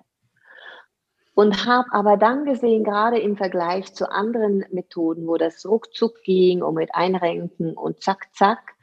Und 1.33 1.65
habe 1.65 1.89
aber 1.93 2.19
dann 2.19 2.45
gesehen, 2.45 2.85
gerade 2.85 3.19
im 3.19 3.39
Vergleich 3.39 3.95
zu 3.95 4.11
anderen 4.11 4.67
Methoden, 4.73 5.27
wo 5.27 5.39
das 5.39 5.65
ruckzuck 5.65 6.23
ging 6.23 6.63
und 6.63 6.75
mit 6.75 6.95
Einrenken 6.95 7.79
und 7.79 8.03
zack, 8.03 8.27
zack, 8.35 8.75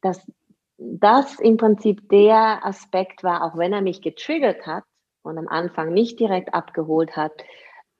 dass 0.00 0.24
das 1.00 1.38
im 1.40 1.56
Prinzip 1.56 2.08
der 2.08 2.64
Aspekt 2.64 3.22
war, 3.22 3.44
auch 3.44 3.56
wenn 3.56 3.72
er 3.72 3.82
mich 3.82 4.02
getriggert 4.02 4.66
hat 4.66 4.84
und 5.22 5.38
am 5.38 5.48
Anfang 5.48 5.92
nicht 5.92 6.18
direkt 6.20 6.54
abgeholt 6.54 7.16
hat, 7.16 7.32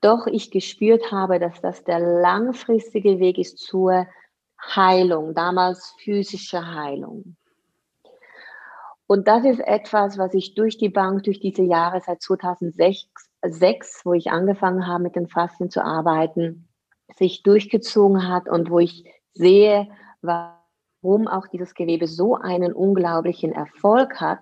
doch 0.00 0.26
ich 0.26 0.50
gespürt 0.50 1.12
habe, 1.12 1.38
dass 1.38 1.60
das 1.60 1.84
der 1.84 2.00
langfristige 2.00 3.20
Weg 3.20 3.38
ist 3.38 3.58
zur 3.58 4.06
Heilung, 4.60 5.34
damals 5.34 5.94
physische 5.98 6.74
Heilung. 6.74 7.36
Und 9.06 9.28
das 9.28 9.44
ist 9.44 9.60
etwas, 9.60 10.18
was 10.18 10.32
ich 10.34 10.54
durch 10.54 10.78
die 10.78 10.88
Bank, 10.88 11.24
durch 11.24 11.38
diese 11.38 11.62
Jahre 11.62 12.00
seit 12.00 12.22
2006, 12.22 14.00
wo 14.04 14.14
ich 14.14 14.30
angefangen 14.30 14.86
habe, 14.86 15.02
mit 15.02 15.16
den 15.16 15.28
Faszien 15.28 15.70
zu 15.70 15.84
arbeiten, 15.84 16.68
sich 17.16 17.42
durchgezogen 17.42 18.28
hat 18.28 18.48
und 18.48 18.70
wo 18.70 18.78
ich 18.78 19.04
sehe, 19.34 19.88
was 20.22 20.61
warum 21.02 21.28
auch 21.28 21.48
dieses 21.48 21.74
Gewebe 21.74 22.06
so 22.06 22.36
einen 22.36 22.72
unglaublichen 22.72 23.52
Erfolg 23.52 24.20
hat, 24.20 24.40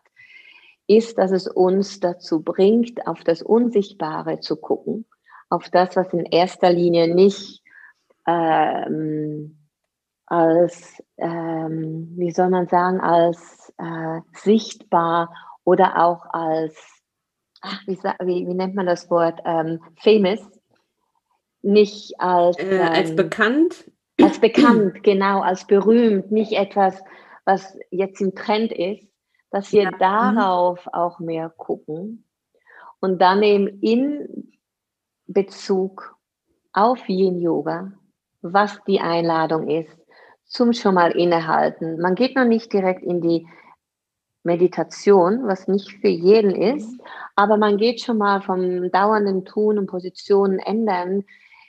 ist, 0.86 1.18
dass 1.18 1.30
es 1.30 1.46
uns 1.46 2.00
dazu 2.00 2.42
bringt, 2.42 3.06
auf 3.06 3.22
das 3.24 3.42
Unsichtbare 3.42 4.40
zu 4.40 4.56
gucken, 4.56 5.06
auf 5.48 5.68
das, 5.70 5.96
was 5.96 6.12
in 6.12 6.24
erster 6.26 6.70
Linie 6.72 7.14
nicht 7.14 7.62
ähm, 8.26 9.56
als, 10.26 11.02
ähm, 11.16 12.12
wie 12.16 12.30
soll 12.30 12.50
man 12.50 12.68
sagen, 12.68 13.00
als 13.00 13.72
äh, 13.78 14.20
sichtbar 14.32 15.34
oder 15.64 16.04
auch 16.04 16.24
als, 16.30 16.76
ach, 17.60 17.82
wie, 17.86 17.98
wie, 17.98 18.46
wie, 18.46 18.54
nennt 18.54 18.74
man 18.74 18.86
das 18.86 19.10
Wort, 19.10 19.40
ähm, 19.44 19.80
famous, 19.96 20.40
nicht 21.62 22.20
als, 22.20 22.58
äh, 22.58 22.80
als 22.80 23.10
ähm, 23.10 23.16
bekannt, 23.16 23.90
als 24.22 24.38
bekannt, 24.40 25.02
genau, 25.02 25.40
als 25.40 25.66
berühmt, 25.66 26.30
nicht 26.30 26.52
etwas, 26.52 27.02
was 27.44 27.76
jetzt 27.90 28.20
im 28.20 28.34
Trend 28.34 28.72
ist, 28.72 29.06
dass 29.50 29.72
wir 29.72 29.84
ja. 29.84 29.90
Mhm. 29.90 29.98
darauf 29.98 30.86
mhm. 30.86 30.92
auch 30.92 31.18
mehr 31.18 31.50
gucken 31.50 32.24
und 33.00 33.20
dann 33.20 33.42
eben 33.42 33.66
in 33.80 34.52
Bezug 35.26 36.16
auf 36.72 37.08
Yin 37.08 37.40
Yoga, 37.40 37.92
was 38.42 38.82
die 38.86 39.00
Einladung 39.00 39.68
ist, 39.68 39.96
zum 40.44 40.72
schon 40.72 40.94
mal 40.94 41.12
innehalten. 41.12 42.00
Man 42.00 42.14
geht 42.14 42.36
noch 42.36 42.44
nicht 42.44 42.72
direkt 42.72 43.02
in 43.02 43.20
die 43.20 43.46
Meditation, 44.42 45.46
was 45.46 45.68
nicht 45.68 45.92
für 46.00 46.08
jeden 46.08 46.50
ist, 46.50 46.98
aber 47.36 47.56
man 47.56 47.76
geht 47.76 48.00
schon 48.00 48.18
mal 48.18 48.40
vom 48.40 48.90
dauernden 48.90 49.44
Tun 49.44 49.78
und 49.78 49.86
Positionen 49.86 50.58
ändern 50.58 51.24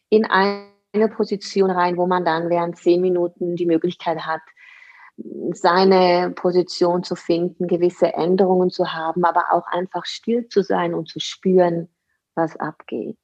in 0.09 0.25
ein 0.25 0.70
eine 0.93 1.07
Position 1.07 1.71
rein, 1.71 1.97
wo 1.97 2.07
man 2.07 2.25
dann 2.25 2.49
während 2.49 2.77
zehn 2.77 3.01
Minuten 3.01 3.55
die 3.55 3.65
Möglichkeit 3.65 4.19
hat, 4.25 4.41
seine 5.53 6.31
Position 6.35 7.03
zu 7.03 7.15
finden, 7.15 7.67
gewisse 7.67 8.13
Änderungen 8.13 8.69
zu 8.69 8.93
haben, 8.93 9.23
aber 9.23 9.51
auch 9.51 9.67
einfach 9.67 10.05
still 10.05 10.47
zu 10.47 10.63
sein 10.63 10.93
und 10.93 11.07
zu 11.09 11.19
spüren, 11.19 11.89
was 12.35 12.57
abgeht. 12.57 13.17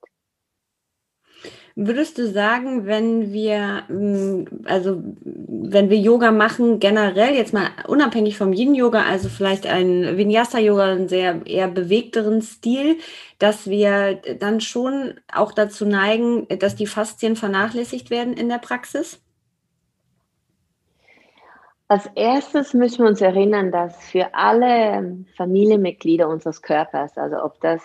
Würdest 1.80 2.18
du 2.18 2.26
sagen, 2.26 2.88
wenn 2.88 3.32
wir, 3.32 3.84
mm, 3.88 4.66
also 4.66 5.00
wenn 5.22 5.92
wir 5.92 6.00
Yoga 6.00 6.32
machen, 6.32 6.80
generell 6.80 7.36
jetzt 7.36 7.54
mal 7.54 7.68
unabhängig 7.88 8.36
vom 8.36 8.52
Yin-Yoga, 8.52 9.04
also 9.04 9.30
vielleicht 9.30 9.68
ein 9.68 10.18
Vinyasa-Yoga, 10.18 10.86
einen 10.86 11.08
sehr 11.08 11.46
eher 11.46 11.68
bewegteren 11.68 12.42
Stil, 12.42 12.98
dass 13.38 13.70
wir 13.70 14.16
dann 14.40 14.60
schon 14.60 15.20
auch 15.32 15.52
dazu 15.52 15.86
neigen, 15.86 16.48
dass 16.48 16.76
die 16.76 16.88
Faszien 16.88 17.36
vernachlässigt 17.36 18.10
werden 18.10 18.34
in 18.34 18.50
der 18.50 18.58
Praxis? 18.58 19.22
Als 21.90 22.10
erstes 22.16 22.74
müssen 22.74 23.04
wir 23.04 23.10
uns 23.10 23.22
erinnern, 23.22 23.72
dass 23.72 23.96
für 24.10 24.34
alle 24.34 25.16
Familienmitglieder 25.36 26.28
unseres 26.28 26.64
Körpers, 26.64 27.16
also 27.20 27.44
ob 27.44 27.62
das 27.62 27.84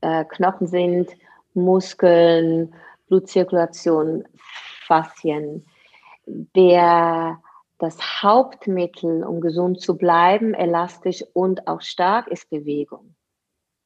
äh, 0.00 0.24
Knochen 0.24 0.66
sind, 0.66 1.10
Muskeln, 1.54 2.74
Blutzirkulation, 3.08 4.24
Faszien, 4.86 5.66
der 6.26 7.40
das 7.78 8.22
Hauptmittel, 8.22 9.24
um 9.24 9.40
gesund 9.40 9.80
zu 9.80 9.96
bleiben, 9.96 10.54
elastisch 10.54 11.24
und 11.32 11.68
auch 11.68 11.80
stark, 11.80 12.28
ist 12.28 12.50
Bewegung. 12.50 13.14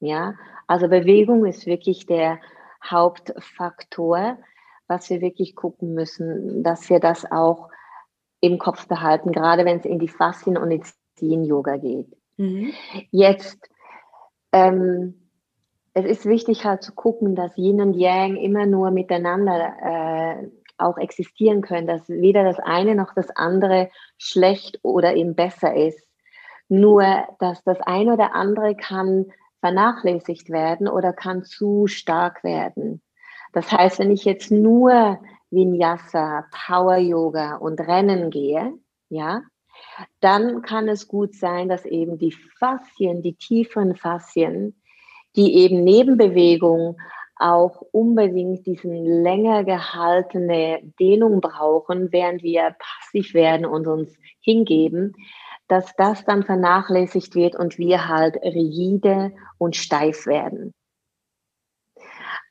Ja, 0.00 0.34
also 0.66 0.88
Bewegung 0.88 1.44
ist 1.44 1.66
wirklich 1.66 2.06
der 2.06 2.40
Hauptfaktor, 2.84 4.38
was 4.88 5.08
wir 5.10 5.20
wirklich 5.20 5.54
gucken 5.54 5.94
müssen, 5.94 6.62
dass 6.62 6.90
wir 6.90 6.98
das 6.98 7.30
auch 7.30 7.68
im 8.40 8.58
Kopf 8.58 8.88
behalten, 8.88 9.30
gerade 9.30 9.64
wenn 9.64 9.78
es 9.78 9.84
in 9.84 10.00
die 10.00 10.08
Faszien 10.08 10.56
und 10.58 10.70
ins 10.70 10.94
Yin-Yoga 11.20 11.76
geht. 11.76 12.16
Mhm. 12.36 12.72
Jetzt, 13.10 13.70
ähm, 14.52 15.21
es 15.95 16.05
ist 16.05 16.26
wichtig 16.26 16.64
halt 16.64 16.82
zu 16.82 16.93
gucken, 16.93 17.34
dass 17.34 17.57
Yin 17.57 17.80
und 17.80 17.95
Yang 17.95 18.36
immer 18.36 18.66
nur 18.66 18.90
miteinander 18.90 19.74
äh, 19.82 20.49
auch 20.78 20.99
existieren 20.99 21.61
können, 21.61 21.86
dass 21.86 22.09
weder 22.09 22.45
das 22.45 22.59
eine 22.59 22.95
noch 22.95 23.14
das 23.14 23.30
andere 23.30 23.90
schlecht 24.18 24.78
oder 24.82 25.14
eben 25.14 25.34
besser 25.34 25.74
ist. 25.74 26.07
Nur, 26.68 27.05
dass 27.38 27.62
das 27.64 27.80
eine 27.82 28.14
oder 28.14 28.34
andere 28.34 28.74
kann 28.74 29.26
vernachlässigt 29.61 30.51
werden 30.51 30.88
oder 30.88 31.12
kann 31.12 31.45
zu 31.45 31.86
stark 31.86 32.43
werden. 32.43 33.03
Das 33.53 33.70
heißt, 33.70 33.99
wenn 33.99 34.11
ich 34.11 34.24
jetzt 34.24 34.51
nur 34.51 35.20
Vinyasa, 35.51 36.47
Power 36.66 36.97
Yoga 36.97 37.57
und 37.57 37.78
Rennen 37.80 38.30
gehe, 38.30 38.72
ja, 39.11 39.43
dann 40.20 40.62
kann 40.62 40.88
es 40.88 41.07
gut 41.07 41.34
sein, 41.34 41.68
dass 41.68 41.84
eben 41.84 42.18
die 42.18 42.32
Faszien, 42.32 43.22
die 43.22 43.34
tieferen 43.34 43.95
Faszien, 43.95 44.82
die 45.37 45.57
eben 45.57 45.83
neben 45.85 46.16
Bewegung 46.16 46.97
auch 47.37 47.83
unbedingt 47.91 48.66
diesen 48.66 49.22
länger 49.22 49.64
gehaltene 49.64 50.80
Dehnung 51.01 51.41
brauchen, 51.41 52.12
während 52.12 52.43
wir 52.43 52.76
passiv 52.78 53.35
werden 53.35 53.66
und 53.66 53.87
uns 53.87 54.16
hingeben, 54.41 55.14
dass 55.68 55.95
das 55.97 56.24
dann 56.24 56.45
vernachlässigt 56.45 57.35
wird 57.35 57.57
und 57.57 57.78
wir 57.78 58.09
halt 58.09 58.37
rigide 58.43 59.33
und 59.59 59.74
steif 59.74 60.26
werden. 60.26 60.72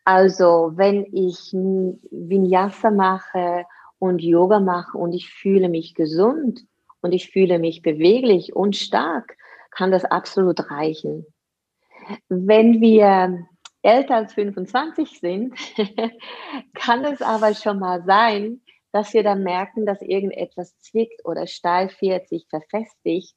Also 0.04 0.72
wenn 0.76 1.06
ich 1.14 1.52
Vinyasa 1.54 2.90
mache 2.90 3.66
und 4.00 4.22
Yoga 4.22 4.60
mache 4.60 4.98
und 4.98 5.14
ich 5.14 5.30
fühle 5.30 5.70
mich 5.70 5.94
gesund 5.94 6.62
und 7.02 7.12
ich 7.12 7.30
fühle 7.30 7.60
mich 7.60 7.82
beweglich 7.82 8.56
und 8.56 8.76
stark, 8.76 9.38
kann 9.70 9.92
das 9.92 10.04
absolut 10.04 10.72
reichen. 10.72 11.26
Wenn 12.30 12.82
wir 12.82 13.48
älter 13.82 14.16
als 14.16 14.34
25 14.34 15.20
sind, 15.20 15.54
kann 16.74 17.06
es 17.06 17.22
aber 17.22 17.54
schon 17.54 17.80
mal 17.80 18.04
sein, 18.04 18.62
dass 18.92 19.14
wir 19.14 19.24
dann 19.24 19.44
merken, 19.44 19.86
dass 19.86 20.02
irgendetwas 20.02 20.78
zwickt 20.80 21.26
oder 21.26 21.48
steif 21.48 22.02
wird, 22.02 22.28
sich 22.28 22.46
verfestigt. 22.50 23.36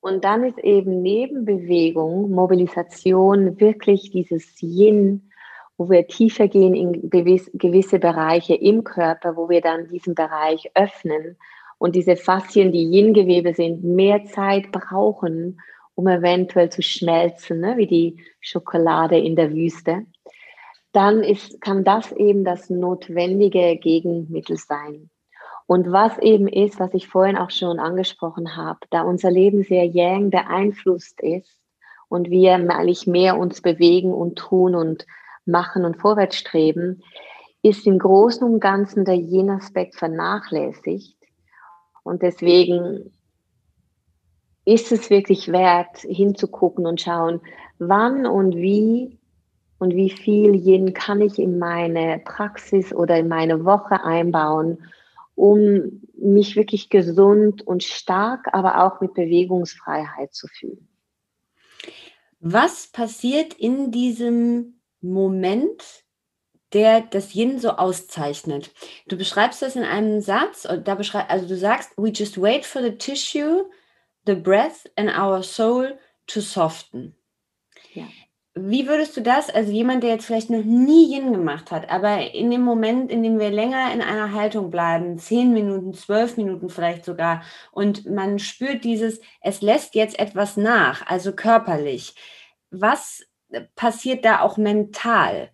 Und 0.00 0.24
dann 0.24 0.44
ist 0.44 0.58
eben 0.58 1.00
Nebenbewegung, 1.00 2.30
Mobilisation 2.30 3.60
wirklich 3.60 4.10
dieses 4.10 4.60
Yin, 4.60 5.30
wo 5.78 5.88
wir 5.88 6.06
tiefer 6.06 6.48
gehen 6.48 6.74
in 6.74 7.08
gewisse 7.10 7.98
Bereiche 7.98 8.54
im 8.54 8.84
Körper, 8.84 9.36
wo 9.36 9.48
wir 9.48 9.60
dann 9.60 9.88
diesen 9.88 10.14
Bereich 10.14 10.70
öffnen 10.74 11.36
und 11.78 11.96
diese 11.96 12.16
Faszien, 12.16 12.72
die 12.72 12.84
Yin-Gewebe 12.84 13.54
sind, 13.54 13.82
mehr 13.82 14.24
Zeit 14.26 14.70
brauchen, 14.70 15.60
um 15.94 16.06
eventuell 16.06 16.70
zu 16.70 16.82
schmelzen, 16.82 17.60
ne, 17.60 17.76
wie 17.76 17.86
die 17.86 18.16
Schokolade 18.40 19.18
in 19.18 19.36
der 19.36 19.52
Wüste, 19.52 20.06
dann 20.92 21.22
ist, 21.22 21.60
kann 21.60 21.84
das 21.84 22.12
eben 22.12 22.44
das 22.44 22.70
notwendige 22.70 23.76
Gegenmittel 23.76 24.56
sein. 24.56 25.10
Und 25.66 25.90
was 25.90 26.18
eben 26.18 26.48
ist, 26.48 26.80
was 26.80 26.92
ich 26.92 27.08
vorhin 27.08 27.36
auch 27.36 27.50
schon 27.50 27.78
angesprochen 27.78 28.56
habe, 28.56 28.80
da 28.90 29.02
unser 29.02 29.30
Leben 29.30 29.62
sehr 29.62 29.86
yang 29.86 30.30
beeinflusst 30.30 31.20
ist 31.22 31.58
und 32.08 32.30
wir 32.30 32.52
eigentlich 32.52 33.06
mehr 33.06 33.38
uns 33.38 33.62
bewegen 33.62 34.12
und 34.12 34.36
tun 34.36 34.74
und 34.74 35.06
machen 35.46 35.84
und 35.84 35.96
vorwärts 35.96 36.36
streben, 36.36 37.02
ist 37.62 37.86
im 37.86 37.98
Großen 37.98 38.46
und 38.46 38.60
Ganzen 38.60 39.04
der 39.04 39.14
Yin-Aspekt 39.14 39.94
vernachlässigt. 39.94 41.16
Und 42.02 42.22
deswegen 42.22 43.12
ist 44.64 44.92
es 44.92 45.10
wirklich 45.10 45.50
wert, 45.50 45.98
hinzugucken 45.98 46.86
und 46.86 47.00
schauen, 47.00 47.40
wann 47.78 48.26
und 48.26 48.56
wie 48.56 49.18
und 49.78 49.94
wie 49.94 50.10
viel 50.10 50.54
Yin 50.54 50.94
kann 50.94 51.20
ich 51.20 51.38
in 51.38 51.58
meine 51.58 52.20
Praxis 52.24 52.92
oder 52.92 53.18
in 53.18 53.28
meine 53.28 53.64
Woche 53.64 54.04
einbauen, 54.04 54.84
um 55.34 56.02
mich 56.16 56.54
wirklich 56.54 56.88
gesund 56.88 57.66
und 57.66 57.82
stark, 57.82 58.46
aber 58.52 58.84
auch 58.84 59.00
mit 59.00 59.14
Bewegungsfreiheit 59.14 60.32
zu 60.32 60.46
fühlen. 60.46 60.88
Was 62.38 62.88
passiert 62.92 63.54
in 63.54 63.90
diesem 63.90 64.74
Moment, 65.00 66.04
der 66.72 67.02
das 67.02 67.34
Yin 67.34 67.58
so 67.58 67.70
auszeichnet. 67.70 68.70
Du 69.06 69.16
beschreibst 69.16 69.60
das 69.62 69.76
in 69.76 69.82
einem 69.82 70.20
Satz, 70.20 70.66
da 70.84 70.94
beschreib, 70.94 71.30
also 71.30 71.46
du 71.46 71.56
sagst, 71.56 71.90
we 71.96 72.08
just 72.08 72.40
wait 72.40 72.64
for 72.64 72.82
the 72.82 72.96
tissue, 72.96 73.64
the 74.26 74.34
breath 74.34 74.86
and 74.96 75.10
our 75.10 75.42
soul 75.42 75.98
to 76.26 76.40
soften. 76.40 77.14
Ja. 77.94 78.04
Wie 78.54 78.86
würdest 78.86 79.16
du 79.16 79.22
das, 79.22 79.48
also 79.48 79.72
jemand, 79.72 80.02
der 80.02 80.10
jetzt 80.10 80.26
vielleicht 80.26 80.50
noch 80.50 80.62
nie 80.62 81.14
Yin 81.14 81.32
gemacht 81.32 81.70
hat, 81.70 81.90
aber 81.90 82.34
in 82.34 82.50
dem 82.50 82.60
Moment, 82.60 83.10
in 83.10 83.22
dem 83.22 83.38
wir 83.38 83.50
länger 83.50 83.92
in 83.94 84.02
einer 84.02 84.34
Haltung 84.34 84.70
bleiben, 84.70 85.18
zehn 85.18 85.54
Minuten, 85.54 85.94
zwölf 85.94 86.36
Minuten 86.36 86.68
vielleicht 86.68 87.06
sogar, 87.06 87.42
und 87.70 88.04
man 88.04 88.38
spürt 88.38 88.84
dieses, 88.84 89.22
es 89.40 89.62
lässt 89.62 89.94
jetzt 89.94 90.18
etwas 90.18 90.58
nach, 90.58 91.06
also 91.06 91.32
körperlich. 91.32 92.14
Was 92.70 93.24
passiert 93.74 94.26
da 94.26 94.42
auch 94.42 94.58
mental? 94.58 95.50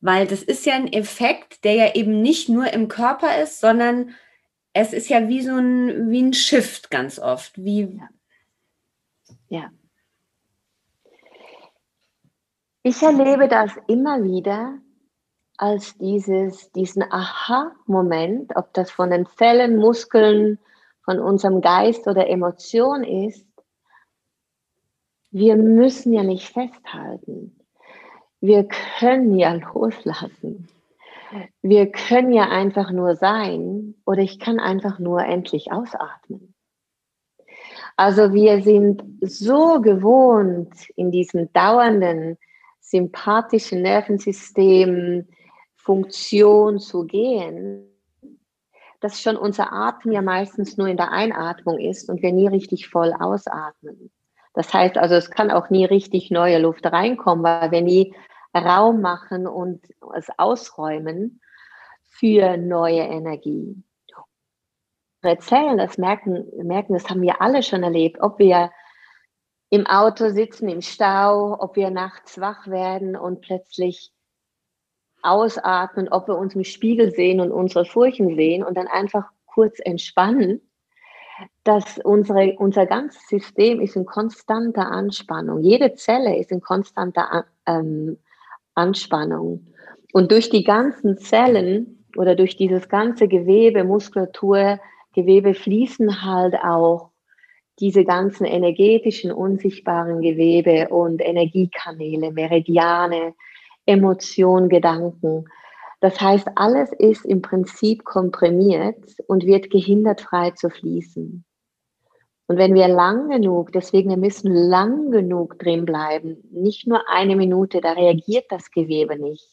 Weil 0.00 0.26
das 0.26 0.42
ist 0.42 0.64
ja 0.64 0.74
ein 0.74 0.90
Effekt, 0.90 1.64
der 1.64 1.74
ja 1.74 1.94
eben 1.94 2.22
nicht 2.22 2.48
nur 2.48 2.72
im 2.72 2.88
Körper 2.88 3.42
ist, 3.42 3.60
sondern 3.60 4.14
es 4.72 4.92
ist 4.92 5.08
ja 5.08 5.28
wie 5.28 5.42
so 5.42 5.56
ein, 5.56 6.10
wie 6.10 6.22
ein 6.22 6.32
Shift 6.32 6.90
ganz 6.90 7.18
oft. 7.18 7.56
Wie 7.62 7.98
ja. 7.98 8.08
ja. 9.48 9.70
Ich 12.82 13.02
erlebe 13.02 13.48
das 13.48 13.72
immer 13.86 14.22
wieder 14.22 14.78
als 15.58 15.98
dieses, 15.98 16.70
diesen 16.72 17.02
Aha-Moment, 17.02 18.52
ob 18.56 18.72
das 18.74 18.90
von 18.90 19.10
den 19.10 19.26
Zellen, 19.26 19.76
Muskeln, 19.76 20.58
von 21.04 21.18
unserem 21.18 21.60
Geist 21.60 22.06
oder 22.06 22.28
Emotion 22.28 23.02
ist, 23.02 23.46
wir 25.30 25.56
müssen 25.56 26.12
ja 26.12 26.22
nicht 26.22 26.48
festhalten. 26.52 27.58
Wir 28.40 28.68
können 28.98 29.36
ja 29.36 29.52
loslassen. 29.74 30.68
Wir 31.62 31.90
können 31.90 32.32
ja 32.32 32.48
einfach 32.48 32.90
nur 32.90 33.16
sein 33.16 33.94
oder 34.06 34.20
ich 34.20 34.38
kann 34.38 34.58
einfach 34.58 34.98
nur 34.98 35.24
endlich 35.24 35.72
ausatmen. 35.72 36.54
Also 37.96 38.32
wir 38.32 38.62
sind 38.62 39.02
so 39.20 39.80
gewohnt 39.80 40.72
in 40.96 41.10
diesem 41.10 41.52
dauernden 41.52 42.38
sympathischen 42.80 43.82
Nervensystem 43.82 45.26
Funktion 45.74 46.78
zu 46.78 47.04
gehen, 47.04 47.84
dass 49.00 49.20
schon 49.20 49.36
unser 49.36 49.72
Atem 49.72 50.12
ja 50.12 50.22
meistens 50.22 50.76
nur 50.76 50.88
in 50.88 50.96
der 50.96 51.10
Einatmung 51.10 51.78
ist 51.78 52.08
und 52.08 52.22
wir 52.22 52.32
nie 52.32 52.46
richtig 52.46 52.88
voll 52.88 53.12
ausatmen. 53.18 54.10
Das 54.54 54.72
heißt 54.72 54.98
also, 54.98 55.14
es 55.14 55.30
kann 55.30 55.50
auch 55.50 55.70
nie 55.70 55.84
richtig 55.84 56.30
neue 56.30 56.58
Luft 56.58 56.86
reinkommen, 56.86 57.44
weil 57.44 57.70
wir 57.70 57.82
nie 57.82 58.14
Raum 58.54 59.00
machen 59.00 59.46
und 59.46 59.84
es 60.16 60.28
ausräumen 60.36 61.40
für 62.08 62.56
neue 62.56 63.02
Energie. 63.02 63.82
Unsere 65.22 65.38
Zellen, 65.40 65.78
das 65.78 65.98
merken, 65.98 66.46
merken, 66.64 66.94
das 66.94 67.08
haben 67.08 67.22
wir 67.22 67.40
alle 67.42 67.62
schon 67.62 67.82
erlebt, 67.82 68.20
ob 68.20 68.38
wir 68.38 68.70
im 69.70 69.86
Auto 69.86 70.30
sitzen, 70.30 70.68
im 70.68 70.80
Stau, 70.80 71.56
ob 71.58 71.76
wir 71.76 71.90
nachts 71.90 72.40
wach 72.40 72.66
werden 72.68 73.16
und 73.16 73.40
plötzlich 73.40 74.12
ausatmen, 75.22 76.08
ob 76.08 76.28
wir 76.28 76.36
uns 76.36 76.54
im 76.54 76.64
Spiegel 76.64 77.10
sehen 77.12 77.40
und 77.40 77.52
unsere 77.52 77.84
Furchen 77.84 78.34
sehen 78.36 78.62
und 78.62 78.76
dann 78.76 78.86
einfach 78.86 79.30
kurz 79.46 79.78
entspannen, 79.80 80.60
dass 81.64 81.98
unsere, 81.98 82.54
unser 82.58 82.86
ganzes 82.86 83.26
System 83.28 83.80
ist 83.80 83.96
in 83.96 84.06
konstanter 84.06 84.90
Anspannung. 84.90 85.62
Jede 85.62 85.94
Zelle 85.94 86.36
ist 86.36 86.50
in 86.50 86.60
konstanter 86.60 87.44
ähm, 87.66 88.18
Anspannung. 88.78 89.66
Und 90.12 90.32
durch 90.32 90.48
die 90.48 90.64
ganzen 90.64 91.18
Zellen 91.18 92.04
oder 92.16 92.34
durch 92.34 92.56
dieses 92.56 92.88
ganze 92.88 93.28
Gewebe, 93.28 93.84
Muskulatur, 93.84 94.78
Gewebe 95.14 95.52
fließen 95.52 96.22
halt 96.24 96.54
auch 96.62 97.10
diese 97.80 98.04
ganzen 98.04 98.44
energetischen, 98.44 99.30
unsichtbaren 99.30 100.20
Gewebe 100.20 100.88
und 100.88 101.20
Energiekanäle, 101.20 102.32
Meridiane, 102.32 103.34
Emotionen, 103.86 104.68
Gedanken. 104.68 105.44
Das 106.00 106.20
heißt, 106.20 106.48
alles 106.56 106.92
ist 106.92 107.24
im 107.24 107.42
Prinzip 107.42 108.04
komprimiert 108.04 108.96
und 109.26 109.44
wird 109.44 109.70
gehindert, 109.70 110.20
frei 110.20 110.50
zu 110.52 110.70
fließen. 110.70 111.44
Und 112.48 112.56
wenn 112.56 112.74
wir 112.74 112.88
lang 112.88 113.28
genug, 113.28 113.72
deswegen 113.72 114.08
wir 114.08 114.16
müssen 114.16 114.50
lang 114.50 115.10
genug 115.10 115.58
drin 115.58 115.84
bleiben, 115.84 116.38
nicht 116.50 116.86
nur 116.86 117.06
eine 117.10 117.36
Minute, 117.36 117.82
da 117.82 117.92
reagiert 117.92 118.46
das 118.48 118.70
Gewebe 118.70 119.18
nicht. 119.18 119.46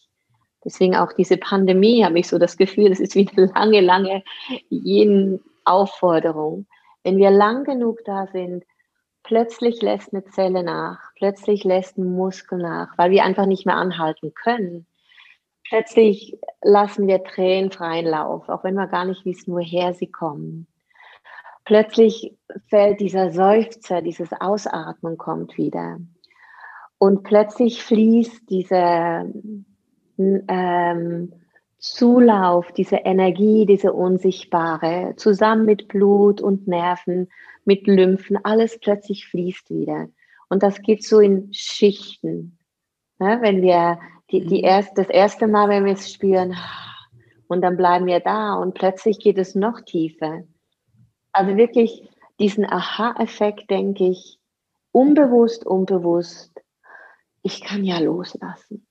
Deswegen 0.63 0.95
auch 0.95 1.11
diese 1.11 1.35
Pandemie, 1.35 2.05
habe 2.05 2.19
ich 2.19 2.29
so 2.29 2.39
das 2.39 2.55
Gefühl, 2.55 2.89
das 2.89 3.01
ist 3.01 3.15
wie 3.15 3.29
eine 3.35 3.47
lange, 3.53 3.81
lange 3.81 4.23
jeden 4.69 5.41
Aufforderung. 5.65 6.67
Wenn 7.03 7.17
wir 7.17 7.31
lang 7.31 7.65
genug 7.65 7.99
da 8.05 8.27
sind, 8.27 8.63
plötzlich 9.23 9.81
lässt 9.81 10.13
eine 10.13 10.23
Zelle 10.23 10.63
nach, 10.63 11.11
plötzlich 11.17 11.65
lässt 11.65 11.97
ein 11.97 12.15
Muskel 12.15 12.59
nach, 12.59 12.97
weil 12.97 13.11
wir 13.11 13.25
einfach 13.25 13.45
nicht 13.45 13.65
mehr 13.65 13.75
anhalten 13.75 14.33
können. 14.33 14.87
Plötzlich 15.67 16.37
lassen 16.63 17.07
wir 17.07 17.25
Tränen 17.25 17.71
freien 17.71 18.05
Lauf, 18.05 18.47
auch 18.47 18.63
wenn 18.63 18.75
wir 18.75 18.87
gar 18.87 19.03
nicht 19.03 19.25
wissen, 19.25 19.53
woher 19.53 19.93
sie 19.93 20.07
kommen 20.07 20.67
plötzlich 21.65 22.37
fällt 22.69 22.99
dieser 22.99 23.31
Seufzer, 23.31 24.01
dieses 24.01 24.29
Ausatmen 24.39 25.17
kommt 25.17 25.57
wieder. 25.57 25.99
Und 26.97 27.23
plötzlich 27.23 27.83
fließt 27.83 28.49
dieser 28.49 29.25
ähm, 30.17 31.33
Zulauf, 31.77 32.71
diese 32.71 32.95
Energie, 32.97 33.65
diese 33.65 33.93
unsichtbare, 33.93 35.13
zusammen 35.17 35.65
mit 35.65 35.87
Blut 35.87 36.41
und 36.41 36.67
Nerven, 36.67 37.29
mit 37.65 37.85
Lymphen, 37.85 38.37
alles 38.43 38.79
plötzlich 38.79 39.27
fließt 39.27 39.69
wieder. 39.69 40.07
Und 40.49 40.63
das 40.63 40.81
geht 40.81 41.03
so 41.03 41.19
in 41.19 41.51
Schichten. 41.51 42.57
Ja, 43.19 43.41
wenn 43.41 43.61
wir 43.61 43.99
die, 44.31 44.45
die 44.45 44.59
mhm. 44.59 44.65
erst, 44.65 44.97
das 44.97 45.09
erste 45.09 45.47
Mal, 45.47 45.69
wenn 45.69 45.85
wir 45.85 45.93
es 45.93 46.11
spüren, 46.11 46.55
und 47.47 47.61
dann 47.61 47.77
bleiben 47.77 48.07
wir 48.07 48.19
da 48.19 48.55
und 48.55 48.73
plötzlich 48.73 49.19
geht 49.19 49.37
es 49.37 49.53
noch 49.53 49.81
tiefer. 49.81 50.43
Also 51.35 51.57
wirklich 51.57 52.07
diesen 52.39 52.63
Aha-Effekt, 52.65 53.69
denke 53.69 54.07
ich, 54.07 54.39
unbewusst, 54.93 55.65
unbewusst, 55.65 56.51
ich 57.43 57.61
kann 57.61 57.83
ja 57.83 57.99
loslassen. 57.99 58.87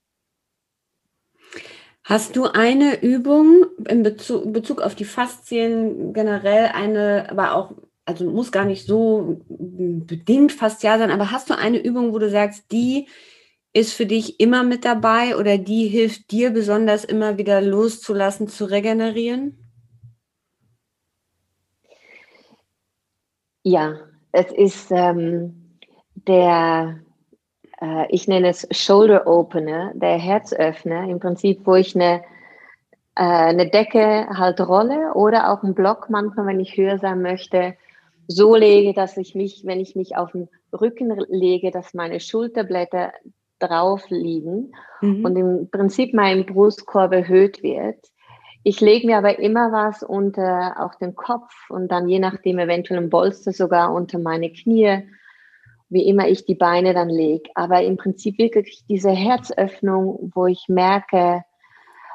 Hast 2.05 2.37
du 2.37 2.45
eine 2.45 3.03
Übung 3.03 3.65
in 3.89 4.03
Bezug, 4.03 4.53
Bezug 4.53 4.83
auf 4.83 4.95
die 4.95 5.07
Faszien 5.07 6.13
generell, 6.13 6.67
eine, 6.75 7.31
aber 7.31 7.55
auch, 7.55 7.73
also 8.05 8.31
muss 8.31 8.53
gar 8.53 8.67
nicht 8.67 8.87
so 8.87 9.41
bedingt 9.49 10.53
faszial 10.53 10.99
sein, 10.99 11.11
aber 11.11 11.31
hast 11.31 11.49
du 11.49 11.57
eine 11.57 11.83
Übung, 11.83 12.13
wo 12.13 12.19
du 12.19 12.29
sagst, 12.29 12.71
die 12.71 13.09
ist 13.73 13.95
für 13.95 14.05
dich 14.05 14.39
immer 14.39 14.65
mit 14.65 14.85
dabei 14.85 15.39
oder 15.39 15.57
die 15.57 15.89
hilft 15.89 16.31
dir 16.31 16.51
besonders 16.51 17.07
immer 17.07 17.39
wieder 17.39 17.63
loszulassen, 17.63 18.49
zu 18.49 18.67
regenerieren? 18.67 19.64
Ja, 23.65 23.97
es 24.33 24.53
ist 24.53 24.91
ähm, 24.91 25.79
der, 26.15 27.01
äh, 27.81 28.07
ich 28.11 28.29
nenne 28.29 28.49
es 28.49 28.69
Shoulder 28.71 29.27
Opener, 29.27 29.93
der 29.95 30.19
Herzöffner, 30.19 31.09
im 31.09 31.19
Prinzip, 31.19 31.61
wo 31.65 31.75
ich 31.75 31.95
eine, 31.95 32.23
äh, 33.17 33.23
eine 33.23 33.71
Decke 33.71 34.29
halt 34.29 34.61
rolle 34.61 35.15
oder 35.15 35.51
auch 35.51 35.63
einen 35.63 35.75
Block 35.75 36.11
manchmal, 36.11 36.47
wenn 36.47 36.61
ich 36.61 36.77
höher 36.77 36.99
sein 36.99 37.23
möchte, 37.23 37.75
so 38.29 38.55
lege, 38.55 38.93
dass 38.93 39.17
ich 39.17 39.35
mich, 39.35 39.65
wenn 39.65 39.81
ich 39.81 39.97
mich 39.97 40.15
auf 40.15 40.33
den 40.33 40.49
Rücken 40.73 41.11
lege, 41.29 41.71
dass 41.71 41.95
meine 41.95 42.21
Schulterblätter 42.21 43.13
drauf 43.61 44.03
liegen 44.11 44.73
mhm. 45.01 45.25
und 45.25 45.37
im 45.37 45.71
Prinzip 45.71 46.13
mein 46.13 46.45
Brustkorb 46.45 47.13
erhöht 47.13 47.63
wird. 47.63 47.99
Ich 48.67 48.81
lege 48.81 49.07
mir 49.07 49.19
aber 49.19 49.39
immer 49.39 49.73
was 49.73 50.03
unter 50.03 50.83
auch 50.83 50.95
den 50.95 51.15
Kopf 51.15 51.53
und 51.69 51.93
dann 51.93 52.09
je 52.09 52.19
nachdem 52.19 52.59
eventuell 52.59 52.99
ein 52.99 53.11
Bolster 53.11 53.53
sogar 53.53 53.93
unter 53.93 54.19
meine 54.19 54.51
Knie, 54.51 55.07
wie 55.91 56.09
immer 56.09 56.27
ich 56.29 56.47
die 56.47 56.55
Beine 56.55 56.95
dann 56.95 57.11
lege. 57.11 57.51
Aber 57.55 57.83
im 57.83 57.99
Prinzip 57.99 58.39
wirklich 58.39 58.87
diese 58.89 59.11
Herzöffnung, 59.11 60.33
wo 60.35 60.47
ich 60.47 60.65
merke, 60.69 61.45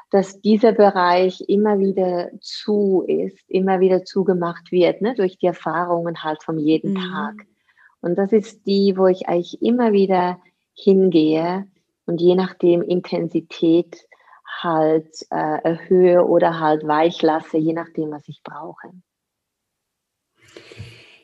dass 0.09 0.41
dieser 0.41 0.71
Bereich 0.71 1.41
immer 1.47 1.77
wieder 1.77 2.31
zu 2.41 3.03
ist, 3.07 3.47
immer 3.47 3.79
wieder 3.79 4.03
zugemacht 4.03 4.71
wird, 4.71 5.01
ne, 5.01 5.13
durch 5.13 5.37
die 5.37 5.45
Erfahrungen 5.45 6.23
halt 6.23 6.41
von 6.41 6.57
jedem 6.57 6.93
mhm. 6.93 7.11
Tag. 7.11 7.35
Und 8.01 8.17
das 8.17 8.31
ist 8.31 8.65
die, 8.65 8.97
wo 8.97 9.05
ich 9.05 9.27
eigentlich 9.29 9.61
immer 9.61 9.91
wieder 9.91 10.41
hingehe 10.73 11.67
und 12.07 12.21
je 12.21 12.33
nachdem 12.33 12.81
Intensität 12.81 14.08
halt 14.63 15.25
äh, 15.29 15.61
erhöhe 15.63 16.25
oder 16.25 16.59
halt 16.59 16.87
weich 16.87 17.21
lasse, 17.21 17.57
je 17.57 17.73
nachdem, 17.73 18.11
was 18.11 18.27
ich 18.27 18.41
brauche. 18.43 18.89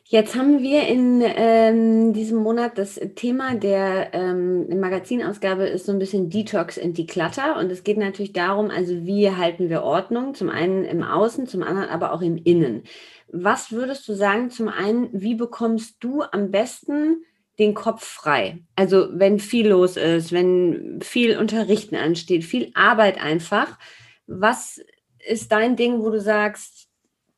Jetzt 0.08 0.36
haben 0.36 0.62
wir 0.62 0.86
in 0.86 1.20
ähm, 1.20 2.12
diesem 2.12 2.38
Monat 2.38 2.78
das 2.78 2.94
Thema 3.16 3.56
der 3.56 4.14
ähm, 4.14 4.78
Magazinausgabe 4.78 5.66
ist 5.66 5.86
so 5.86 5.90
ein 5.90 5.98
bisschen 5.98 6.30
Detox 6.30 6.78
and 6.78 6.96
Declutter 6.96 7.58
und 7.58 7.72
es 7.72 7.82
geht 7.82 7.98
natürlich 7.98 8.32
darum, 8.32 8.70
also 8.70 9.04
wie 9.04 9.28
halten 9.32 9.68
wir 9.68 9.82
Ordnung, 9.82 10.34
zum 10.34 10.48
einen 10.48 10.84
im 10.84 11.02
Außen, 11.02 11.48
zum 11.48 11.64
anderen 11.64 11.88
aber 11.88 12.12
auch 12.12 12.22
im 12.22 12.36
Innen. 12.36 12.84
Was 13.32 13.72
würdest 13.72 14.06
du 14.06 14.14
sagen, 14.14 14.50
zum 14.50 14.68
einen, 14.68 15.08
wie 15.12 15.34
bekommst 15.34 15.96
du 15.98 16.22
am 16.22 16.52
besten 16.52 17.24
den 17.58 17.74
Kopf 17.74 18.04
frei. 18.04 18.58
Also 18.76 19.08
wenn 19.12 19.38
viel 19.38 19.68
los 19.68 19.96
ist, 19.96 20.32
wenn 20.32 21.00
viel 21.02 21.38
Unterrichten 21.38 21.96
ansteht, 21.96 22.44
viel 22.44 22.70
Arbeit 22.74 23.20
einfach. 23.20 23.78
Was 24.26 24.80
ist 25.26 25.52
dein 25.52 25.76
Ding, 25.76 26.00
wo 26.00 26.10
du 26.10 26.20
sagst, 26.20 26.88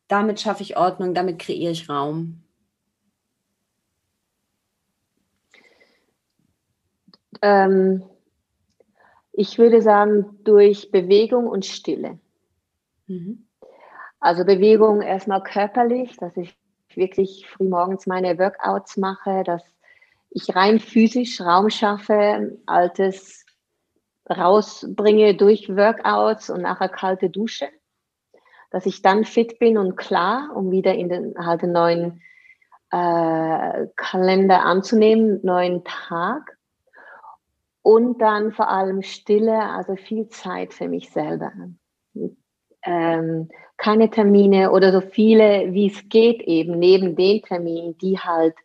damit 0.07 0.39
schaffe 0.39 0.63
ich 0.63 0.75
Ordnung, 0.75 1.13
damit 1.13 1.39
kreiere 1.39 1.71
ich 1.71 1.89
Raum? 1.89 2.43
Ähm, 7.41 8.03
ich 9.31 9.57
würde 9.57 9.81
sagen, 9.81 10.39
durch 10.43 10.91
Bewegung 10.91 11.47
und 11.47 11.65
Stille. 11.65 12.19
Mhm. 13.07 13.47
Also 14.19 14.43
Bewegung 14.43 15.01
erstmal 15.01 15.41
körperlich, 15.43 16.17
dass 16.17 16.35
ich 16.35 16.57
wirklich 16.93 17.47
frühmorgens 17.47 18.05
meine 18.05 18.37
Workouts 18.37 18.97
mache, 18.97 19.43
dass 19.45 19.63
ich 20.29 20.55
rein 20.55 20.79
physisch 20.79 21.41
Raum 21.41 21.69
schaffe, 21.69 22.57
altes 22.65 23.45
rausbringe 24.29 25.35
durch 25.35 25.69
Workouts 25.69 26.49
und 26.49 26.61
nachher 26.61 26.89
kalte 26.89 27.29
Dusche, 27.29 27.67
dass 28.69 28.85
ich 28.85 29.01
dann 29.01 29.25
fit 29.25 29.57
bin 29.59 29.77
und 29.77 29.95
klar, 29.95 30.51
um 30.55 30.71
wieder 30.71 30.93
in 30.93 31.09
den 31.09 31.33
halt 31.37 31.63
den 31.63 31.71
neuen 31.71 32.21
äh, 32.91 33.87
Kalender 33.95 34.63
anzunehmen, 34.65 35.39
neuen 35.43 35.83
Tag. 35.83 36.57
Und 37.81 38.19
dann 38.19 38.51
vor 38.51 38.69
allem 38.69 39.01
Stille, 39.01 39.63
also 39.63 39.95
viel 39.95 40.27
Zeit 40.27 40.73
für 40.73 40.87
mich 40.87 41.09
selber. 41.09 41.51
Ähm, 42.83 43.49
keine 43.77 44.09
Termine 44.09 44.71
oder 44.71 44.91
so 44.91 45.01
viele, 45.01 45.73
wie 45.73 45.87
es 45.87 46.07
geht, 46.09 46.41
eben 46.41 46.77
neben 46.77 47.15
den 47.15 47.41
Terminen, 47.41 47.97
die 47.97 48.19
halt 48.19 48.55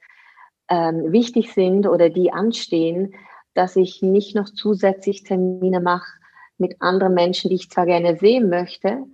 ähm, 0.69 1.12
wichtig 1.12 1.53
sind 1.53 1.87
oder 1.87 2.11
die 2.11 2.33
anstehen, 2.33 3.15
dass 3.55 3.77
ich 3.77 4.03
nicht 4.03 4.35
noch 4.35 4.49
zusätzlich 4.49 5.23
Termine 5.23 5.81
mache 5.81 6.11
mit 6.59 6.81
anderen 6.81 7.15
Menschen, 7.15 7.51
die 7.51 7.57
ich 7.57 7.71
zwar 7.71 7.87
gerne 7.87 8.17
sehen 8.17 8.49
möchte, 8.49 9.05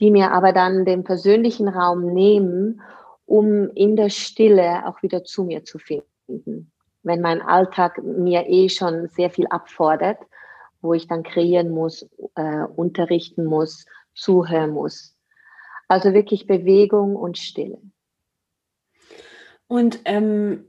die 0.00 0.10
mir 0.10 0.32
aber 0.32 0.52
dann 0.52 0.84
den 0.84 1.04
persönlichen 1.04 1.68
Raum 1.68 2.12
nehmen, 2.12 2.80
um 3.26 3.70
in 3.74 3.96
der 3.96 4.10
Stille 4.10 4.86
auch 4.86 5.02
wieder 5.02 5.24
zu 5.24 5.44
mir 5.44 5.64
zu 5.64 5.78
finden. 5.78 6.72
Wenn 7.02 7.20
mein 7.20 7.42
Alltag 7.42 8.02
mir 8.02 8.48
eh 8.48 8.68
schon 8.68 9.08
sehr 9.08 9.30
viel 9.30 9.46
abfordert, 9.48 10.18
wo 10.80 10.94
ich 10.94 11.08
dann 11.08 11.22
kreieren 11.22 11.70
muss, 11.70 12.08
äh, 12.36 12.64
unterrichten 12.76 13.44
muss, 13.44 13.84
zuhören 14.14 14.70
muss. 14.70 15.16
Also 15.88 16.12
wirklich 16.12 16.46
Bewegung 16.46 17.16
und 17.16 17.38
Stille. 17.38 17.80
Und 19.66 20.00
ähm, 20.04 20.67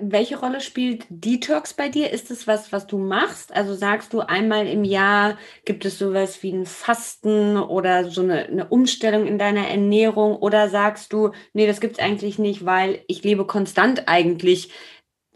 welche 0.00 0.38
Rolle 0.38 0.60
spielt 0.60 1.04
Detox 1.10 1.74
bei 1.74 1.88
dir? 1.88 2.10
Ist 2.10 2.30
es 2.30 2.46
was, 2.46 2.72
was 2.72 2.86
du 2.86 2.98
machst? 2.98 3.54
Also 3.54 3.74
sagst 3.74 4.12
du 4.12 4.20
einmal 4.20 4.66
im 4.66 4.82
Jahr, 4.82 5.36
gibt 5.64 5.84
es 5.84 5.98
sowas 5.98 6.42
wie 6.42 6.52
ein 6.52 6.64
Fasten 6.64 7.58
oder 7.58 8.10
so 8.10 8.22
eine, 8.22 8.46
eine 8.46 8.68
Umstellung 8.68 9.26
in 9.26 9.38
deiner 9.38 9.68
Ernährung? 9.68 10.36
Oder 10.36 10.70
sagst 10.70 11.12
du, 11.12 11.32
nee, 11.52 11.66
das 11.66 11.80
gibt 11.80 11.98
es 11.98 12.04
eigentlich 12.04 12.38
nicht, 12.38 12.64
weil 12.64 13.04
ich 13.08 13.22
lebe 13.22 13.46
konstant 13.46 14.08
eigentlich 14.08 14.72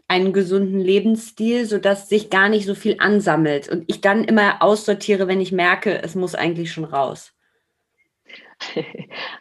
einen 0.07 0.33
gesunden 0.33 0.79
Lebensstil, 0.79 1.65
sodass 1.65 2.09
sich 2.09 2.31
gar 2.31 2.49
nicht 2.49 2.65
so 2.65 2.73
viel 2.73 2.95
ansammelt 2.97 3.69
und 3.69 3.83
ich 3.85 4.01
dann 4.01 4.23
immer 4.23 4.63
aussortiere, 4.63 5.27
wenn 5.27 5.39
ich 5.39 5.51
merke, 5.51 6.01
es 6.01 6.15
muss 6.15 6.33
eigentlich 6.33 6.71
schon 6.71 6.85
raus? 6.85 7.33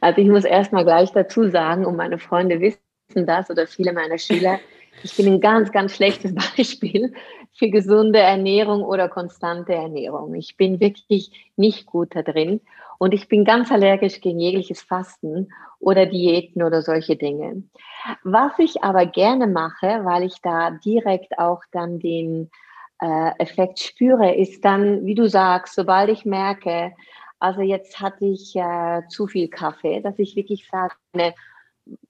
Also 0.01 0.21
ich 0.21 0.29
muss 0.29 0.45
erstmal 0.45 0.85
gleich 0.85 1.11
dazu 1.11 1.51
sagen, 1.51 1.85
und 1.85 1.97
meine 1.97 2.19
Freunde 2.19 2.61
wissen 2.61 3.27
das 3.27 3.51
oder 3.51 3.67
viele 3.67 3.93
meiner 3.93 4.19
Schüler, 4.19 4.61
ich 5.03 5.17
bin 5.17 5.27
ein 5.27 5.41
ganz, 5.41 5.73
ganz 5.73 5.95
schlechtes 5.95 6.35
Beispiel 6.57 7.13
für 7.53 7.71
gesunde 7.71 8.19
Ernährung 8.19 8.83
oder 8.83 9.09
konstante 9.09 9.75
Ernährung. 9.75 10.35
Ich 10.35 10.57
bin 10.57 10.81
wirklich 10.81 11.31
nicht 11.57 11.87
gut 11.87 12.15
da 12.15 12.23
drin 12.23 12.61
und 12.99 13.15
ich 13.15 13.29
bin 13.29 13.45
ganz 13.45 13.71
allergisch 13.71 14.21
gegen 14.21 14.41
jegliches 14.41 14.83
Fasten 14.83 15.53
oder 15.81 16.07
Diäten 16.07 16.63
oder 16.63 16.83
solche 16.83 17.17
Dinge. 17.17 17.63
Was 18.25 18.53
ich 18.59 18.83
aber 18.83 19.07
gerne 19.07 19.47
mache, 19.47 20.05
weil 20.05 20.25
ich 20.25 20.41
da 20.43 20.71
direkt 20.71 21.39
auch 21.39 21.63
dann 21.73 21.99
den 21.99 22.51
äh, 23.01 23.31
Effekt 23.39 23.79
spüre, 23.79 24.35
ist 24.35 24.65
dann, 24.65 25.07
wie 25.07 25.15
du 25.15 25.29
sagst, 25.29 25.75
sobald 25.75 26.11
ich 26.11 26.25
merke, 26.25 26.93
also 27.39 27.61
jetzt 27.61 28.01
hatte 28.01 28.25
ich 28.25 28.57
äh, 28.57 29.03
zu 29.09 29.29
viel 29.29 29.49
Kaffee, 29.49 30.01
dass 30.01 30.19
ich 30.19 30.35
wirklich 30.35 30.69
sage, 30.69 30.95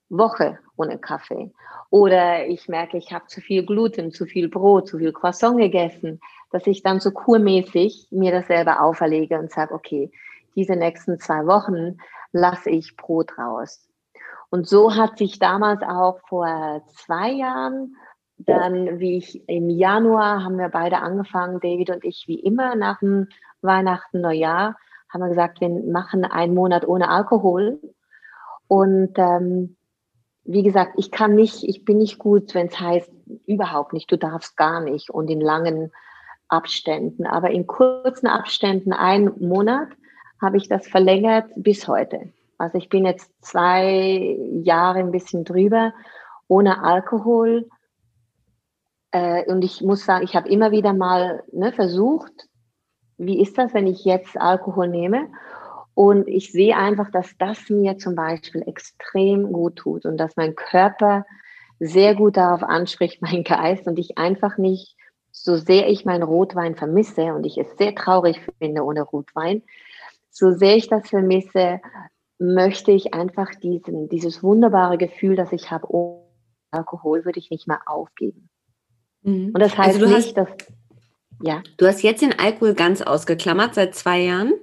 Woche 0.09 0.59
ohne 0.75 0.97
Kaffee. 0.97 1.51
Oder 1.89 2.47
ich 2.47 2.67
merke, 2.67 2.97
ich 2.97 3.11
habe 3.11 3.27
zu 3.27 3.41
viel 3.41 3.65
Gluten, 3.65 4.11
zu 4.11 4.25
viel 4.25 4.49
Brot, 4.49 4.87
zu 4.87 4.97
viel 4.97 5.13
Croissant 5.13 5.57
gegessen, 5.57 6.19
dass 6.51 6.67
ich 6.67 6.83
dann 6.83 6.99
so 6.99 7.11
kurmäßig 7.11 8.07
mir 8.11 8.31
das 8.31 8.47
selber 8.47 8.81
auferlege 8.81 9.37
und 9.39 9.51
sage, 9.51 9.73
okay, 9.73 10.11
diese 10.55 10.75
nächsten 10.75 11.19
zwei 11.19 11.45
Wochen 11.45 11.97
lasse 12.31 12.69
ich 12.69 12.95
Brot 12.95 13.37
raus. 13.37 13.87
Und 14.49 14.67
so 14.67 14.95
hat 14.95 15.17
sich 15.17 15.39
damals 15.39 15.81
auch 15.83 16.19
vor 16.27 16.81
zwei 16.87 17.31
Jahren 17.31 17.95
dann, 18.39 18.99
wie 18.99 19.17
ich 19.17 19.47
im 19.49 19.69
Januar 19.69 20.43
haben 20.43 20.57
wir 20.57 20.69
beide 20.69 20.99
angefangen, 20.99 21.59
David 21.59 21.89
und 21.89 22.05
ich, 22.05 22.25
wie 22.27 22.39
immer 22.39 22.75
nach 22.75 22.99
dem 22.99 23.27
Weihnachten, 23.61 24.21
Neujahr, 24.21 24.77
haben 25.09 25.21
wir 25.21 25.29
gesagt, 25.29 25.59
wir 25.59 25.69
machen 25.69 26.23
einen 26.23 26.53
Monat 26.53 26.87
ohne 26.87 27.09
Alkohol. 27.09 27.79
Und 28.67 29.17
ähm, 29.17 29.75
wie 30.51 30.63
gesagt, 30.63 30.93
ich 30.97 31.11
kann 31.11 31.35
nicht, 31.35 31.63
ich 31.63 31.85
bin 31.85 31.99
nicht 31.99 32.17
gut, 32.17 32.55
wenn 32.55 32.67
es 32.67 32.79
heißt, 32.79 33.11
überhaupt 33.45 33.93
nicht, 33.93 34.11
du 34.11 34.17
darfst 34.17 34.57
gar 34.57 34.81
nicht 34.81 35.11
und 35.11 35.29
in 35.29 35.39
langen 35.39 35.91
Abständen. 36.47 37.27
Aber 37.27 37.51
in 37.51 37.67
kurzen 37.67 38.25
Abständen, 38.25 38.91
einen 38.91 39.31
Monat, 39.47 39.89
habe 40.41 40.57
ich 40.57 40.67
das 40.67 40.87
verlängert 40.87 41.51
bis 41.55 41.87
heute. 41.87 42.33
Also 42.57 42.79
ich 42.79 42.89
bin 42.89 43.05
jetzt 43.05 43.31
zwei 43.41 44.39
Jahre 44.63 44.97
ein 44.97 45.11
bisschen 45.11 45.43
drüber, 45.43 45.93
ohne 46.47 46.83
Alkohol. 46.83 47.69
Äh, 49.11 49.45
und 49.51 49.63
ich 49.63 49.81
muss 49.81 50.03
sagen, 50.03 50.23
ich 50.23 50.35
habe 50.35 50.49
immer 50.49 50.71
wieder 50.71 50.93
mal 50.93 51.43
ne, 51.51 51.71
versucht, 51.73 52.47
wie 53.19 53.39
ist 53.39 53.55
das, 53.59 53.75
wenn 53.75 53.85
ich 53.85 54.03
jetzt 54.03 54.35
Alkohol 54.35 54.87
nehme? 54.87 55.27
Und 55.99 56.29
ich 56.29 56.53
sehe 56.53 56.77
einfach, 56.77 57.11
dass 57.11 57.37
das 57.39 57.69
mir 57.69 57.97
zum 57.97 58.15
Beispiel 58.15 58.63
extrem 58.65 59.51
gut 59.51 59.75
tut 59.75 60.05
und 60.05 60.15
dass 60.15 60.37
mein 60.37 60.55
Körper 60.55 61.25
sehr 61.81 62.15
gut 62.15 62.37
darauf 62.37 62.63
anspricht, 62.63 63.21
mein 63.21 63.43
Geist 63.43 63.85
und 63.85 63.99
ich 63.99 64.17
einfach 64.17 64.57
nicht, 64.57 64.95
so 65.33 65.57
sehr 65.57 65.89
ich 65.89 66.05
meinen 66.05 66.23
Rotwein 66.23 66.77
vermisse 66.77 67.33
und 67.33 67.45
ich 67.45 67.57
es 67.57 67.67
sehr 67.77 67.93
traurig 67.95 68.39
finde 68.59 68.85
ohne 68.85 69.01
Rotwein, 69.01 69.61
so 70.29 70.51
sehr 70.51 70.77
ich 70.77 70.87
das 70.87 71.09
vermisse, 71.09 71.81
möchte 72.37 72.93
ich 72.93 73.13
einfach 73.13 73.53
diesen, 73.55 74.07
dieses 74.07 74.41
wunderbare 74.41 74.97
Gefühl, 74.97 75.35
das 75.35 75.51
ich 75.51 75.69
habe, 75.69 75.93
ohne 75.93 76.23
Alkohol, 76.71 77.25
würde 77.25 77.39
ich 77.39 77.49
nicht 77.49 77.67
mehr 77.67 77.81
aufgeben. 77.87 78.49
Mhm. 79.23 79.51
Und 79.53 79.59
das 79.59 79.77
also 79.77 79.83
heißt 79.83 80.01
also 80.01 80.15
nicht, 80.15 80.37
dass 80.37 80.47
ja. 81.41 81.61
Du 81.75 81.87
hast 81.87 82.03
jetzt 82.03 82.21
den 82.21 82.39
Alkohol 82.39 82.73
ganz 82.73 83.01
ausgeklammert 83.01 83.75
seit 83.75 83.95
zwei 83.95 84.21
Jahren? 84.21 84.53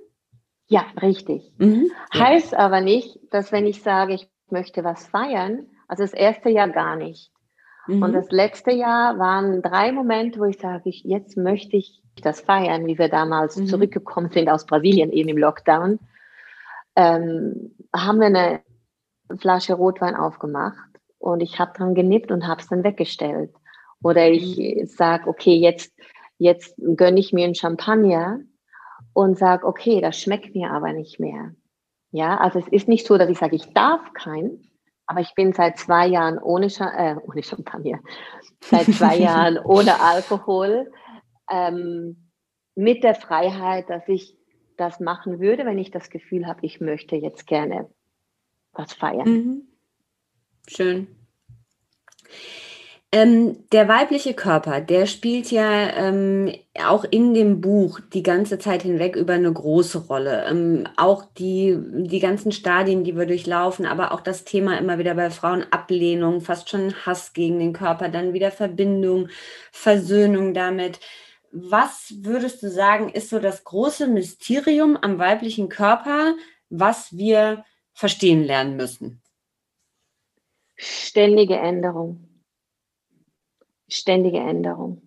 Ja, 0.68 0.84
richtig. 1.00 1.52
Mhm. 1.58 1.90
Heißt 2.12 2.54
aber 2.54 2.80
nicht, 2.80 3.18
dass 3.30 3.52
wenn 3.52 3.66
ich 3.66 3.82
sage, 3.82 4.14
ich 4.14 4.28
möchte 4.50 4.84
was 4.84 5.06
feiern, 5.06 5.66
also 5.88 6.02
das 6.02 6.12
erste 6.12 6.50
Jahr 6.50 6.68
gar 6.68 6.96
nicht. 6.96 7.30
Mhm. 7.86 8.02
Und 8.02 8.12
das 8.12 8.30
letzte 8.30 8.72
Jahr 8.72 9.18
waren 9.18 9.62
drei 9.62 9.92
Momente, 9.92 10.40
wo 10.40 10.44
ich 10.44 10.58
sage, 10.58 10.88
ich, 10.88 11.04
jetzt 11.04 11.36
möchte 11.36 11.76
ich 11.76 12.02
das 12.22 12.40
feiern, 12.40 12.86
wie 12.86 12.98
wir 12.98 13.08
damals 13.08 13.56
mhm. 13.56 13.66
zurückgekommen 13.66 14.30
sind 14.30 14.48
aus 14.48 14.66
Brasilien, 14.66 15.12
eben 15.12 15.28
im 15.28 15.38
Lockdown. 15.38 16.00
Ähm, 16.96 17.74
haben 17.94 18.18
wir 18.18 18.26
eine 18.26 18.60
Flasche 19.38 19.74
Rotwein 19.74 20.16
aufgemacht 20.16 20.88
und 21.18 21.40
ich 21.40 21.58
habe 21.58 21.72
dran 21.76 21.94
genippt 21.94 22.32
und 22.32 22.46
habe 22.46 22.60
es 22.60 22.68
dann 22.68 22.84
weggestellt. 22.84 23.54
Oder 24.02 24.28
ich 24.28 24.56
mhm. 24.58 24.86
sage, 24.86 25.28
okay, 25.28 25.54
jetzt 25.56 25.92
Jetzt 26.38 26.74
gönne 26.96 27.20
ich 27.20 27.32
mir 27.32 27.44
einen 27.44 27.54
Champagner 27.54 28.40
und 29.16 29.38
sage, 29.38 29.66
okay, 29.66 30.02
das 30.02 30.20
schmeckt 30.20 30.54
mir 30.54 30.70
aber 30.70 30.92
nicht 30.92 31.18
mehr. 31.18 31.54
Ja, 32.10 32.36
also 32.36 32.58
es 32.58 32.68
ist 32.68 32.86
nicht 32.86 33.06
so, 33.06 33.16
dass 33.16 33.30
ich 33.30 33.38
sage, 33.38 33.56
ich 33.56 33.72
darf 33.72 34.12
keinen, 34.12 34.70
aber 35.06 35.20
ich 35.20 35.34
bin 35.34 35.54
seit 35.54 35.78
zwei 35.78 36.06
Jahren 36.06 36.38
ohne, 36.38 36.66
äh, 36.66 37.16
ohne 37.26 37.42
Champagner, 37.42 38.00
seit 38.60 38.84
zwei 38.88 39.16
Jahren 39.16 39.58
ohne 39.58 40.00
Alkohol, 40.02 40.92
ähm, 41.50 42.28
mit 42.74 43.04
der 43.04 43.14
Freiheit, 43.14 43.88
dass 43.88 44.06
ich 44.06 44.36
das 44.76 45.00
machen 45.00 45.40
würde, 45.40 45.64
wenn 45.64 45.78
ich 45.78 45.90
das 45.90 46.10
Gefühl 46.10 46.46
habe, 46.46 46.60
ich 46.60 46.82
möchte 46.82 47.16
jetzt 47.16 47.46
gerne 47.46 47.88
was 48.72 48.92
feiern. 48.92 49.26
Mhm. 49.26 49.62
Schön. 50.68 51.06
Ähm, 53.12 53.68
der 53.70 53.86
weibliche 53.86 54.34
Körper, 54.34 54.80
der 54.80 55.06
spielt 55.06 55.52
ja 55.52 55.90
ähm, 55.90 56.52
auch 56.84 57.04
in 57.04 57.34
dem 57.34 57.60
Buch 57.60 58.00
die 58.12 58.24
ganze 58.24 58.58
Zeit 58.58 58.82
hinweg 58.82 59.14
über 59.14 59.34
eine 59.34 59.52
große 59.52 60.06
Rolle. 60.08 60.44
Ähm, 60.46 60.88
auch 60.96 61.24
die, 61.38 61.78
die 61.80 62.18
ganzen 62.18 62.50
Stadien, 62.50 63.04
die 63.04 63.16
wir 63.16 63.26
durchlaufen, 63.26 63.86
aber 63.86 64.12
auch 64.12 64.20
das 64.20 64.44
Thema 64.44 64.76
immer 64.76 64.98
wieder 64.98 65.14
bei 65.14 65.30
Frauen 65.30 65.64
Ablehnung, 65.70 66.40
fast 66.40 66.68
schon 66.68 66.94
Hass 67.06 67.32
gegen 67.32 67.60
den 67.60 67.72
Körper, 67.72 68.08
dann 68.08 68.32
wieder 68.32 68.50
Verbindung, 68.50 69.28
Versöhnung 69.70 70.52
damit. 70.52 70.98
Was 71.52 72.12
würdest 72.22 72.62
du 72.64 72.68
sagen, 72.68 73.08
ist 73.10 73.30
so 73.30 73.38
das 73.38 73.62
große 73.62 74.08
Mysterium 74.08 74.98
am 75.00 75.18
weiblichen 75.18 75.68
Körper, 75.68 76.34
was 76.70 77.16
wir 77.16 77.64
verstehen 77.94 78.42
lernen 78.42 78.76
müssen? 78.76 79.22
Ständige 80.76 81.56
Änderung 81.56 82.35
ständige 83.88 84.38
Änderung. 84.38 85.02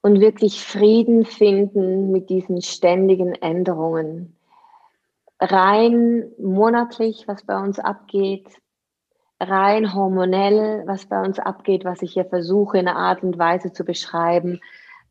Und 0.00 0.20
wirklich 0.20 0.64
Frieden 0.64 1.24
finden 1.24 2.12
mit 2.12 2.30
diesen 2.30 2.62
ständigen 2.62 3.34
Änderungen. 3.34 4.36
Rein 5.40 6.30
monatlich, 6.38 7.26
was 7.26 7.44
bei 7.44 7.58
uns 7.60 7.78
abgeht, 7.78 8.46
rein 9.40 9.94
hormonell, 9.94 10.84
was 10.86 11.06
bei 11.06 11.20
uns 11.20 11.38
abgeht, 11.38 11.84
was 11.84 12.02
ich 12.02 12.12
hier 12.12 12.24
versuche 12.24 12.78
in 12.78 12.88
einer 12.88 12.98
Art 12.98 13.22
und 13.22 13.38
Weise 13.38 13.72
zu 13.72 13.84
beschreiben, 13.84 14.60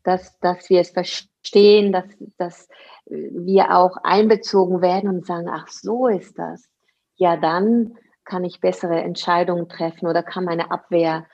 dass, 0.02 0.38
dass 0.40 0.68
wir 0.70 0.80
es 0.80 0.90
verstehen, 0.90 1.92
dass, 1.92 2.06
dass 2.36 2.68
wir 3.06 3.76
auch 3.76 3.96
einbezogen 4.02 4.80
werden 4.80 5.08
und 5.08 5.26
sagen, 5.26 5.48
ach 5.48 5.68
so 5.68 6.08
ist 6.08 6.38
das. 6.38 6.68
Ja, 7.16 7.36
dann 7.36 7.96
kann 8.28 8.44
ich 8.44 8.60
bessere 8.60 9.00
Entscheidungen 9.00 9.68
treffen 9.68 10.06
oder 10.06 10.22
kann 10.22 10.44
meine 10.44 10.70
Abwehr 10.70 11.26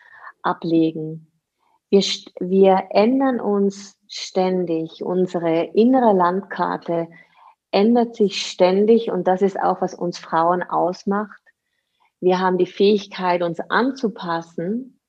ablegen. 0.42 1.30
Wir, 1.90 2.01
wir 2.40 2.86
ändern 2.90 3.40
uns 3.40 3.99
ständig. 4.09 5.05
Unsere 5.05 5.64
innere 5.64 6.12
Landkarte 6.12 7.09
ändert 7.72 8.14
sich 8.14 8.47
ständig 8.47 9.11
und 9.11 9.26
das 9.26 9.42
ist 9.42 9.61
auch, 9.61 9.80
was 9.82 9.95
uns 9.95 10.18
Frauen 10.18 10.62
ausmacht. 10.62 11.40
Wir 12.20 12.38
haben 12.38 12.57
die 12.57 12.66
Fähigkeit, 12.66 13.42
uns 13.42 13.59
anzupassen, 13.68 15.01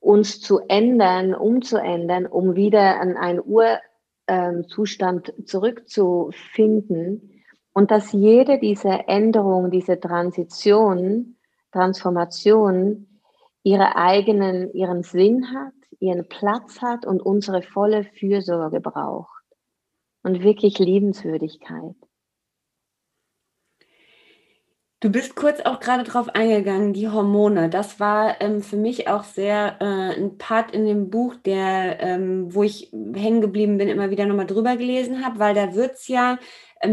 uns 0.00 0.40
zu 0.40 0.58
ändern, 0.68 1.34
umzuändern, 1.34 2.26
um 2.26 2.56
wieder 2.56 3.00
an 3.00 3.16
einen 3.16 3.40
Urzustand 4.28 5.32
zurückzufinden 5.46 7.35
und 7.76 7.90
dass 7.90 8.12
jede 8.12 8.58
dieser 8.58 9.06
Änderungen, 9.06 9.70
diese 9.70 10.00
Transition, 10.00 11.36
Transformation 11.72 13.20
ihre 13.64 13.96
eigenen, 13.96 14.72
ihren 14.72 15.02
Sinn 15.02 15.52
hat, 15.52 15.74
ihren 16.00 16.26
Platz 16.26 16.80
hat 16.80 17.04
und 17.04 17.20
unsere 17.20 17.60
volle 17.60 18.04
Fürsorge 18.04 18.80
braucht 18.80 19.42
und 20.22 20.42
wirklich 20.42 20.78
Liebenswürdigkeit. 20.78 21.96
Du 25.00 25.10
bist 25.10 25.36
kurz 25.36 25.60
auch 25.60 25.78
gerade 25.78 26.04
drauf 26.04 26.30
eingegangen, 26.30 26.94
die 26.94 27.10
Hormone. 27.10 27.68
Das 27.68 28.00
war 28.00 28.40
ähm, 28.40 28.62
für 28.62 28.78
mich 28.78 29.08
auch 29.08 29.24
sehr 29.24 29.76
äh, 29.80 30.18
ein 30.18 30.38
Part 30.38 30.70
in 30.70 30.86
dem 30.86 31.10
Buch, 31.10 31.34
der, 31.44 32.00
ähm, 32.00 32.54
wo 32.54 32.62
ich 32.62 32.90
hängen 33.14 33.42
geblieben 33.42 33.76
bin, 33.76 33.88
immer 33.88 34.08
wieder 34.08 34.24
nochmal 34.24 34.46
drüber 34.46 34.78
gelesen 34.78 35.22
habe, 35.22 35.38
weil 35.38 35.54
da 35.54 35.74
wird 35.74 35.96
es 35.96 36.08
ja 36.08 36.38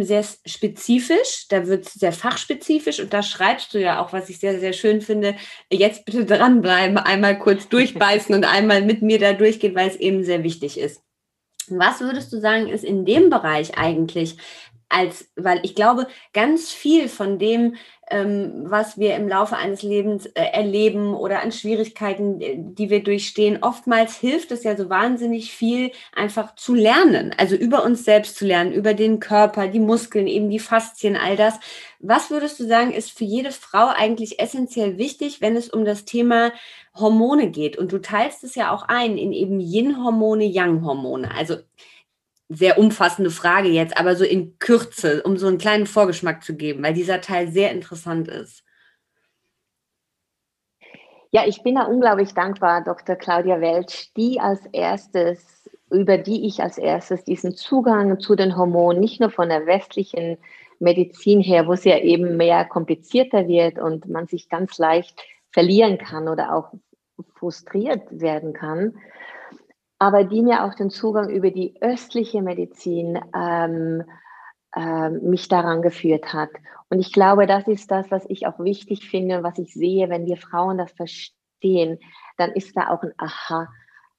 sehr 0.02 0.24
spezifisch, 0.46 1.48
da 1.50 1.68
wird 1.68 1.86
es 1.86 1.94
sehr 1.94 2.14
fachspezifisch 2.14 3.00
und 3.00 3.14
da 3.14 3.22
schreibst 3.22 3.74
du 3.74 3.80
ja 3.80 4.02
auch, 4.02 4.14
was 4.14 4.30
ich 4.30 4.40
sehr, 4.40 4.60
sehr 4.60 4.74
schön 4.74 5.02
finde, 5.02 5.36
jetzt 5.72 6.06
bitte 6.06 6.26
dranbleiben, 6.26 6.98
einmal 6.98 7.38
kurz 7.38 7.68
durchbeißen 7.70 8.34
und 8.34 8.46
einmal 8.46 8.82
mit 8.82 9.02
mir 9.02 9.20
da 9.20 9.34
durchgehen, 9.34 9.76
weil 9.76 9.90
es 9.90 9.96
eben 9.98 10.24
sehr 10.24 10.44
wichtig 10.44 10.80
ist. 10.80 11.02
Was 11.70 12.02
würdest 12.02 12.32
du 12.34 12.40
sagen, 12.40 12.68
ist 12.68 12.84
in 12.84 13.06
dem 13.06 13.30
Bereich 13.30 13.78
eigentlich 13.78 14.38
als, 14.94 15.30
weil 15.36 15.60
ich 15.64 15.76
glaube, 15.76 16.08
ganz 16.34 16.72
viel 16.72 17.10
von 17.10 17.40
dem, 17.40 17.76
ähm, 18.10 18.66
was 18.66 18.98
wir 18.98 19.16
im 19.16 19.28
Laufe 19.28 19.58
eines 19.58 19.82
Lebens 19.82 20.28
äh, 20.28 20.44
erleben 20.44 21.16
oder 21.16 21.42
an 21.42 21.52
Schwierigkeiten, 21.52 22.42
äh, 22.42 22.56
die 22.58 22.90
wir 22.90 23.02
durchstehen, 23.04 23.60
oftmals 23.62 24.16
hilft 24.16 24.52
es 24.52 24.64
ja 24.64 24.78
so 24.78 24.90
wahnsinnig 24.90 25.52
viel, 25.52 25.92
einfach 26.14 26.56
zu 26.56 26.76
lernen, 26.76 27.34
also 27.38 27.56
über 27.56 27.84
uns 27.84 28.06
selbst 28.06 28.36
zu 28.38 28.46
lernen, 28.46 28.72
über 28.72 28.94
den 28.94 29.20
Körper, 29.20 29.68
die 29.68 29.80
Muskeln, 29.80 30.28
eben 30.28 30.50
die 30.50 30.60
Faszien, 30.60 31.18
all 31.18 31.36
das. 31.36 31.60
Was 32.00 32.30
würdest 32.30 32.60
du 32.60 32.68
sagen, 32.68 32.92
ist 32.92 33.12
für 33.18 33.26
jede 33.26 33.52
Frau 33.52 33.88
eigentlich 33.88 34.40
essentiell 34.40 34.98
wichtig, 34.98 35.42
wenn 35.42 35.56
es 35.56 35.70
um 35.70 35.86
das 35.86 36.06
Thema 36.06 36.52
Hormone 36.94 37.50
geht? 37.50 37.78
Und 37.78 37.92
du 37.92 38.00
teilst 38.00 38.44
es 38.44 38.56
ja 38.56 38.72
auch 38.72 38.84
ein 38.84 39.18
in 39.18 39.32
eben 39.32 39.60
Yin-Hormone, 39.60 40.44
Yang-Hormone. 40.44 41.34
Also 41.34 41.56
sehr 42.56 42.78
umfassende 42.78 43.32
Frage 43.32 43.70
jetzt, 43.70 43.98
aber 43.98 44.16
so 44.16 44.24
in 44.24 44.58
Kürze, 44.60 45.24
um 45.24 45.38
so 45.38 45.48
einen 45.48 45.58
kleinen 45.58 45.86
Vorgeschmack 45.86 46.44
zu 46.44 46.56
geben, 46.56 46.84
weil 46.84 46.94
dieser 46.94 47.22
Teil 47.22 47.48
sehr 47.50 47.72
interessant 47.72 48.28
ist. 48.28 48.64
Ja, 51.32 51.48
ich 51.48 51.64
bin 51.64 51.76
da 51.76 51.86
unglaublich 51.86 52.34
dankbar, 52.34 52.84
Dr. 52.84 53.16
Claudia 53.16 53.60
Welch, 53.60 54.12
die 54.16 54.40
als 54.40 54.66
erstes, 54.72 55.68
über 55.90 56.20
die 56.20 56.46
ich 56.46 56.62
als 56.62 56.78
erstes 56.78 57.24
diesen 57.24 57.56
Zugang 57.56 58.20
zu 58.20 58.36
den 58.36 58.56
Hormonen, 58.56 59.00
nicht 59.00 59.20
nur 59.20 59.32
von 59.32 59.50
der 59.50 59.66
westlichen 59.66 60.38
Medizin 60.80 61.40
her, 61.40 61.66
wo 61.66 61.74
es 61.74 61.86
ja 61.86 61.98
eben 61.98 62.38
mehr 62.38 62.66
komplizierter 62.66 63.48
wird 63.48 63.80
und 63.80 64.08
man 64.08 64.28
sich 64.28 64.48
ganz 64.48 64.78
leicht 64.78 65.24
verlieren 65.52 65.98
kann 65.98 66.28
oder 66.28 66.54
auch 66.54 66.72
frustriert 67.36 68.04
werden 68.12 68.54
kann, 68.54 68.96
aber 70.04 70.26
die 70.26 70.42
mir 70.42 70.66
auch 70.66 70.74
den 70.74 70.90
Zugang 70.90 71.30
über 71.30 71.50
die 71.50 71.76
östliche 71.80 72.42
Medizin 72.42 73.22
ähm, 73.34 74.04
ähm, 74.76 75.22
mich 75.30 75.48
daran 75.48 75.82
geführt 75.82 76.34
hat. 76.34 76.50
Und 76.90 77.00
ich 77.00 77.14
glaube, 77.14 77.48
das 77.48 77.70
ist 77.70 77.90
das, 77.90 78.12
was 78.12 78.26
ich 78.28 78.46
auch 78.46 78.60
wichtig 78.60 79.10
finde, 79.10 79.44
was 79.44 79.58
ich 79.60 79.74
sehe, 79.74 80.10
wenn 80.10 80.26
wir 80.26 80.36
Frauen 80.36 80.78
das 80.78 80.92
verstehen, 80.92 82.00
dann 82.36 82.52
ist 82.52 82.76
da 82.76 82.90
auch 82.90 83.02
ein 83.02 83.14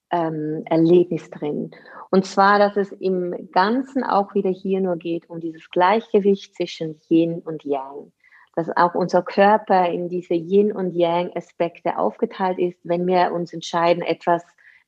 Aha-Erlebnis 0.09 1.25
ähm, 1.25 1.31
drin. 1.31 1.71
Und 2.11 2.25
zwar, 2.25 2.59
dass 2.59 2.79
es 2.79 2.91
im 2.93 3.51
Ganzen 3.53 4.05
auch 4.05 4.35
wieder 4.35 4.49
hier 4.49 4.81
nur 4.81 4.97
geht 4.97 5.29
um 5.29 5.39
dieses 5.41 5.69
Gleichgewicht 5.69 6.55
zwischen 6.57 6.99
Yin 7.11 7.43
und 7.45 7.63
Yang. 7.63 8.11
Dass 8.57 8.75
auch 8.75 8.95
unser 8.95 9.23
Körper 9.23 9.91
in 9.91 10.09
diese 10.09 10.33
Yin 10.33 10.73
und 10.73 10.95
Yang-Aspekte 10.95 11.99
aufgeteilt 11.99 12.59
ist, 12.59 12.79
wenn 12.85 13.07
wir 13.07 13.33
uns 13.33 13.53
entscheiden, 13.53 14.03
etwas 14.03 14.43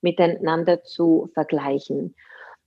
miteinander 0.07 0.85
zu 0.85 1.29
vergleichen. 1.35 2.15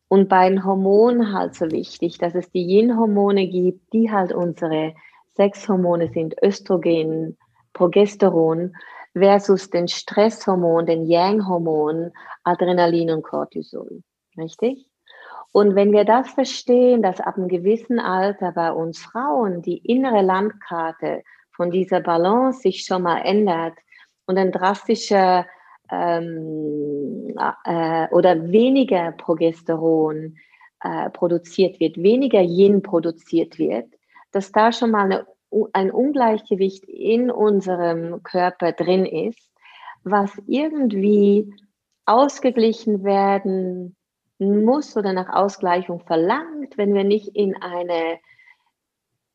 Und 0.09 0.27
bei 0.27 0.49
den 0.49 0.65
Hormonen 0.65 1.33
halt 1.33 1.55
so 1.55 1.71
wichtig, 1.71 2.17
dass 2.17 2.35
es 2.35 2.51
die 2.51 2.65
Yin-Hormone 2.65 3.47
gibt, 3.47 3.93
die 3.93 4.11
halt 4.11 4.33
unsere 4.33 4.93
Sexhormone 5.35 6.09
sind, 6.09 6.35
Östrogen, 6.43 7.37
Progesteron, 7.73 8.73
versus 9.13 9.69
den 9.69 9.87
Stresshormon, 9.87 10.85
den 10.85 11.05
Yang-Hormon, 11.05 12.11
Adrenalin 12.43 13.11
und 13.11 13.23
Cortisol. 13.23 14.03
Richtig? 14.37 14.85
Und 15.51 15.75
wenn 15.75 15.91
wir 15.91 16.05
das 16.05 16.29
verstehen, 16.29 17.01
dass 17.01 17.19
ab 17.21 17.37
einem 17.37 17.47
gewissen 17.47 17.99
Alter 17.99 18.51
bei 18.51 18.71
uns 18.71 18.99
Frauen 18.99 19.61
die 19.61 19.77
innere 19.77 20.21
Landkarte 20.21 21.23
von 21.55 21.71
dieser 21.71 22.01
Balance 22.01 22.61
sich 22.61 22.85
schon 22.85 23.03
mal 23.03 23.19
ändert 23.21 23.73
und 24.27 24.37
ein 24.37 24.51
drastischer 24.51 25.45
ähm, 25.91 27.35
äh, 27.65 28.07
oder 28.11 28.51
weniger 28.51 29.11
Progesteron 29.13 30.37
äh, 30.81 31.09
produziert 31.09 31.79
wird, 31.79 31.97
weniger 31.97 32.41
Yin 32.41 32.81
produziert 32.81 33.59
wird, 33.59 33.87
dass 34.31 34.51
da 34.51 34.71
schon 34.71 34.91
mal 34.91 35.05
eine, 35.05 35.27
ein 35.73 35.91
Ungleichgewicht 35.91 36.85
in 36.85 37.31
unserem 37.31 38.23
Körper 38.23 38.71
drin 38.71 39.05
ist, 39.05 39.51
was 40.03 40.31
irgendwie 40.47 41.53
ausgeglichen 42.05 43.03
werden 43.03 43.95
muss 44.39 44.95
oder 44.95 45.13
nach 45.13 45.29
Ausgleichung 45.29 45.99
verlangt, 45.99 46.77
wenn 46.77 46.93
wir 46.93 47.03
nicht 47.03 47.35
in 47.35 47.55
eine 47.61 48.19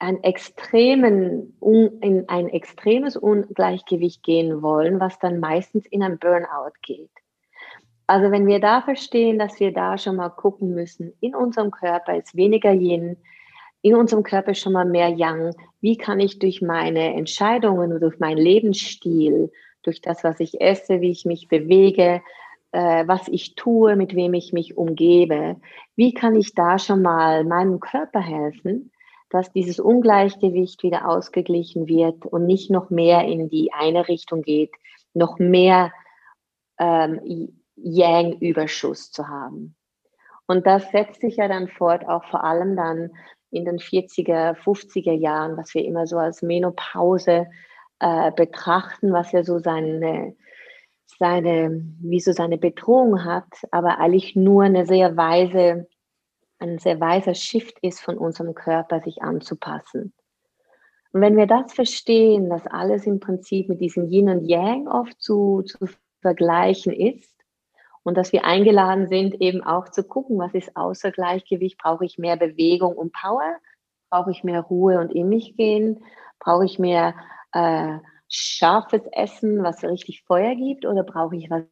ein, 0.05 0.23
extremen, 0.23 1.57
in 1.61 2.25
ein 2.29 2.49
extremes 2.49 3.17
Ungleichgewicht 3.17 4.23
gehen 4.23 4.63
wollen, 4.63 5.01
was 5.01 5.19
dann 5.19 5.41
meistens 5.41 5.87
in 5.87 6.03
ein 6.03 6.19
Burnout 6.19 6.73
geht. 6.83 7.11
Also 8.07 8.31
wenn 8.31 8.47
wir 8.47 8.61
da 8.61 8.83
verstehen, 8.83 9.39
dass 9.39 9.59
wir 9.61 9.73
da 9.73 9.97
schon 9.97 10.17
mal 10.17 10.29
gucken 10.29 10.75
müssen, 10.75 11.15
in 11.21 11.35
unserem 11.35 11.71
Körper 11.71 12.17
ist 12.17 12.37
weniger 12.37 12.73
Yin, 12.73 13.17
in 13.81 13.95
unserem 13.95 14.23
Körper 14.23 14.53
ist 14.53 14.61
schon 14.61 14.75
mal 14.75 14.85
mehr 14.85 15.09
Yang, 15.09 15.55
wie 15.81 15.97
kann 15.97 16.21
ich 16.21 16.39
durch 16.39 16.61
meine 16.61 17.15
Entscheidungen 17.15 17.99
durch 18.01 18.19
meinen 18.19 18.39
Lebensstil, 18.39 19.51
durch 19.83 20.01
das, 20.01 20.23
was 20.23 20.41
ich 20.41 20.61
esse, 20.61 21.01
wie 21.01 21.11
ich 21.11 21.25
mich 21.25 21.49
bewege, 21.49 22.23
äh, 22.73 23.07
was 23.07 23.29
ich 23.29 23.55
tue, 23.55 23.97
mit 23.97 24.15
wem 24.15 24.35
ich 24.35 24.53
mich 24.53 24.77
umgebe, 24.77 25.57
wie 25.97 26.13
kann 26.13 26.35
ich 26.35 26.55
da 26.55 26.79
schon 26.79 27.03
mal 27.03 27.45
meinem 27.45 27.81
Körper 27.81 28.21
helfen, 28.21 28.91
dass 29.35 29.51
dieses 29.51 29.81
Ungleichgewicht 29.81 30.85
wieder 30.85 31.09
ausgeglichen 31.09 31.89
wird 31.89 32.25
und 32.25 32.47
nicht 32.47 32.71
noch 32.71 32.89
mehr 32.89 33.25
in 33.25 33.49
die 33.49 33.73
eine 33.73 34.07
Richtung 34.07 34.43
geht, 34.43 34.71
noch 35.13 35.41
mehr 35.41 35.93
ähm, 36.79 37.51
Yang-Überschuss 37.75 39.11
zu 39.11 39.27
haben. 39.27 39.75
Und 40.47 40.69
das 40.69 40.89
setzt 40.93 41.21
sich 41.21 41.39
ja 41.39 41.49
dann 41.49 41.67
fort, 41.67 42.07
auch 42.07 42.23
vor 42.27 42.45
allem 42.45 42.77
dann 42.77 43.11
in 43.51 43.65
den 43.65 43.79
40er, 43.79 44.55
50er 44.55 45.15
Jahren, 45.15 45.57
was 45.57 45.75
wir 45.75 45.85
immer 45.85 46.07
so 46.07 46.17
als 46.17 46.41
Menopause 46.43 47.49
äh, 47.99 48.31
betrachten, 48.31 49.13
was 49.13 49.33
ja 49.33 49.43
so 49.43 49.59
seine, 49.59 50.37
seine, 51.19 51.83
wie 52.01 52.21
so 52.21 52.31
seine 52.31 52.59
Bedrohung 52.59 53.25
hat, 53.25 53.49
aber 53.73 53.99
eigentlich 53.99 54.37
nur 54.37 54.63
eine 54.63 54.87
sehr 54.87 55.17
weise 55.17 55.89
ein 56.59 56.79
sehr 56.79 57.01
weiser 57.01 57.35
Shift 57.35 57.79
ist 57.83 58.01
von 58.01 58.19
unserem 58.19 58.55
Körper, 58.55 59.01
sich 59.01 59.23
anzupassen. 59.23 60.13
Und 61.13 61.21
wenn 61.21 61.37
wir 61.37 61.47
das 61.47 61.73
verstehen, 61.73 62.51
dass 62.51 62.67
alles 62.67 63.07
im 63.07 63.21
Prinzip 63.21 63.69
mit 63.69 63.81
diesem 63.81 64.11
Yin 64.11 64.29
und 64.29 64.49
Yang 64.49 64.89
oft 64.89 65.21
zu, 65.21 65.63
zu 65.63 65.89
vergleichen 66.21 66.93
ist 66.93 67.33
und 68.03 68.17
dass 68.17 68.33
wir 68.33 68.45
eingeladen 68.45 69.07
sind, 69.07 69.41
eben 69.41 69.63
auch 69.63 69.89
zu 69.91 70.03
gucken, 70.03 70.39
was 70.39 70.55
ist 70.55 70.77
außer 70.77 71.13
Gleichgewicht, 71.13 71.79
brauche 71.79 72.05
ich 72.05 72.19
mehr 72.19 72.37
Bewegung 72.37 72.97
und 72.97 73.13
Power, 73.13 73.59
brauche 74.11 74.33
ich 74.33 74.43
mehr 74.43 74.63
Ruhe 74.63 74.99
und 74.99 75.13
in 75.13 75.29
mich 75.29 75.57
gehen, 75.57 76.03
brauche 76.41 76.65
ich 76.65 76.79
mehr 76.79 77.15
äh, 77.53 77.99
scharfes 78.29 79.03
Essen, 79.13 79.63
was 79.63 79.85
richtig 79.85 80.25
Feuer 80.25 80.55
gibt 80.57 80.85
oder 80.85 81.05
brauche 81.05 81.37
ich 81.37 81.49
was 81.49 81.63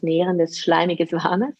Nährendes, 0.00 0.58
Schleimiges, 0.58 1.12
Warmes? 1.12 1.54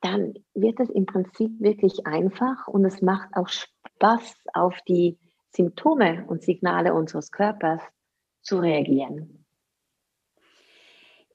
Dann 0.00 0.34
wird 0.54 0.78
es 0.80 0.90
im 0.90 1.06
Prinzip 1.06 1.60
wirklich 1.60 2.06
einfach 2.06 2.68
und 2.68 2.84
es 2.84 3.02
macht 3.02 3.30
auch 3.34 3.48
Spaß, 3.48 4.34
auf 4.52 4.78
die 4.86 5.18
Symptome 5.54 6.24
und 6.28 6.42
Signale 6.42 6.92
unseres 6.94 7.30
Körpers 7.30 7.82
zu 8.42 8.58
reagieren. 8.58 9.46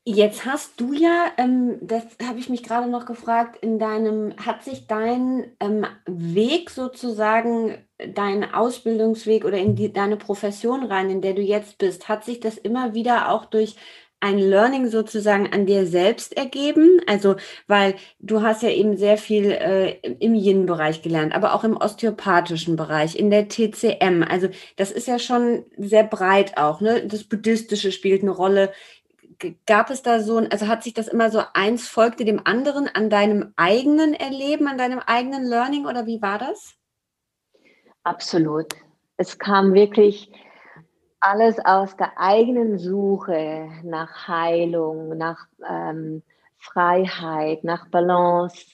Jetzt 0.03 0.45
hast 0.45 0.81
du 0.81 0.93
ja, 0.93 1.27
ähm, 1.37 1.77
das 1.81 2.03
habe 2.27 2.39
ich 2.39 2.49
mich 2.49 2.63
gerade 2.63 2.89
noch 2.89 3.05
gefragt, 3.05 3.63
in 3.63 3.77
deinem, 3.77 4.35
hat 4.37 4.63
sich 4.63 4.87
dein 4.87 5.55
ähm, 5.59 5.85
Weg 6.07 6.71
sozusagen, 6.71 7.77
dein 7.99 8.51
Ausbildungsweg 8.51 9.45
oder 9.45 9.59
in 9.59 9.75
die, 9.75 9.93
deine 9.93 10.17
Profession 10.17 10.85
rein, 10.85 11.11
in 11.11 11.21
der 11.21 11.35
du 11.35 11.43
jetzt 11.43 11.77
bist, 11.77 12.09
hat 12.09 12.23
sich 12.25 12.39
das 12.39 12.57
immer 12.57 12.95
wieder 12.95 13.31
auch 13.31 13.45
durch 13.45 13.75
ein 14.21 14.37
Learning 14.37 14.87
sozusagen 14.87 15.51
an 15.51 15.65
dir 15.65 15.85
selbst 15.85 16.37
ergeben? 16.37 17.01
Also, 17.07 17.35
weil 17.67 17.95
du 18.19 18.41
hast 18.41 18.63
ja 18.63 18.69
eben 18.69 18.95
sehr 18.95 19.17
viel 19.17 19.51
äh, 19.51 19.97
im 20.19 20.35
Yin-Bereich 20.35 21.01
gelernt, 21.01 21.33
aber 21.33 21.53
auch 21.53 21.63
im 21.63 21.75
osteopathischen 21.75 22.75
Bereich, 22.77 23.17
in 23.17 23.29
der 23.29 23.49
TCM. 23.49 24.23
Also, 24.23 24.47
das 24.77 24.91
ist 24.91 25.07
ja 25.07 25.19
schon 25.19 25.65
sehr 25.77 26.03
breit 26.03 26.57
auch, 26.57 26.79
ne? 26.81 27.05
Das 27.05 27.23
Buddhistische 27.25 27.91
spielt 27.91 28.21
eine 28.21 28.31
Rolle. 28.31 28.71
Gab 29.65 29.89
es 29.89 30.03
da 30.03 30.21
so, 30.21 30.37
also 30.37 30.67
hat 30.67 30.83
sich 30.83 30.93
das 30.93 31.07
immer 31.07 31.31
so 31.31 31.41
eins 31.53 31.87
folgte 31.87 32.25
dem 32.25 32.41
anderen 32.45 32.87
an 32.87 33.09
deinem 33.09 33.53
eigenen 33.55 34.13
Erleben, 34.13 34.67
an 34.67 34.77
deinem 34.77 34.99
eigenen 34.99 35.43
Learning 35.43 35.87
oder 35.87 36.05
wie 36.05 36.21
war 36.21 36.37
das? 36.37 36.75
Absolut. 38.03 38.75
Es 39.17 39.37
kam 39.37 39.73
wirklich, 39.73 40.31
alles 41.21 41.63
aus 41.63 41.95
der 41.95 42.17
eigenen 42.17 42.77
Suche 42.79 43.69
nach 43.83 44.27
Heilung, 44.27 45.17
nach 45.17 45.47
ähm, 45.69 46.23
Freiheit, 46.57 47.63
nach 47.63 47.87
Balance, 47.89 48.65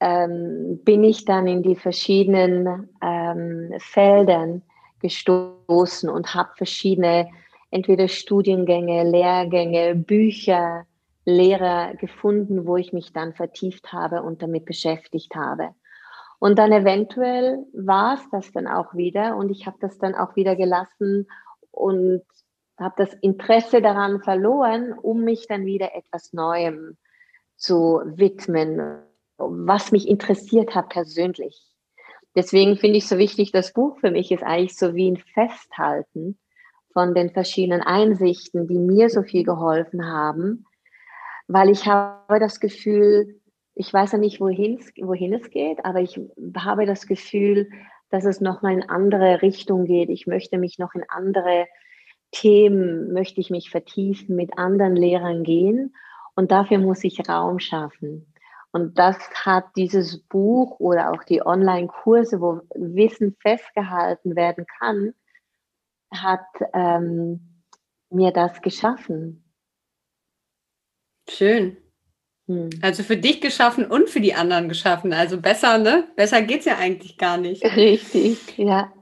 ähm, 0.00 0.80
bin 0.84 1.04
ich 1.04 1.24
dann 1.24 1.46
in 1.46 1.62
die 1.62 1.76
verschiedenen 1.76 2.88
ähm, 3.00 3.72
Feldern 3.78 4.62
gestoßen 5.00 6.08
und 6.08 6.34
habe 6.34 6.50
verschiedene 6.56 7.30
entweder 7.70 8.08
Studiengänge, 8.08 9.04
Lehrgänge, 9.04 9.94
Bücher, 9.94 10.86
Lehrer 11.24 11.94
gefunden, 11.94 12.66
wo 12.66 12.76
ich 12.76 12.92
mich 12.92 13.12
dann 13.12 13.32
vertieft 13.32 13.92
habe 13.92 14.22
und 14.22 14.42
damit 14.42 14.64
beschäftigt 14.64 15.34
habe. 15.34 15.70
Und 16.38 16.58
dann 16.58 16.72
eventuell 16.72 17.64
war 17.72 18.14
es 18.14 18.28
das 18.30 18.52
dann 18.52 18.66
auch 18.66 18.94
wieder 18.94 19.36
und 19.36 19.50
ich 19.50 19.66
habe 19.66 19.78
das 19.80 19.98
dann 19.98 20.14
auch 20.14 20.36
wieder 20.36 20.56
gelassen 20.56 21.26
und 21.74 22.22
habe 22.78 22.94
das 22.98 23.14
Interesse 23.20 23.80
daran 23.80 24.20
verloren, 24.20 24.92
um 24.92 25.22
mich 25.22 25.46
dann 25.46 25.64
wieder 25.64 25.94
etwas 25.94 26.32
Neuem 26.32 26.96
zu 27.56 28.00
widmen, 28.04 29.02
was 29.38 29.92
mich 29.92 30.08
interessiert 30.08 30.74
hat 30.74 30.88
persönlich. 30.88 31.60
Deswegen 32.34 32.76
finde 32.76 32.98
ich 32.98 33.06
so 33.06 33.16
wichtig, 33.16 33.52
das 33.52 33.72
Buch 33.72 33.98
für 34.00 34.10
mich 34.10 34.32
ist 34.32 34.42
eigentlich 34.42 34.76
so 34.76 34.94
wie 34.94 35.10
ein 35.10 35.16
Festhalten 35.16 36.38
von 36.92 37.14
den 37.14 37.30
verschiedenen 37.30 37.80
Einsichten, 37.80 38.66
die 38.66 38.78
mir 38.78 39.08
so 39.08 39.22
viel 39.22 39.44
geholfen 39.44 40.06
haben, 40.06 40.66
weil 41.46 41.70
ich 41.70 41.86
habe 41.86 42.40
das 42.40 42.58
Gefühl, 42.58 43.40
ich 43.74 43.92
weiß 43.92 44.12
ja 44.12 44.18
nicht, 44.18 44.40
wohin 44.40 44.80
wohin 45.02 45.34
es 45.34 45.50
geht, 45.50 45.84
aber 45.84 46.00
ich 46.00 46.20
habe 46.56 46.86
das 46.86 47.06
Gefühl, 47.06 47.68
dass 48.14 48.24
es 48.24 48.40
noch 48.40 48.62
mal 48.62 48.72
in 48.72 48.88
andere 48.88 49.42
Richtung 49.42 49.86
geht. 49.86 50.08
Ich 50.08 50.28
möchte 50.28 50.56
mich 50.56 50.78
noch 50.78 50.94
in 50.94 51.02
andere 51.08 51.66
Themen, 52.30 53.12
möchte 53.12 53.40
ich 53.40 53.50
mich 53.50 53.70
vertiefen, 53.70 54.36
mit 54.36 54.56
anderen 54.56 54.94
Lehrern 54.94 55.42
gehen 55.42 55.96
und 56.36 56.52
dafür 56.52 56.78
muss 56.78 57.02
ich 57.02 57.28
Raum 57.28 57.58
schaffen. 57.58 58.32
Und 58.70 59.00
das 59.00 59.18
hat 59.44 59.64
dieses 59.74 60.20
Buch 60.20 60.78
oder 60.78 61.10
auch 61.10 61.24
die 61.24 61.44
Online-Kurse, 61.44 62.40
wo 62.40 62.60
Wissen 62.76 63.36
festgehalten 63.40 64.36
werden 64.36 64.64
kann, 64.78 65.14
hat 66.12 66.46
ähm, 66.72 67.62
mir 68.10 68.30
das 68.30 68.62
geschaffen. 68.62 69.44
Schön. 71.28 71.83
Hm. 72.46 72.70
Also 72.82 73.02
für 73.02 73.16
dich 73.16 73.40
geschaffen 73.40 73.86
und 73.86 74.10
für 74.10 74.20
die 74.20 74.34
anderen 74.34 74.68
geschaffen. 74.68 75.12
Also 75.12 75.40
besser, 75.40 75.78
ne? 75.78 76.04
Besser 76.16 76.42
geht 76.42 76.60
es 76.60 76.66
ja 76.66 76.76
eigentlich 76.76 77.16
gar 77.16 77.38
nicht. 77.38 77.64
Richtig, 77.76 78.38
ja. 78.56 78.92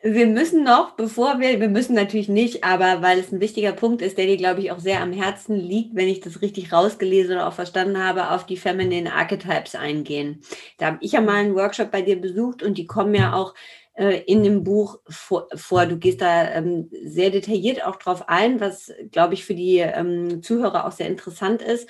Wir 0.00 0.28
müssen 0.28 0.62
noch, 0.62 0.92
bevor 0.92 1.40
wir, 1.40 1.58
wir 1.58 1.68
müssen 1.68 1.94
natürlich 1.94 2.28
nicht, 2.28 2.62
aber 2.62 3.02
weil 3.02 3.18
es 3.18 3.32
ein 3.32 3.40
wichtiger 3.40 3.72
Punkt 3.72 4.00
ist, 4.00 4.16
der 4.16 4.26
dir, 4.26 4.36
glaube 4.36 4.60
ich, 4.60 4.70
auch 4.70 4.78
sehr 4.78 5.00
am 5.02 5.12
Herzen 5.12 5.56
liegt, 5.56 5.96
wenn 5.96 6.06
ich 6.06 6.20
das 6.20 6.40
richtig 6.40 6.72
rausgelesen 6.72 7.34
oder 7.34 7.48
auch 7.48 7.52
verstanden 7.52 7.98
habe, 7.98 8.30
auf 8.30 8.46
die 8.46 8.56
Feminine 8.56 9.12
Archetypes 9.12 9.74
eingehen. 9.74 10.40
Da 10.78 10.86
habe 10.86 10.98
ich 11.00 11.12
ja 11.12 11.20
mal 11.20 11.36
einen 11.36 11.56
Workshop 11.56 11.90
bei 11.90 12.02
dir 12.02 12.20
besucht 12.20 12.62
und 12.62 12.78
die 12.78 12.86
kommen 12.86 13.12
ja 13.12 13.32
auch 13.32 13.54
äh, 13.94 14.22
in 14.26 14.44
dem 14.44 14.62
Buch 14.62 15.00
vor, 15.08 15.48
vor. 15.56 15.86
Du 15.86 15.98
gehst 15.98 16.20
da 16.20 16.48
ähm, 16.52 16.88
sehr 17.02 17.30
detailliert 17.30 17.84
auch 17.84 17.96
drauf 17.96 18.28
ein, 18.28 18.60
was, 18.60 18.92
glaube 19.10 19.34
ich, 19.34 19.44
für 19.44 19.56
die 19.56 19.78
ähm, 19.78 20.44
Zuhörer 20.44 20.86
auch 20.86 20.92
sehr 20.92 21.08
interessant 21.08 21.60
ist. 21.60 21.88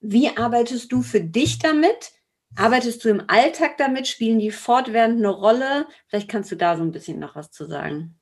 Wie 0.00 0.36
arbeitest 0.36 0.92
du 0.92 1.02
für 1.02 1.20
dich 1.20 1.58
damit? 1.58 2.12
Arbeitest 2.56 3.04
du 3.04 3.08
im 3.08 3.24
Alltag 3.26 3.76
damit? 3.78 4.06
Spielen 4.06 4.38
die 4.38 4.50
fortwährend 4.50 5.18
eine 5.18 5.28
Rolle? 5.28 5.86
Vielleicht 6.06 6.30
kannst 6.30 6.50
du 6.50 6.56
da 6.56 6.76
so 6.76 6.82
ein 6.82 6.92
bisschen 6.92 7.18
noch 7.18 7.36
was 7.36 7.50
zu 7.50 7.66
sagen. 7.66 8.18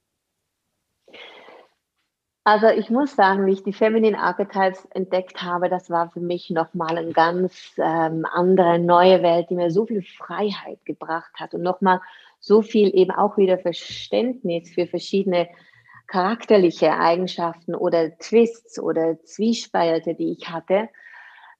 Also 2.44 2.68
ich 2.68 2.90
muss 2.90 3.16
sagen, 3.16 3.44
wie 3.44 3.52
ich 3.52 3.64
die 3.64 3.72
Feminine 3.72 4.20
Archetypes 4.20 4.86
entdeckt 4.94 5.42
habe, 5.42 5.68
das 5.68 5.90
war 5.90 6.10
für 6.10 6.20
mich 6.20 6.48
nochmal 6.48 6.96
eine 6.96 7.12
ganz 7.12 7.74
ähm, 7.76 8.24
andere, 8.24 8.78
neue 8.78 9.20
Welt, 9.24 9.50
die 9.50 9.56
mir 9.56 9.72
so 9.72 9.84
viel 9.84 10.02
Freiheit 10.02 10.84
gebracht 10.84 11.32
hat 11.40 11.54
und 11.54 11.62
nochmal 11.62 12.00
so 12.38 12.62
viel 12.62 12.94
eben 12.94 13.10
auch 13.10 13.36
wieder 13.36 13.58
Verständnis 13.58 14.70
für 14.70 14.86
verschiedene 14.86 15.48
charakterliche 16.06 16.96
Eigenschaften 16.96 17.74
oder 17.74 18.16
Twists 18.18 18.78
oder 18.78 19.20
Zwiespalte, 19.24 20.14
die 20.14 20.30
ich 20.30 20.48
hatte, 20.48 20.88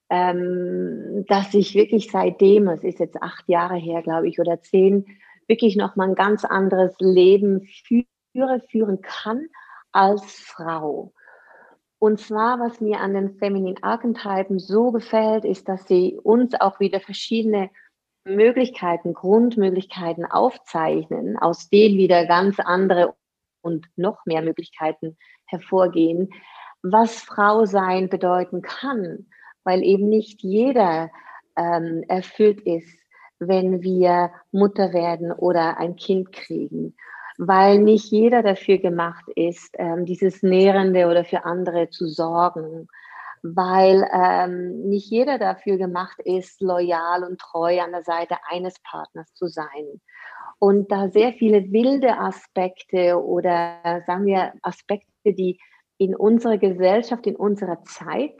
ähm, 0.09 1.25
dass 1.27 1.53
ich 1.53 1.75
wirklich 1.75 2.09
seitdem, 2.11 2.67
es 2.67 2.83
ist 2.83 2.99
jetzt 2.99 3.21
acht 3.21 3.47
Jahre 3.47 3.75
her, 3.75 4.01
glaube 4.01 4.27
ich, 4.27 4.39
oder 4.39 4.61
zehn, 4.61 5.05
wirklich 5.47 5.75
nochmal 5.75 6.09
ein 6.09 6.15
ganz 6.15 6.45
anderes 6.45 6.95
Leben 6.99 7.67
führe, 7.85 8.61
führen 8.69 9.01
kann 9.01 9.47
als 9.91 10.23
Frau. 10.23 11.13
Und 11.99 12.19
zwar, 12.19 12.59
was 12.59 12.79
mir 12.79 12.99
an 12.99 13.13
den 13.13 13.37
Feminine 13.37 13.81
Archetypen 13.81 14.59
so 14.59 14.91
gefällt, 14.91 15.45
ist, 15.45 15.67
dass 15.67 15.87
sie 15.87 16.19
uns 16.21 16.53
auch 16.59 16.79
wieder 16.79 16.99
verschiedene 16.99 17.71
Möglichkeiten, 18.23 19.13
Grundmöglichkeiten 19.13 20.25
aufzeichnen, 20.25 21.37
aus 21.37 21.69
denen 21.69 21.97
wieder 21.97 22.25
ganz 22.25 22.59
andere 22.59 23.15
und 23.61 23.87
noch 23.95 24.25
mehr 24.25 24.41
Möglichkeiten 24.41 25.17
hervorgehen, 25.45 26.29
was 26.83 27.21
Frau 27.21 27.65
sein 27.65 28.09
bedeuten 28.09 28.61
kann, 28.61 29.27
weil 29.67 29.83
eben 29.83 30.07
nicht 30.07 30.43
jeder 30.43 31.11
ähm, 31.57 32.01
erfüllt 32.07 32.61
ist, 32.61 32.97
wenn 33.37 33.81
wir 33.83 34.31
Mutter 34.53 34.93
werden 34.93 35.33
oder 35.33 35.77
ein 35.77 35.97
Kind 35.97 36.31
kriegen, 36.31 36.95
weil 37.37 37.79
nicht 37.79 38.09
jeder 38.09 38.43
dafür 38.43 38.77
gemacht 38.77 39.25
ist, 39.35 39.75
ähm, 39.77 40.05
dieses 40.05 40.41
Nährende 40.41 41.07
oder 41.07 41.25
für 41.25 41.43
andere 41.43 41.89
zu 41.89 42.07
sorgen, 42.07 42.87
weil 43.43 44.07
ähm, 44.13 44.87
nicht 44.87 45.11
jeder 45.11 45.37
dafür 45.37 45.75
gemacht 45.75 46.17
ist, 46.23 46.61
loyal 46.61 47.25
und 47.25 47.37
treu 47.37 47.81
an 47.81 47.91
der 47.91 48.03
Seite 48.03 48.37
eines 48.49 48.79
Partners 48.89 49.33
zu 49.33 49.47
sein. 49.47 49.99
Und 50.59 50.93
da 50.93 51.09
sehr 51.09 51.33
viele 51.33 51.73
wilde 51.73 52.17
Aspekte 52.17 53.21
oder 53.21 54.01
sagen 54.07 54.25
wir 54.27 54.53
Aspekte, 54.61 55.33
die 55.33 55.59
in 55.97 56.15
unserer 56.15 56.57
Gesellschaft, 56.57 57.27
in 57.27 57.35
unserer 57.35 57.83
Zeit 57.83 58.33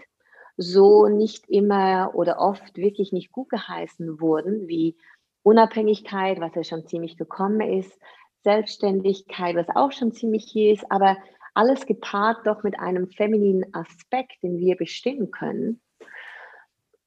so 0.58 1.08
nicht 1.08 1.48
immer 1.48 2.12
oder 2.16 2.40
oft 2.40 2.78
wirklich 2.78 3.12
nicht 3.12 3.32
gut 3.32 3.50
geheißen 3.50 4.20
wurden, 4.20 4.68
wie 4.68 4.98
Unabhängigkeit, 5.44 6.42
was 6.42 6.56
ja 6.56 6.64
schon 6.64 6.88
ziemlich 6.88 7.16
gekommen 7.16 7.62
ist, 7.62 7.98
Selbstständigkeit, 8.44 9.56
was 9.56 9.68
auch 9.76 9.92
schon 9.92 10.12
ziemlich 10.12 10.46
hier 10.46 10.74
ist, 10.74 10.92
aber 10.92 11.18
alles 11.54 11.86
gepaart 11.86 12.46
doch 12.46 12.64
mit 12.64 12.80
einem 12.80 13.08
femininen 13.08 13.74
Aspekt, 13.74 14.44
den 14.44 14.60
wir 14.60 14.76
bestimmen 14.76 15.32
können. 15.32 15.82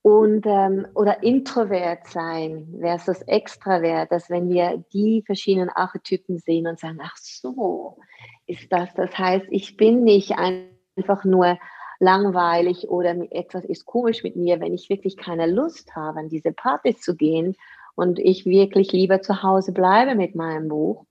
Und, 0.02 0.46
ähm, 0.46 0.86
oder 0.94 1.22
introvert 1.22 2.06
sein 2.06 2.74
versus 2.80 3.20
extravert, 3.22 4.10
dass 4.10 4.30
wenn 4.30 4.48
wir 4.48 4.82
die 4.92 5.22
verschiedenen 5.26 5.68
Archetypen 5.68 6.38
sehen 6.38 6.66
und 6.66 6.78
sagen, 6.80 6.98
ach 7.02 7.16
so, 7.16 7.98
ist 8.46 8.72
das, 8.72 8.92
das 8.94 9.16
heißt, 9.16 9.46
ich 9.50 9.76
bin 9.76 10.02
nicht 10.02 10.32
einfach 10.38 11.24
nur 11.24 11.58
langweilig 12.00 12.88
oder 12.88 13.14
etwas 13.30 13.64
ist 13.64 13.84
komisch 13.84 14.24
mit 14.24 14.34
mir, 14.34 14.58
wenn 14.60 14.74
ich 14.74 14.88
wirklich 14.88 15.16
keine 15.16 15.46
Lust 15.46 15.94
habe, 15.94 16.18
an 16.18 16.28
diese 16.28 16.50
Partys 16.50 17.00
zu 17.00 17.14
gehen 17.14 17.56
und 17.94 18.18
ich 18.18 18.46
wirklich 18.46 18.90
lieber 18.92 19.20
zu 19.20 19.42
Hause 19.42 19.72
bleibe 19.72 20.14
mit 20.14 20.34
meinem 20.34 20.68
Buch. 20.68 21.04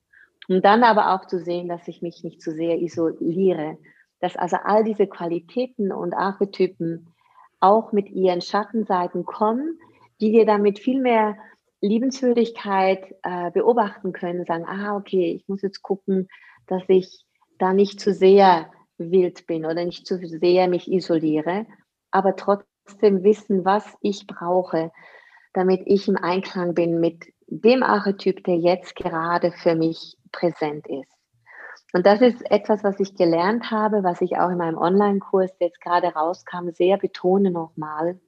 Und 0.47 0.65
dann 0.65 0.83
aber 0.83 1.13
auch 1.13 1.27
zu 1.27 1.39
sehen, 1.39 1.69
dass 1.69 1.87
ich 1.87 2.01
mich 2.01 2.23
nicht 2.23 2.41
zu 2.41 2.51
sehr 2.51 2.81
isoliere. 2.81 3.77
Dass 4.19 4.35
also 4.35 4.57
all 4.63 4.83
diese 4.83 5.05
Qualitäten 5.05 5.91
und 5.91 6.15
Archetypen 6.15 7.13
auch 7.59 7.91
mit 7.91 8.09
ihren 8.09 8.41
Schattenseiten 8.41 9.25
kommen, 9.25 9.77
die 10.19 10.31
wir 10.31 10.47
dann 10.47 10.63
mit 10.63 10.79
viel 10.79 11.01
mehr 11.01 11.37
Liebenswürdigkeit 11.81 13.15
äh, 13.21 13.51
beobachten 13.51 14.11
können, 14.11 14.43
sagen, 14.45 14.65
ah, 14.67 14.97
okay, 14.97 15.33
ich 15.33 15.47
muss 15.47 15.61
jetzt 15.61 15.83
gucken, 15.83 16.27
dass 16.65 16.83
ich 16.87 17.25
da 17.59 17.73
nicht 17.73 17.99
zu 17.99 18.11
sehr 18.11 18.71
wild 18.99 19.47
bin 19.47 19.65
oder 19.65 19.85
nicht 19.85 20.05
zu 20.05 20.17
sehr 20.17 20.67
mich 20.67 20.91
isoliere, 20.91 21.65
aber 22.11 22.35
trotzdem 22.35 23.23
wissen, 23.23 23.65
was 23.65 23.85
ich 24.01 24.27
brauche, 24.27 24.91
damit 25.53 25.81
ich 25.85 26.07
im 26.07 26.17
Einklang 26.17 26.73
bin 26.73 26.99
mit 26.99 27.33
dem 27.47 27.81
Archetyp, 27.83 28.43
der 28.43 28.57
jetzt 28.57 28.95
gerade 28.95 29.51
für 29.51 29.75
mich 29.75 30.17
präsent 30.31 30.87
ist. 30.87 31.19
Und 31.93 32.05
das 32.05 32.21
ist 32.21 32.49
etwas, 32.51 32.83
was 32.83 32.99
ich 32.99 33.15
gelernt 33.15 33.71
habe, 33.71 34.03
was 34.03 34.21
ich 34.21 34.37
auch 34.37 34.49
in 34.49 34.57
meinem 34.57 34.77
Online-Kurs, 34.77 35.57
der 35.57 35.67
jetzt 35.67 35.81
gerade 35.81 36.09
rauskam, 36.09 36.69
sehr 36.69 36.97
betone 36.97 37.49
nochmal. 37.49 38.19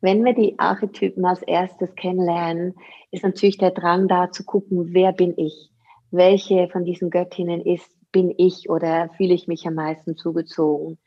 Wenn 0.00 0.24
wir 0.24 0.34
die 0.34 0.58
Archetypen 0.58 1.24
als 1.24 1.42
erstes 1.42 1.94
kennenlernen, 1.94 2.74
ist 3.10 3.24
natürlich 3.24 3.58
der 3.58 3.70
Drang 3.70 4.08
da 4.08 4.30
zu 4.30 4.44
gucken, 4.44 4.92
wer 4.92 5.12
bin 5.12 5.34
ich? 5.36 5.70
Welche 6.10 6.68
von 6.68 6.84
diesen 6.84 7.10
Göttinnen 7.10 7.62
ist 7.62 7.93
bin 8.14 8.32
ich 8.38 8.70
oder 8.70 9.10
fühle 9.16 9.34
ich 9.34 9.48
mich 9.48 9.66
am 9.66 9.74
meisten 9.74 10.16
zugezogen. 10.16 10.98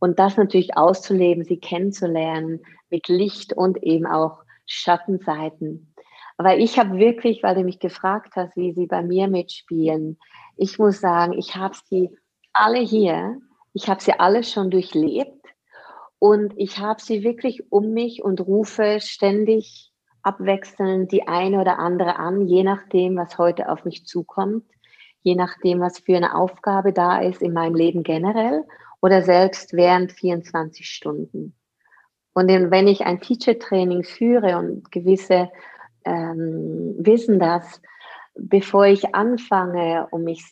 Und 0.00 0.18
das 0.18 0.36
natürlich 0.36 0.76
auszuleben, 0.76 1.44
sie 1.44 1.60
kennenzulernen 1.60 2.60
mit 2.90 3.06
Licht 3.06 3.52
und 3.52 3.82
eben 3.84 4.04
auch 4.04 4.40
Schattenseiten. 4.66 5.94
Aber 6.36 6.58
ich 6.58 6.78
habe 6.78 6.98
wirklich, 6.98 7.42
weil 7.44 7.54
du 7.54 7.62
mich 7.62 7.78
gefragt 7.78 8.34
hast, 8.34 8.56
wie 8.56 8.72
sie 8.72 8.86
bei 8.86 9.02
mir 9.02 9.28
mitspielen, 9.28 10.18
ich 10.56 10.78
muss 10.78 11.00
sagen, 11.00 11.34
ich 11.34 11.54
habe 11.54 11.76
sie 11.88 12.10
alle 12.52 12.80
hier, 12.80 13.38
ich 13.72 13.88
habe 13.88 14.02
sie 14.02 14.18
alle 14.18 14.42
schon 14.42 14.70
durchlebt 14.70 15.46
und 16.18 16.52
ich 16.56 16.78
habe 16.78 17.00
sie 17.00 17.22
wirklich 17.22 17.70
um 17.70 17.92
mich 17.92 18.24
und 18.24 18.40
rufe 18.40 18.98
ständig 19.00 19.92
abwechselnd 20.22 21.12
die 21.12 21.28
eine 21.28 21.60
oder 21.60 21.78
andere 21.78 22.16
an, 22.16 22.46
je 22.48 22.64
nachdem, 22.64 23.16
was 23.16 23.38
heute 23.38 23.68
auf 23.68 23.84
mich 23.84 24.04
zukommt, 24.04 24.64
je 25.22 25.34
nachdem, 25.34 25.80
was 25.80 25.98
für 25.98 26.16
eine 26.16 26.34
Aufgabe 26.34 26.92
da 26.92 27.20
ist 27.20 27.42
in 27.42 27.52
meinem 27.52 27.74
Leben 27.74 28.02
generell 28.02 28.64
oder 29.00 29.22
selbst 29.22 29.72
während 29.72 30.12
24 30.12 30.86
Stunden. 30.86 31.54
Und 32.32 32.48
wenn 32.48 32.86
ich 32.86 33.04
ein 33.04 33.20
Teacher-Training 33.20 34.04
führe 34.04 34.56
und 34.56 34.90
gewisse 34.92 35.50
ähm, 36.04 36.94
wissen 36.98 37.38
das, 37.38 37.82
bevor 38.34 38.86
ich 38.86 39.14
anfange 39.14 40.06
und 40.10 40.24
mich 40.24 40.44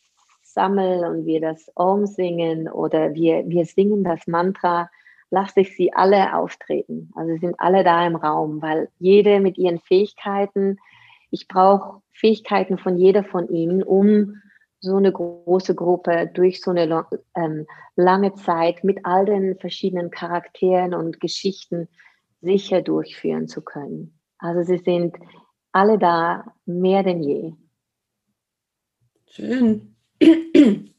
sammle 0.42 1.08
und 1.08 1.24
wir 1.24 1.40
das 1.40 1.70
Om 1.74 2.06
singen 2.06 2.68
oder 2.68 3.14
wir, 3.14 3.48
wir 3.48 3.64
singen 3.64 4.02
das 4.02 4.26
Mantra, 4.26 4.90
lasse 5.30 5.60
ich 5.60 5.76
sie 5.76 5.92
alle 5.92 6.34
auftreten. 6.34 7.12
Also 7.14 7.36
sind 7.36 7.54
alle 7.58 7.84
da 7.84 8.06
im 8.06 8.16
Raum, 8.16 8.60
weil 8.62 8.88
jede 8.98 9.40
mit 9.40 9.56
ihren 9.58 9.78
Fähigkeiten, 9.78 10.78
ich 11.30 11.48
brauche 11.48 12.02
Fähigkeiten 12.12 12.78
von 12.78 12.96
jeder 12.96 13.24
von 13.24 13.48
ihnen, 13.48 13.82
um 13.82 14.40
so 14.80 14.96
eine 14.96 15.12
große 15.12 15.74
Gruppe 15.74 16.30
durch 16.32 16.60
so 16.60 16.70
eine 16.70 17.06
ähm, 17.36 17.66
lange 17.96 18.34
Zeit 18.34 18.84
mit 18.84 19.04
all 19.04 19.24
den 19.24 19.58
verschiedenen 19.58 20.10
Charakteren 20.10 20.94
und 20.94 21.20
Geschichten 21.20 21.88
sicher 22.40 22.82
durchführen 22.82 23.48
zu 23.48 23.62
können. 23.62 24.18
Also 24.38 24.62
sie 24.62 24.78
sind 24.78 25.16
alle 25.72 25.98
da, 25.98 26.54
mehr 26.64 27.02
denn 27.02 27.22
je. 27.22 27.54
Schön. 29.26 29.96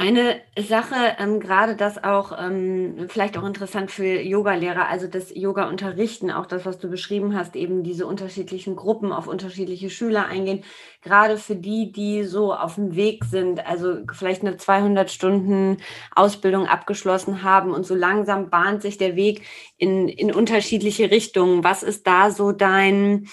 Eine 0.00 0.40
Sache, 0.56 0.94
ähm, 1.18 1.40
gerade 1.40 1.74
das 1.74 2.04
auch, 2.04 2.30
ähm, 2.38 3.06
vielleicht 3.08 3.36
auch 3.36 3.44
interessant 3.44 3.90
für 3.90 4.20
Yogalehrer, 4.20 4.86
also 4.88 5.08
das 5.08 5.34
Yoga-Unterrichten, 5.34 6.30
auch 6.30 6.46
das, 6.46 6.64
was 6.64 6.78
du 6.78 6.88
beschrieben 6.88 7.36
hast, 7.36 7.56
eben 7.56 7.82
diese 7.82 8.06
unterschiedlichen 8.06 8.76
Gruppen 8.76 9.10
auf 9.10 9.26
unterschiedliche 9.26 9.90
Schüler 9.90 10.26
eingehen, 10.26 10.62
gerade 11.02 11.36
für 11.36 11.56
die, 11.56 11.90
die 11.90 12.22
so 12.22 12.54
auf 12.54 12.76
dem 12.76 12.94
Weg 12.94 13.24
sind, 13.24 13.66
also 13.66 13.96
vielleicht 14.12 14.42
eine 14.42 14.56
200 14.56 15.10
Stunden 15.10 15.78
Ausbildung 16.14 16.68
abgeschlossen 16.68 17.42
haben 17.42 17.72
und 17.72 17.84
so 17.84 17.96
langsam 17.96 18.50
bahnt 18.50 18.82
sich 18.82 18.98
der 18.98 19.16
Weg 19.16 19.42
in, 19.78 20.06
in 20.08 20.32
unterschiedliche 20.32 21.10
Richtungen. 21.10 21.64
Was 21.64 21.82
ist 21.82 22.06
da 22.06 22.30
so 22.30 22.52
dein, 22.52 23.26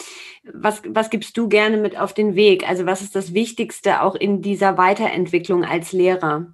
was, 0.53 0.81
was 0.87 1.09
gibst 1.09 1.37
du 1.37 1.47
gerne 1.47 1.77
mit 1.77 1.97
auf 1.99 2.13
den 2.13 2.35
Weg? 2.35 2.67
Also 2.67 2.85
was 2.85 3.01
ist 3.01 3.15
das 3.15 3.33
Wichtigste 3.33 4.01
auch 4.01 4.15
in 4.15 4.41
dieser 4.41 4.77
Weiterentwicklung 4.77 5.63
als 5.63 5.91
Lehrer? 5.91 6.53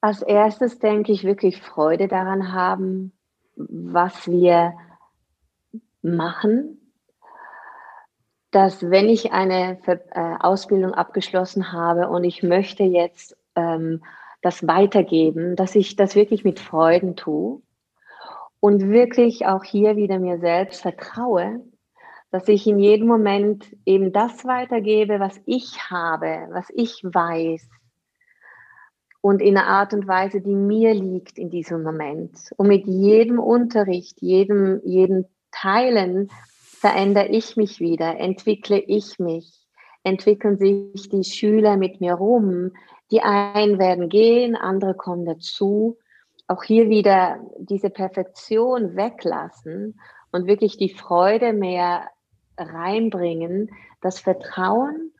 Als 0.00 0.22
erstes 0.22 0.78
denke 0.78 1.12
ich 1.12 1.24
wirklich 1.24 1.60
Freude 1.60 2.08
daran 2.08 2.52
haben, 2.52 3.12
was 3.56 4.28
wir 4.28 4.74
machen. 6.02 6.92
Dass 8.50 8.88
wenn 8.88 9.08
ich 9.08 9.32
eine 9.32 9.78
äh, 9.86 9.98
Ausbildung 10.40 10.94
abgeschlossen 10.94 11.72
habe 11.72 12.08
und 12.08 12.24
ich 12.24 12.42
möchte 12.42 12.84
jetzt 12.84 13.36
ähm, 13.56 14.02
das 14.40 14.66
weitergeben, 14.66 15.56
dass 15.56 15.74
ich 15.74 15.96
das 15.96 16.14
wirklich 16.14 16.44
mit 16.44 16.60
Freuden 16.60 17.16
tue 17.16 17.60
und 18.60 18.88
wirklich 18.88 19.46
auch 19.46 19.64
hier 19.64 19.96
wieder 19.96 20.18
mir 20.18 20.38
selbst 20.38 20.82
vertraue, 20.82 21.60
dass 22.30 22.48
ich 22.48 22.66
in 22.66 22.78
jedem 22.78 23.06
Moment 23.06 23.64
eben 23.86 24.12
das 24.12 24.44
weitergebe, 24.44 25.20
was 25.20 25.40
ich 25.46 25.90
habe, 25.90 26.48
was 26.50 26.66
ich 26.74 27.02
weiß 27.02 27.68
und 29.20 29.42
in 29.42 29.56
einer 29.56 29.66
Art 29.66 29.92
und 29.92 30.06
Weise, 30.06 30.40
die 30.40 30.54
mir 30.54 30.94
liegt 30.94 31.38
in 31.38 31.50
diesem 31.50 31.82
Moment. 31.82 32.50
Und 32.56 32.68
mit 32.68 32.86
jedem 32.86 33.38
Unterricht, 33.38 34.20
jedem, 34.20 34.80
jedem 34.84 35.26
Teilen 35.50 36.30
verändere 36.54 37.28
ich 37.28 37.56
mich 37.56 37.80
wieder, 37.80 38.18
entwickle 38.18 38.78
ich 38.78 39.18
mich, 39.18 39.66
entwickeln 40.04 40.56
sich 40.58 41.08
die 41.08 41.24
Schüler 41.24 41.76
mit 41.76 42.00
mir 42.00 42.14
rum. 42.14 42.72
Die 43.10 43.20
einen 43.20 43.78
werden 43.78 44.08
gehen, 44.08 44.54
andere 44.54 44.94
kommen 44.94 45.24
dazu 45.24 45.98
auch 46.48 46.64
hier 46.64 46.88
wieder 46.88 47.38
diese 47.58 47.90
Perfektion 47.90 48.96
weglassen 48.96 50.00
und 50.32 50.46
wirklich 50.46 50.78
die 50.78 50.88
Freude 50.88 51.52
mehr 51.52 52.08
reinbringen, 52.56 53.70
das 54.00 54.18
Vertrauen 54.18 55.12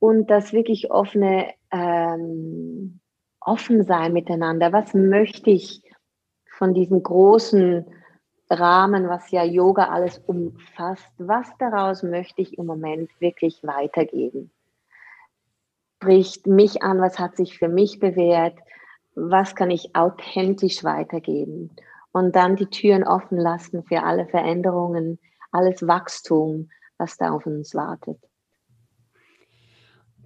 und 0.00 0.30
das 0.30 0.52
wirklich 0.52 0.90
offene, 0.90 1.48
ähm, 1.70 3.00
offen 3.40 3.84
sein 3.84 4.12
miteinander. 4.12 4.72
Was 4.72 4.94
möchte 4.94 5.50
ich 5.50 5.82
von 6.58 6.74
diesem 6.74 7.02
großen 7.02 7.86
Rahmen, 8.50 9.08
was 9.08 9.30
ja 9.30 9.44
Yoga 9.44 9.88
alles 9.88 10.18
umfasst, 10.18 11.08
was 11.18 11.48
daraus 11.58 12.02
möchte 12.02 12.42
ich 12.42 12.58
im 12.58 12.66
Moment 12.66 13.10
wirklich 13.20 13.62
weitergeben? 13.62 14.50
Spricht 16.02 16.46
mich 16.46 16.82
an, 16.82 17.00
was 17.00 17.18
hat 17.18 17.36
sich 17.36 17.58
für 17.58 17.68
mich 17.68 17.98
bewährt? 17.98 18.58
Was 19.14 19.54
kann 19.54 19.70
ich 19.70 19.94
authentisch 19.94 20.84
weitergeben 20.84 21.74
und 22.12 22.36
dann 22.36 22.56
die 22.56 22.66
Türen 22.66 23.04
offen 23.04 23.38
lassen 23.38 23.84
für 23.84 24.02
alle 24.02 24.26
Veränderungen, 24.26 25.18
alles 25.50 25.86
Wachstum, 25.86 26.70
was 26.98 27.16
da 27.16 27.30
auf 27.30 27.46
uns 27.46 27.74
wartet. 27.74 28.18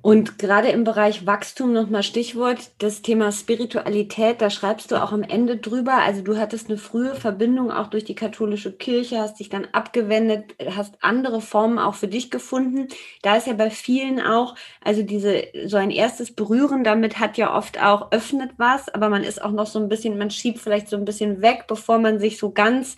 Und 0.00 0.38
gerade 0.38 0.68
im 0.68 0.84
Bereich 0.84 1.26
Wachstum 1.26 1.72
nochmal 1.72 2.04
Stichwort, 2.04 2.70
das 2.78 3.02
Thema 3.02 3.32
Spiritualität, 3.32 4.40
da 4.40 4.48
schreibst 4.48 4.92
du 4.92 5.02
auch 5.02 5.10
am 5.10 5.24
Ende 5.24 5.56
drüber. 5.56 5.94
Also 5.94 6.22
du 6.22 6.36
hattest 6.36 6.68
eine 6.68 6.78
frühe 6.78 7.16
Verbindung 7.16 7.72
auch 7.72 7.88
durch 7.88 8.04
die 8.04 8.14
katholische 8.14 8.72
Kirche, 8.72 9.18
hast 9.18 9.40
dich 9.40 9.48
dann 9.48 9.66
abgewendet, 9.72 10.54
hast 10.70 10.94
andere 11.00 11.40
Formen 11.40 11.80
auch 11.80 11.96
für 11.96 12.06
dich 12.06 12.30
gefunden. 12.30 12.86
Da 13.22 13.36
ist 13.36 13.48
ja 13.48 13.54
bei 13.54 13.70
vielen 13.70 14.20
auch, 14.20 14.54
also 14.84 15.02
diese, 15.02 15.42
so 15.66 15.76
ein 15.76 15.90
erstes 15.90 16.32
Berühren 16.32 16.84
damit 16.84 17.18
hat 17.18 17.36
ja 17.36 17.56
oft 17.56 17.82
auch 17.82 18.12
öffnet 18.12 18.52
was, 18.56 18.88
aber 18.88 19.08
man 19.08 19.24
ist 19.24 19.42
auch 19.42 19.52
noch 19.52 19.66
so 19.66 19.80
ein 19.80 19.88
bisschen, 19.88 20.16
man 20.16 20.30
schiebt 20.30 20.60
vielleicht 20.60 20.88
so 20.88 20.96
ein 20.96 21.04
bisschen 21.04 21.42
weg, 21.42 21.64
bevor 21.66 21.98
man 21.98 22.20
sich 22.20 22.38
so 22.38 22.52
ganz 22.52 22.96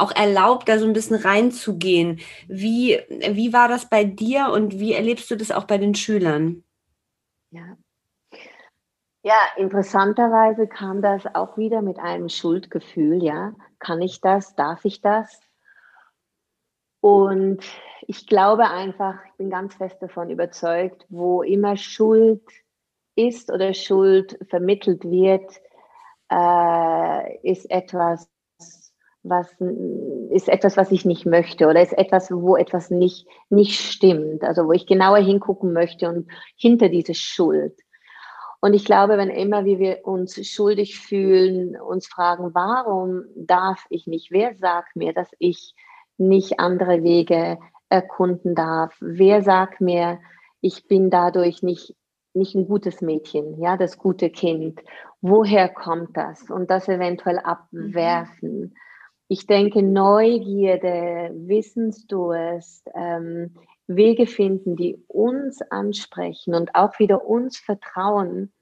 auch 0.00 0.14
erlaubt, 0.14 0.68
da 0.68 0.78
so 0.78 0.86
ein 0.86 0.92
bisschen 0.92 1.16
reinzugehen. 1.16 2.20
Wie, 2.48 3.00
wie 3.08 3.52
war 3.52 3.68
das 3.68 3.88
bei 3.88 4.04
dir 4.04 4.50
und 4.52 4.78
wie 4.78 4.92
erlebst 4.92 5.30
du 5.30 5.36
das 5.36 5.50
auch 5.50 5.64
bei 5.64 5.78
den 5.78 5.94
Schülern? 5.94 6.64
Ja. 7.50 7.76
Ja, 9.22 9.36
interessanterweise 9.56 10.66
kam 10.66 11.02
das 11.02 11.26
auch 11.34 11.58
wieder 11.58 11.82
mit 11.82 11.98
einem 11.98 12.30
Schuldgefühl, 12.30 13.22
ja. 13.22 13.54
Kann 13.78 14.00
ich 14.00 14.20
das? 14.20 14.54
Darf 14.54 14.84
ich 14.84 15.02
das? 15.02 15.40
Und 17.00 17.64
ich 18.06 18.26
glaube 18.26 18.68
einfach, 18.68 19.16
ich 19.26 19.32
bin 19.34 19.50
ganz 19.50 19.74
fest 19.74 19.96
davon 20.00 20.30
überzeugt, 20.30 21.06
wo 21.08 21.42
immer 21.42 21.76
Schuld 21.76 22.42
ist 23.14 23.50
oder 23.50 23.74
Schuld 23.74 24.38
vermittelt 24.48 25.04
wird, 25.04 25.60
äh, 26.30 27.50
ist 27.50 27.70
etwas, 27.70 28.28
was 29.22 29.54
ist 30.30 30.48
etwas, 30.48 30.76
was 30.76 30.90
ich 30.92 31.04
nicht 31.04 31.26
möchte 31.26 31.66
oder 31.66 31.82
ist 31.82 31.96
etwas, 31.96 32.30
wo 32.30 32.56
etwas 32.56 32.90
nicht, 32.90 33.26
nicht 33.50 33.78
stimmt, 33.80 34.42
also 34.44 34.66
wo 34.66 34.72
ich 34.72 34.86
genauer 34.86 35.18
hingucken 35.18 35.72
möchte 35.72 36.08
und 36.08 36.28
hinter 36.56 36.88
diese 36.88 37.14
Schuld. 37.14 37.78
Und 38.60 38.74
ich 38.74 38.84
glaube, 38.84 39.16
wenn 39.16 39.30
immer 39.30 39.64
wir 39.64 40.06
uns 40.06 40.46
schuldig 40.46 40.98
fühlen, 40.98 41.80
uns 41.80 42.06
fragen, 42.06 42.54
warum 42.54 43.24
darf 43.34 43.86
ich 43.88 44.06
nicht? 44.06 44.30
Wer 44.30 44.54
sagt 44.54 44.96
mir, 44.96 45.14
dass 45.14 45.28
ich 45.38 45.74
nicht 46.18 46.60
andere 46.60 47.02
Wege 47.02 47.58
erkunden 47.88 48.54
darf? 48.54 48.94
Wer 49.00 49.42
sagt 49.42 49.80
mir, 49.80 50.20
ich 50.60 50.86
bin 50.88 51.08
dadurch 51.08 51.62
nicht, 51.62 51.96
nicht 52.34 52.54
ein 52.54 52.66
gutes 52.66 53.00
Mädchen, 53.00 53.58
ja, 53.58 53.78
das 53.78 53.96
gute 53.96 54.28
Kind? 54.28 54.80
Woher 55.22 55.68
kommt 55.68 56.16
das? 56.16 56.50
Und 56.50 56.70
das 56.70 56.86
eventuell 56.88 57.36
mhm. 57.36 57.44
abwerfen. 57.44 58.74
Ich 59.32 59.46
denke, 59.46 59.80
Neugierde, 59.80 61.30
Wissensdurst, 61.32 62.90
ähm, 62.96 63.54
Wege 63.86 64.26
finden, 64.26 64.74
die 64.74 65.04
uns 65.06 65.62
ansprechen 65.70 66.52
und 66.52 66.74
auch 66.74 66.98
wieder 66.98 67.24
uns 67.24 67.56
vertrauen, 67.56 68.52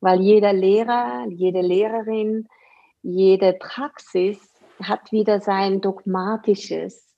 weil 0.00 0.22
jeder 0.22 0.54
Lehrer, 0.54 1.26
jede 1.28 1.60
Lehrerin, 1.60 2.48
jede 3.02 3.52
Praxis 3.52 4.38
hat 4.82 5.12
wieder 5.12 5.40
sein 5.40 5.82
dogmatisches, 5.82 7.14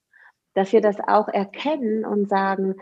dass 0.54 0.72
wir 0.72 0.80
das 0.80 0.96
auch 1.06 1.28
erkennen 1.28 2.04
und 2.04 2.28
sagen, 2.28 2.74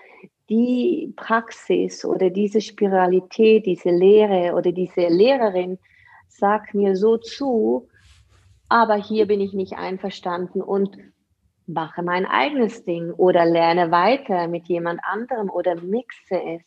die 0.49 1.13
Praxis 1.17 2.03
oder 2.03 2.31
diese 2.31 2.63
Spiralität, 2.63 3.67
diese 3.67 3.91
Lehre 3.91 4.55
oder 4.55 4.73
diese 4.73 5.07
Lehrerin 5.07 5.79
sagt 6.29 6.73
mir 6.73 6.97
so 6.97 7.19
zu, 7.19 7.89
aber 8.75 8.97
hier 8.97 9.29
bin 9.29 9.41
ich 9.41 9.53
nicht 9.53 9.75
einverstanden 9.75 10.61
und 10.61 10.99
mache 11.65 12.03
mein 12.03 12.27
eigenes 12.27 12.85
Ding 12.85 13.13
oder 13.13 13.45
lerne 13.45 13.93
weiter 13.93 14.49
mit 14.49 14.67
jemand 14.67 14.99
anderem 15.05 15.49
oder 15.49 15.77
mixe 15.81 16.43
es, 16.43 16.63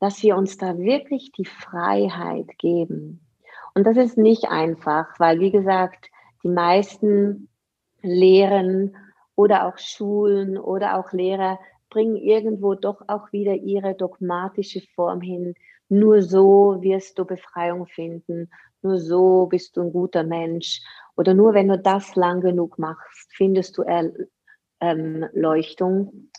dass 0.00 0.22
wir 0.22 0.36
uns 0.36 0.58
da 0.58 0.76
wirklich 0.76 1.32
die 1.32 1.46
Freiheit 1.46 2.58
geben. 2.58 3.26
Und 3.74 3.86
das 3.86 3.96
ist 3.96 4.18
nicht 4.18 4.50
einfach, 4.50 5.18
weil, 5.18 5.40
wie 5.40 5.50
gesagt, 5.50 6.10
die 6.42 6.50
meisten 6.50 7.48
Lehren 8.02 8.94
oder 9.34 9.66
auch 9.66 9.78
Schulen 9.78 10.58
oder 10.58 10.98
auch 10.98 11.10
Lehrer 11.12 11.58
bringen 11.88 12.16
irgendwo 12.16 12.74
doch 12.74 13.00
auch 13.08 13.32
wieder 13.32 13.54
ihre 13.54 13.94
dogmatische 13.94 14.82
Form 14.94 15.22
hin. 15.22 15.54
Nur 15.88 16.20
so 16.20 16.82
wirst 16.82 17.18
du 17.18 17.24
Befreiung 17.24 17.86
finden. 17.86 18.50
Nur 18.82 18.98
so 18.98 19.46
bist 19.46 19.78
du 19.78 19.82
ein 19.82 19.92
guter 19.92 20.22
Mensch. 20.22 20.82
Oder 21.16 21.34
nur 21.34 21.54
wenn 21.54 21.68
du 21.68 21.78
das 21.78 22.16
lang 22.16 22.40
genug 22.40 22.78
machst, 22.78 23.30
findest 23.34 23.78
du 23.78 23.84
Erleuchtung. 24.80 26.10
Ähm, 26.12 26.30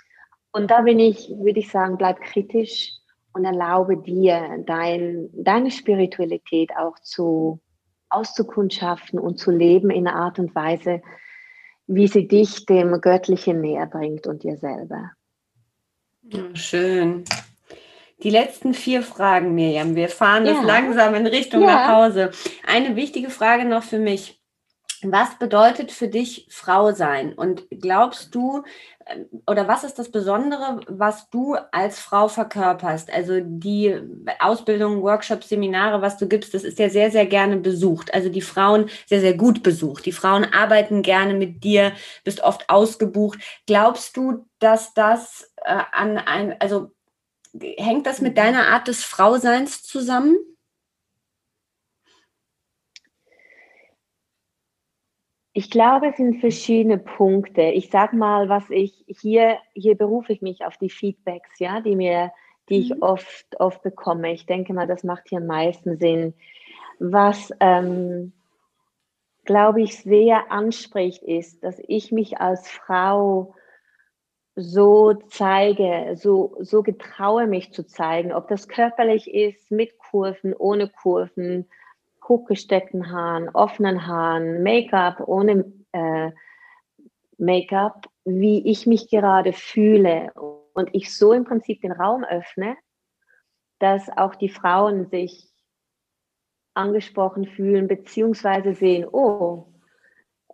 und 0.51 0.71
da 0.71 0.81
bin 0.81 0.99
ich, 0.99 1.29
würde 1.29 1.59
ich 1.59 1.69
sagen, 1.69 1.97
bleib 1.97 2.21
kritisch 2.21 2.91
und 3.33 3.45
erlaube 3.45 3.97
dir, 3.97 4.63
dein, 4.65 5.29
deine 5.33 5.71
Spiritualität 5.71 6.71
auch 6.77 6.97
zu 6.99 7.59
auszukundschaften 8.09 9.19
und 9.19 9.37
zu 9.37 9.51
leben 9.51 9.89
in 9.89 10.07
einer 10.07 10.15
Art 10.17 10.39
und 10.39 10.55
Weise, 10.55 11.01
wie 11.87 12.07
sie 12.07 12.27
dich 12.27 12.65
dem 12.65 12.99
Göttlichen 13.01 13.61
näher 13.61 13.85
bringt 13.85 14.27
und 14.27 14.43
dir 14.43 14.57
selber. 14.57 15.11
Schön. 16.53 17.25
Die 18.23 18.29
letzten 18.29 18.73
vier 18.73 19.03
Fragen, 19.03 19.53
Miriam. 19.53 19.95
Wir 19.95 20.09
fahren 20.09 20.45
ja. 20.45 20.53
jetzt 20.53 20.63
langsam 20.63 21.13
in 21.15 21.27
Richtung 21.27 21.61
ja. 21.61 21.67
nach 21.67 21.87
Hause. 21.89 22.31
Eine 22.65 22.95
wichtige 22.95 23.29
Frage 23.29 23.65
noch 23.65 23.83
für 23.83 23.99
mich. 23.99 24.41
Was 25.11 25.37
bedeutet 25.37 25.91
für 25.91 26.07
dich 26.07 26.47
Frau 26.49 26.91
sein? 26.91 27.33
Und 27.33 27.67
glaubst 27.69 28.33
du, 28.33 28.63
äh, 29.05 29.25
oder 29.47 29.67
was 29.67 29.83
ist 29.83 29.99
das 29.99 30.11
Besondere, 30.11 30.79
was 30.87 31.29
du 31.29 31.55
als 31.71 31.99
Frau 31.99 32.27
verkörperst? 32.27 33.11
Also 33.13 33.39
die 33.41 33.99
Ausbildung, 34.39 35.01
Workshops, 35.01 35.49
Seminare, 35.49 36.01
was 36.01 36.17
du 36.17 36.27
gibst, 36.27 36.53
das 36.53 36.63
ist 36.63 36.79
ja 36.79 36.89
sehr, 36.89 37.11
sehr 37.11 37.25
gerne 37.25 37.57
besucht. 37.57 38.13
Also 38.13 38.29
die 38.29 38.41
Frauen 38.41 38.89
sehr, 39.05 39.21
sehr 39.21 39.35
gut 39.35 39.63
besucht. 39.63 40.05
Die 40.05 40.11
Frauen 40.11 40.45
arbeiten 40.45 41.01
gerne 41.01 41.33
mit 41.33 41.63
dir, 41.63 41.93
bist 42.23 42.41
oft 42.41 42.69
ausgebucht. 42.69 43.39
Glaubst 43.67 44.17
du, 44.17 44.45
dass 44.59 44.93
das 44.93 45.53
äh, 45.63 45.77
an 45.91 46.17
ein, 46.17 46.55
also 46.59 46.91
hängt 47.59 48.05
das 48.05 48.21
mit 48.21 48.37
deiner 48.37 48.67
Art 48.67 48.87
des 48.87 49.03
Frauseins 49.03 49.83
zusammen? 49.83 50.35
Ich 55.57 55.69
glaube, 55.69 56.07
es 56.07 56.17
sind 56.17 56.41
verschiedene 56.41 56.97
Punkte. 56.97 57.61
Ich 57.61 57.89
sag 57.89 58.11
mal, 58.11 58.49
was 58.49 58.69
ich 58.69 59.05
hier, 59.07 59.57
hier 59.73 59.95
berufe 59.95 60.33
ich 60.33 60.41
mich 60.41 60.65
auf 60.65 60.75
die 60.75 60.89
Feedbacks, 60.89 61.59
ja, 61.59 61.79
die 61.79 61.95
mir, 61.95 62.33
die 62.67 62.79
ich 62.79 62.89
mhm. 62.93 63.01
oft, 63.01 63.57
oft 63.57 63.81
bekomme. 63.81 64.33
Ich 64.33 64.45
denke 64.45 64.73
mal, 64.73 64.85
das 64.85 65.05
macht 65.05 65.29
hier 65.29 65.37
am 65.37 65.47
meisten 65.47 65.97
Sinn. 65.97 66.33
Was, 66.99 67.53
ähm, 67.61 68.33
glaube 69.45 69.81
ich, 69.81 69.99
sehr 69.99 70.51
anspricht, 70.51 71.23
ist, 71.23 71.63
dass 71.63 71.81
ich 71.87 72.11
mich 72.11 72.37
als 72.37 72.69
Frau 72.69 73.55
so 74.57 75.13
zeige, 75.13 76.17
so, 76.17 76.57
so 76.59 76.83
getraue 76.83 77.47
mich 77.47 77.71
zu 77.71 77.87
zeigen, 77.87 78.33
ob 78.33 78.49
das 78.49 78.67
körperlich 78.67 79.33
ist, 79.33 79.71
mit 79.71 79.97
Kurven, 79.99 80.53
ohne 80.53 80.89
Kurven, 80.89 81.69
hochgesteckten 82.27 83.11
Haaren, 83.11 83.49
offenen 83.49 84.07
Haaren, 84.07 84.63
Make-up, 84.63 85.21
ohne 85.27 85.71
äh, 85.91 86.31
Make-up, 87.37 88.07
wie 88.23 88.65
ich 88.69 88.87
mich 88.87 89.09
gerade 89.09 89.53
fühle 89.53 90.31
und 90.73 90.89
ich 90.93 91.15
so 91.15 91.33
im 91.33 91.45
Prinzip 91.45 91.81
den 91.81 91.91
Raum 91.91 92.23
öffne, 92.23 92.75
dass 93.79 94.09
auch 94.17 94.35
die 94.35 94.49
Frauen 94.49 95.07
sich 95.07 95.51
angesprochen 96.73 97.45
fühlen, 97.45 97.87
beziehungsweise 97.87 98.73
sehen, 98.73 99.07
oh, 99.09 99.67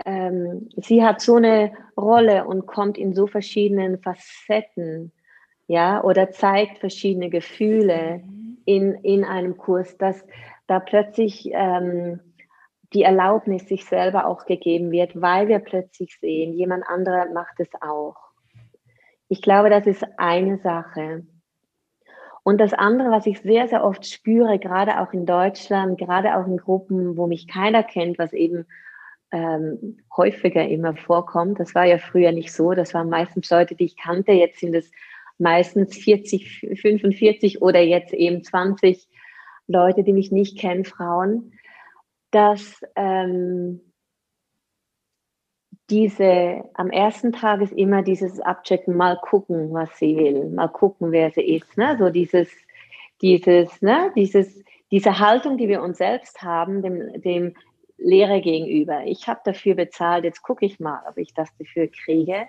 ähm, 0.05 0.69
sie 0.77 1.03
hat 1.03 1.21
so 1.21 1.35
eine 1.35 1.71
Rolle 1.97 2.45
und 2.45 2.65
kommt 2.65 2.97
in 2.97 3.13
so 3.13 3.27
verschiedenen 3.27 3.99
Facetten, 3.99 5.11
ja, 5.67 6.03
oder 6.03 6.31
zeigt 6.31 6.79
verschiedene 6.79 7.29
Gefühle 7.29 8.21
mhm. 8.23 8.57
in, 8.65 8.93
in 8.95 9.23
einem 9.23 9.57
Kurs, 9.57 9.97
dass 9.97 10.25
da 10.71 10.79
plötzlich 10.79 11.49
ähm, 11.51 12.21
die 12.93 13.03
Erlaubnis 13.03 13.67
sich 13.67 13.83
selber 13.85 14.25
auch 14.25 14.45
gegeben 14.45 14.89
wird, 14.91 15.21
weil 15.21 15.49
wir 15.49 15.59
plötzlich 15.59 16.17
sehen, 16.19 16.53
jemand 16.53 16.87
anderer 16.87 17.25
macht 17.33 17.59
es 17.59 17.69
auch. 17.81 18.15
Ich 19.27 19.41
glaube, 19.41 19.69
das 19.69 19.85
ist 19.85 20.05
eine 20.17 20.59
Sache. 20.59 21.25
Und 22.43 22.59
das 22.59 22.73
andere, 22.73 23.11
was 23.11 23.27
ich 23.27 23.41
sehr, 23.41 23.67
sehr 23.67 23.83
oft 23.83 24.05
spüre, 24.05 24.59
gerade 24.59 25.01
auch 25.01 25.11
in 25.11 25.25
Deutschland, 25.25 25.99
gerade 25.99 26.37
auch 26.37 26.47
in 26.47 26.57
Gruppen, 26.57 27.17
wo 27.17 27.27
mich 27.27 27.49
keiner 27.49 27.83
kennt, 27.83 28.17
was 28.17 28.31
eben 28.31 28.65
ähm, 29.31 29.97
häufiger 30.15 30.65
immer 30.67 30.95
vorkommt. 30.95 31.59
Das 31.59 31.75
war 31.75 31.85
ja 31.85 31.97
früher 31.97 32.31
nicht 32.31 32.53
so. 32.53 32.73
Das 32.73 32.93
waren 32.93 33.09
meistens 33.09 33.49
Leute, 33.49 33.75
die 33.75 33.85
ich 33.85 33.97
kannte. 33.97 34.31
Jetzt 34.31 34.61
sind 34.61 34.73
es 34.73 34.89
meistens 35.37 35.97
40, 35.97 36.79
45 36.81 37.61
oder 37.61 37.81
jetzt 37.81 38.13
eben 38.13 38.41
20 38.43 39.07
Leute, 39.71 40.03
die 40.03 40.13
mich 40.13 40.31
nicht 40.31 40.59
kennen, 40.59 40.85
Frauen, 40.85 41.53
dass 42.31 42.81
ähm, 42.95 43.81
diese 45.89 46.63
am 46.73 46.89
ersten 46.89 47.33
Tag 47.33 47.61
ist 47.61 47.73
immer 47.73 48.01
dieses 48.01 48.39
Abchecken, 48.39 48.95
mal 48.95 49.17
gucken, 49.17 49.73
was 49.73 49.89
sie 49.97 50.15
will, 50.15 50.49
mal 50.49 50.69
gucken, 50.69 51.11
wer 51.11 51.31
sie 51.31 51.41
ist. 51.41 51.77
Ne? 51.77 51.97
So 51.99 52.09
dieses, 52.09 52.49
dieses, 53.21 53.81
ne? 53.81 54.11
dieses, 54.15 54.63
diese 54.89 55.19
Haltung, 55.19 55.57
die 55.57 55.67
wir 55.67 55.81
uns 55.81 55.97
selbst 55.97 56.41
haben, 56.41 56.81
dem, 56.81 57.21
dem 57.21 57.55
Lehrer 57.97 58.39
gegenüber. 58.39 59.03
Ich 59.05 59.27
habe 59.27 59.41
dafür 59.43 59.75
bezahlt, 59.75 60.23
jetzt 60.23 60.41
gucke 60.41 60.65
ich 60.65 60.79
mal, 60.79 61.01
ob 61.07 61.17
ich 61.17 61.33
das 61.33 61.49
dafür 61.57 61.87
kriege. 61.87 62.47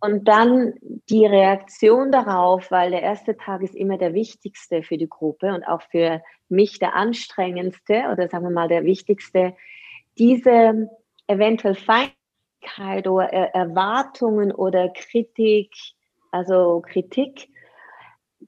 Und 0.00 0.26
dann 0.26 0.74
die 1.08 1.26
Reaktion 1.26 2.10
darauf, 2.10 2.70
weil 2.70 2.90
der 2.90 3.02
erste 3.02 3.36
Tag 3.36 3.62
ist 3.62 3.74
immer 3.74 3.98
der 3.98 4.14
wichtigste 4.14 4.82
für 4.82 4.96
die 4.96 5.08
Gruppe 5.08 5.54
und 5.54 5.64
auch 5.64 5.82
für 5.82 6.22
mich 6.48 6.78
der 6.78 6.94
anstrengendste 6.94 8.04
oder 8.12 8.28
sagen 8.28 8.44
wir 8.44 8.50
mal 8.50 8.68
der 8.68 8.84
wichtigste, 8.84 9.54
diese 10.18 10.88
eventuell 11.26 11.74
Feindlichkeit 11.74 13.06
oder 13.06 13.28
Erwartungen 13.28 14.52
oder 14.52 14.88
Kritik, 14.88 15.72
also 16.30 16.82
Kritik, 16.84 17.48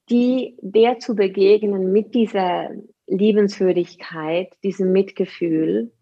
die 0.09 0.57
der 0.61 0.99
zu 0.99 1.15
begegnen 1.15 1.93
mit 1.93 2.15
dieser 2.15 2.71
Liebenswürdigkeit, 3.07 4.53
diesem 4.63 4.93
Mitgefühl, 4.93 5.93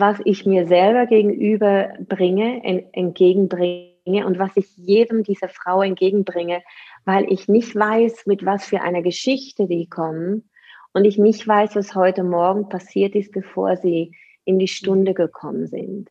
was 0.00 0.20
ich 0.24 0.46
mir 0.46 0.66
selber 0.66 1.06
gegenüber 1.06 1.94
bringe, 2.08 2.62
entgegenbringe 2.92 4.26
und 4.26 4.38
was 4.38 4.56
ich 4.56 4.76
jedem 4.76 5.22
dieser 5.22 5.48
Frau 5.48 5.82
entgegenbringe, 5.82 6.62
weil 7.04 7.30
ich 7.32 7.48
nicht 7.48 7.74
weiß, 7.74 8.26
mit 8.26 8.44
was 8.44 8.64
für 8.64 8.80
einer 8.80 9.02
Geschichte 9.02 9.66
die 9.66 9.88
kommen 9.88 10.48
und 10.92 11.04
ich 11.04 11.18
nicht 11.18 11.46
weiß, 11.46 11.76
was 11.76 11.94
heute 11.94 12.22
Morgen 12.22 12.68
passiert 12.68 13.14
ist, 13.14 13.32
bevor 13.32 13.76
sie 13.76 14.12
in 14.44 14.58
die 14.58 14.68
Stunde 14.68 15.14
gekommen 15.14 15.66
sind. 15.66 16.10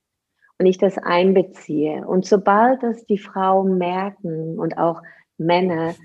Und 0.59 0.65
ich 0.65 0.77
das 0.77 0.97
einbeziehe. 0.97 2.05
Und 2.07 2.25
sobald 2.25 2.83
das 2.83 3.05
die 3.05 3.17
Frauen 3.17 3.77
merken 3.77 4.59
und 4.59 4.77
auch 4.77 5.01
Männer, 5.37 5.95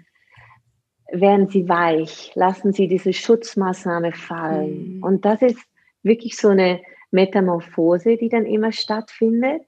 werden 1.11 1.49
sie 1.49 1.69
weich, 1.69 2.33
lassen 2.35 2.73
sie 2.73 2.87
diese 2.87 3.13
Schutzmaßnahme 3.13 4.13
fallen. 4.13 4.97
Mhm. 4.97 5.03
Und 5.03 5.25
das 5.25 5.43
ist 5.43 5.59
wirklich 6.03 6.37
so 6.37 6.49
eine 6.49 6.81
Metamorphose, 7.11 8.17
die 8.17 8.29
dann 8.29 8.47
immer 8.47 8.73
stattfindet, 8.73 9.63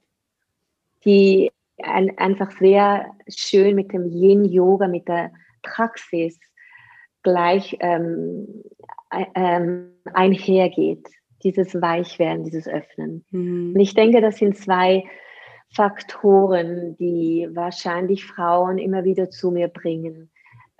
die 1.05 1.51
ein, 1.81 2.17
einfach 2.17 2.51
sehr 2.51 3.11
schön 3.27 3.75
mit 3.75 3.91
dem 3.93 4.05
Yin-Yoga, 4.05 4.87
mit 4.87 5.07
der 5.07 5.31
Praxis 5.63 6.39
gleich 7.23 7.77
ähm, 7.79 8.63
ähm, 9.35 9.93
einhergeht. 10.13 11.07
Dieses 11.43 11.73
Weichwerden, 11.81 12.43
dieses 12.43 12.67
Öffnen. 12.67 13.25
Mhm. 13.31 13.73
Und 13.73 13.79
ich 13.79 13.95
denke, 13.95 14.21
das 14.21 14.37
sind 14.37 14.57
zwei 14.57 15.03
Faktoren, 15.73 16.95
die 16.97 17.47
wahrscheinlich 17.51 18.25
Frauen 18.25 18.77
immer 18.77 19.03
wieder 19.03 19.29
zu 19.31 19.49
mir 19.49 19.67
bringen, 19.67 20.29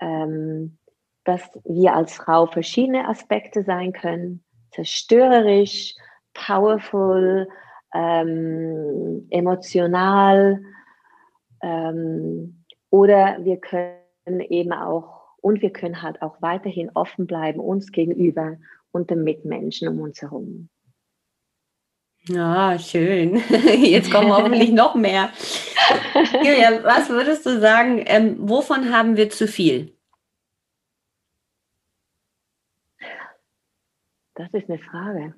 ähm, 0.00 0.78
dass 1.24 1.42
wir 1.64 1.94
als 1.94 2.14
Frau 2.14 2.46
verschiedene 2.46 3.08
Aspekte 3.08 3.64
sein 3.64 3.92
können, 3.92 4.44
zerstörerisch, 4.70 5.94
powerful, 6.34 7.48
ähm, 7.94 9.26
emotional 9.30 10.62
ähm, 11.62 12.64
oder 12.90 13.38
wir 13.40 13.58
können 13.58 14.40
eben 14.48 14.72
auch 14.72 15.22
und 15.40 15.60
wir 15.60 15.72
können 15.72 16.02
halt 16.02 16.22
auch 16.22 16.40
weiterhin 16.40 16.90
offen 16.94 17.26
bleiben 17.26 17.60
uns 17.60 17.92
gegenüber 17.92 18.56
und 18.92 19.10
den 19.10 19.24
Mitmenschen 19.24 19.88
um 19.88 20.00
uns 20.00 20.22
herum. 20.22 20.68
Ja, 22.28 22.78
schön. 22.78 23.36
Jetzt 23.82 24.12
kommen 24.12 24.32
hoffentlich 24.32 24.70
noch 24.70 24.94
mehr. 24.94 25.30
Julia, 26.34 26.84
was 26.84 27.08
würdest 27.08 27.44
du 27.46 27.58
sagen, 27.60 28.04
ähm, 28.06 28.36
wovon 28.38 28.92
haben 28.92 29.16
wir 29.16 29.28
zu 29.28 29.48
viel? 29.48 29.96
Das 34.34 34.48
ist 34.52 34.70
eine 34.70 34.78
Frage. 34.78 35.34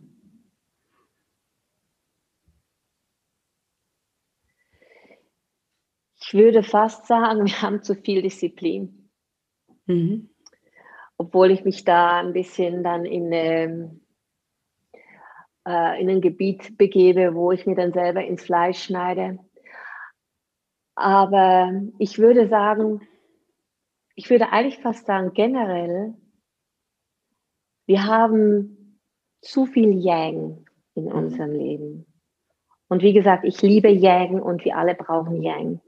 Würde 6.35 6.63
fast 6.63 7.07
sagen, 7.07 7.47
wir 7.47 7.63
haben 7.63 7.83
zu 7.83 7.95
viel 7.95 8.23
Disziplin. 8.23 9.11
Mhm. 9.87 10.31
Obwohl 11.17 11.51
ich 11.51 11.65
mich 11.65 11.85
da 11.85 12.21
ein 12.21 12.33
bisschen 12.33 12.83
dann 12.83 13.05
in 13.05 13.33
eine 13.33 14.01
äh, 15.67 16.01
in 16.01 16.11
ein 16.11 16.21
Gebiet 16.21 16.77
begebe, 16.77 17.35
wo 17.35 17.53
ich 17.53 17.67
mir 17.67 17.75
dann 17.75 17.93
selber 17.93 18.25
ins 18.25 18.43
Fleisch 18.43 18.83
schneide. 18.83 19.39
Aber 20.95 21.73
ich 21.99 22.19
würde 22.19 22.49
sagen, 22.49 23.01
ich 24.15 24.31
würde 24.31 24.51
eigentlich 24.51 24.81
fast 24.81 25.07
sagen, 25.07 25.33
generell, 25.35 26.15
wir 27.87 28.05
haben 28.05 29.01
zu 29.41 29.67
viel 29.67 29.93
Yang 29.93 30.65
in 30.95 31.11
unserem 31.11 31.53
Leben. 31.53 32.07
Und 32.89 33.03
wie 33.03 33.13
gesagt, 33.13 33.45
ich 33.45 33.61
liebe 33.63 33.89
Yang 33.89 34.41
und 34.41 34.65
wir 34.65 34.77
alle 34.77 34.95
brauchen 34.95 35.43
Yang. 35.43 35.81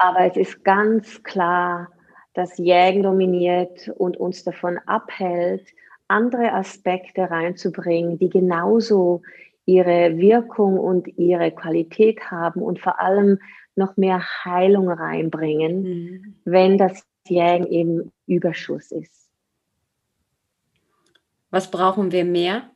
Aber 0.00 0.20
es 0.24 0.34
ist 0.34 0.64
ganz 0.64 1.22
klar, 1.24 1.90
dass 2.32 2.56
Yang 2.56 3.02
dominiert 3.02 3.90
und 3.98 4.16
uns 4.16 4.42
davon 4.44 4.78
abhält, 4.86 5.68
andere 6.08 6.54
Aspekte 6.54 7.30
reinzubringen, 7.30 8.18
die 8.18 8.30
genauso 8.30 9.20
ihre 9.66 10.16
Wirkung 10.16 10.78
und 10.78 11.06
ihre 11.18 11.50
Qualität 11.50 12.30
haben 12.30 12.62
und 12.62 12.80
vor 12.80 12.98
allem 12.98 13.38
noch 13.76 13.98
mehr 13.98 14.22
Heilung 14.46 14.88
reinbringen, 14.88 15.82
mhm. 15.82 16.36
wenn 16.46 16.78
das 16.78 17.04
Yang 17.28 17.66
eben 17.66 18.12
Überschuss 18.26 18.92
ist. 18.92 19.30
Was 21.50 21.70
brauchen 21.70 22.10
wir 22.10 22.24
mehr? 22.24 22.70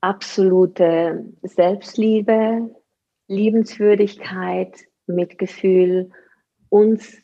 Absolute 0.00 1.24
Selbstliebe, 1.42 2.74
Liebenswürdigkeit, 3.28 4.76
Mitgefühl, 5.06 6.10
uns 6.68 7.16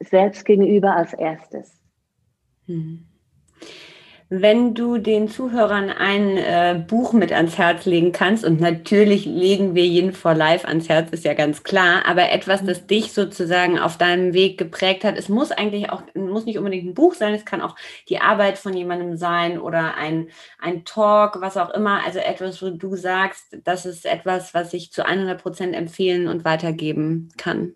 selbst 0.00 0.44
gegenüber 0.44 0.94
als 0.94 1.14
erstes. 1.14 1.80
Hm. 2.66 3.06
Wenn 4.28 4.74
du 4.74 4.98
den 4.98 5.28
Zuhörern 5.28 5.88
ein 5.88 6.36
äh, 6.36 6.84
Buch 6.84 7.12
mit 7.12 7.30
ans 7.30 7.58
Herz 7.58 7.84
legen 7.84 8.10
kannst, 8.10 8.44
und 8.44 8.60
natürlich 8.60 9.24
legen 9.24 9.76
wir 9.76 9.86
jeden 9.86 10.12
for 10.12 10.34
Life 10.34 10.66
ans 10.66 10.88
Herz, 10.88 11.10
ist 11.12 11.24
ja 11.24 11.32
ganz 11.34 11.62
klar, 11.62 12.04
aber 12.06 12.30
etwas, 12.30 12.64
das 12.64 12.88
dich 12.88 13.12
sozusagen 13.12 13.78
auf 13.78 13.98
deinem 13.98 14.32
Weg 14.32 14.58
geprägt 14.58 15.04
hat, 15.04 15.16
es 15.16 15.28
muss 15.28 15.52
eigentlich 15.52 15.90
auch, 15.90 16.02
muss 16.14 16.44
nicht 16.44 16.58
unbedingt 16.58 16.88
ein 16.88 16.94
Buch 16.94 17.14
sein, 17.14 17.34
es 17.34 17.44
kann 17.44 17.60
auch 17.60 17.76
die 18.08 18.18
Arbeit 18.18 18.58
von 18.58 18.74
jemandem 18.74 19.16
sein 19.16 19.60
oder 19.60 19.94
ein, 19.94 20.28
ein 20.58 20.84
Talk, 20.84 21.40
was 21.40 21.56
auch 21.56 21.70
immer, 21.70 22.04
also 22.04 22.18
etwas, 22.18 22.60
wo 22.60 22.70
du 22.70 22.96
sagst, 22.96 23.56
das 23.62 23.86
ist 23.86 24.04
etwas, 24.04 24.54
was 24.54 24.74
ich 24.74 24.90
zu 24.90 25.06
100 25.06 25.40
Prozent 25.40 25.72
empfehlen 25.76 26.26
und 26.26 26.44
weitergeben 26.44 27.28
kann. 27.36 27.74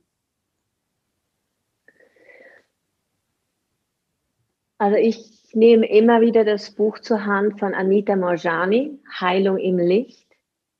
Also 4.79 4.97
ich 4.97 5.40
nehme 5.55 5.89
immer 5.89 6.21
wieder 6.21 6.45
das 6.45 6.71
Buch 6.75 6.99
zur 6.99 7.25
Hand 7.25 7.59
von 7.59 7.75
Anita 7.75 8.17
Morjani, 8.17 8.99
Heilung 9.21 9.59
im 9.59 9.79
Licht. 9.79 10.29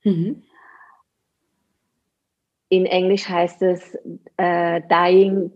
Mhm. 0.03 0.43
In 2.69 2.85
Englisch 2.85 3.27
heißt 3.27 3.61
es 3.63 3.97
äh, 4.37 4.81
Dying 4.89 5.51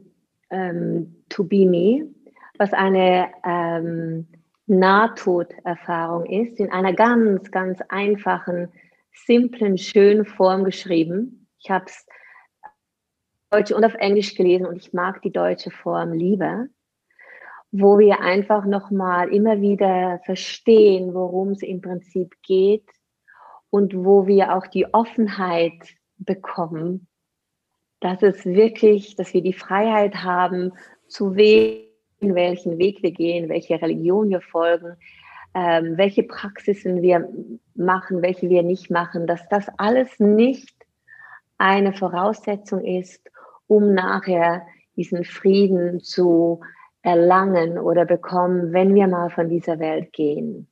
ähm, 0.50 1.24
to 1.30 1.44
be 1.44 1.66
me, 1.66 2.10
was 2.58 2.74
eine 2.74 3.30
ähm, 3.46 4.28
Nahtoderfahrung 4.68 6.26
ist, 6.26 6.60
in 6.60 6.72
einer 6.72 6.94
ganz, 6.94 7.52
ganz 7.52 7.80
einfachen, 7.90 8.70
simplen, 9.14 9.78
schönen 9.78 10.26
Form 10.26 10.64
geschrieben. 10.64 11.48
Ich 11.60 11.70
habe 11.70 11.86
es 11.86 12.06
Deutsch 13.50 13.72
und 13.72 13.86
auf 13.86 13.96
Englisch 13.96 14.36
gelesen 14.36 14.66
und 14.66 14.76
ich 14.76 14.92
mag 14.92 15.22
die 15.22 15.32
deutsche 15.32 15.72
Form 15.72 16.12
lieber 16.12 16.68
wo 17.72 18.00
wir 18.00 18.22
einfach 18.22 18.66
nochmal 18.66 19.30
immer 19.30 19.62
wieder 19.62 20.20
verstehen, 20.26 21.14
worum 21.14 21.50
es 21.50 21.62
im 21.62 21.82
Prinzip 21.82 22.36
geht 22.42 22.88
und 23.70 23.94
wo 23.94 24.28
wir 24.28 24.56
auch 24.56 24.68
die 24.68 24.94
Offenheit 24.94 25.96
bekommen, 26.18 27.08
dass 28.00 28.22
es 28.22 28.46
wirklich, 28.46 29.16
dass 29.16 29.34
wir 29.34 29.42
die 29.42 29.54
Freiheit 29.54 30.16
haben, 30.24 30.72
zu 31.08 31.36
wählen, 31.36 31.86
welchen 32.20 32.78
Weg 32.78 33.04
wir 33.04 33.12
gehen, 33.12 33.50
welche 33.50 33.82
Religion 33.82 34.30
wir 34.30 34.42
folgen, 34.42 34.96
ähm, 35.54 35.98
welche 35.98 36.24
Praxisen 36.24 37.02
wir 37.02 37.28
machen, 37.76 38.22
welche 38.22 38.50
wir 38.50 38.64
nicht 38.64 38.90
machen, 38.90 39.28
dass 39.28 39.48
das 39.50 39.68
alles 39.78 40.20
nicht 40.20 40.76
eine 41.58 41.94
Voraussetzung 41.94 42.84
ist, 42.84 43.30
um 43.68 43.94
nachher 43.94 44.66
diesen 44.96 45.24
Frieden 45.24 46.02
zu 46.02 46.62
erlangen 47.06 47.78
oder 47.78 48.04
bekommen, 48.04 48.74
wenn 48.74 48.96
wir 48.96 49.08
mal 49.08 49.30
von 49.30 49.48
dieser 49.48 49.80
Welt 49.80 50.12
gehen. 50.12 50.68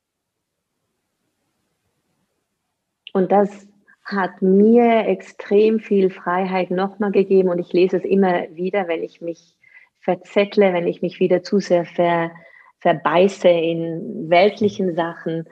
Und 3.12 3.30
das 3.30 3.68
hat 4.04 4.42
mir 4.42 5.06
extrem 5.06 5.78
viel 5.78 6.10
Freiheit 6.10 6.72
nochmal 6.72 7.12
gegeben 7.12 7.48
und 7.48 7.60
ich 7.60 7.72
lese 7.72 7.98
es 7.98 8.04
immer 8.04 8.48
wieder, 8.50 8.88
wenn 8.88 9.04
ich 9.04 9.20
mich 9.20 9.56
verzettle, 10.00 10.72
wenn 10.74 10.88
ich 10.88 11.00
mich 11.00 11.20
wieder 11.20 11.44
zu 11.44 11.60
sehr 11.60 11.86
ver, 11.86 12.32
verbeiße 12.80 13.48
in 13.48 14.28
weltlichen 14.28 14.96
Sachen. 14.96 15.44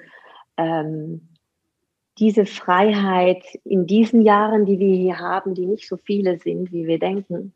Ähm, 0.57 1.29
diese 2.19 2.45
Freiheit 2.45 3.43
in 3.65 3.87
diesen 3.87 4.21
Jahren, 4.21 4.67
die 4.67 4.79
wir 4.81 4.97
hier 4.97 5.19
haben, 5.21 5.55
die 5.55 5.67
nicht 5.67 5.89
so 5.89 5.97
viele 5.97 6.39
sind, 6.39 6.73
wie 6.73 6.87
wir 6.87 6.99
denken, 6.99 7.55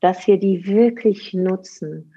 dass 0.00 0.26
wir 0.26 0.38
die 0.38 0.66
wirklich 0.66 1.32
nutzen 1.32 2.12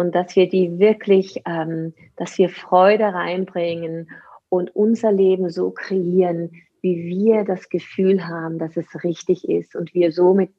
und 0.00 0.14
dass 0.14 0.34
wir 0.34 0.48
die 0.48 0.78
wirklich, 0.78 1.42
ähm, 1.46 1.92
dass 2.16 2.38
wir 2.38 2.48
Freude 2.48 3.04
reinbringen 3.04 4.10
und 4.48 4.74
unser 4.74 5.12
Leben 5.12 5.50
so 5.50 5.72
kreieren, 5.72 6.52
wie 6.80 7.04
wir 7.04 7.44
das 7.44 7.68
Gefühl 7.68 8.26
haben, 8.26 8.58
dass 8.58 8.78
es 8.78 9.04
richtig 9.04 9.46
ist 9.46 9.76
und 9.76 9.92
wir 9.92 10.10
so 10.10 10.32
mit 10.32 10.50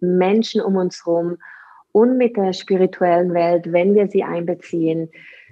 Menschen 0.00 0.60
um 0.60 0.74
uns 0.74 1.06
herum 1.06 1.38
und 1.92 2.18
mit 2.18 2.36
der 2.36 2.52
spirituellen 2.52 3.32
Welt, 3.32 3.72
wenn 3.72 3.94
wir 3.94 4.08
sie 4.08 4.24
einbeziehen, 4.24 5.10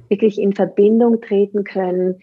wirklich 0.09 0.41
in 0.41 0.53
Verbindung 0.53 1.21
treten 1.21 1.63
können 1.63 2.19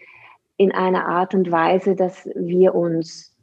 in 0.58 0.72
einer 0.72 1.06
Art 1.06 1.34
und 1.34 1.50
Weise, 1.50 1.96
dass 1.96 2.28
wir 2.34 2.74
uns 2.74 3.34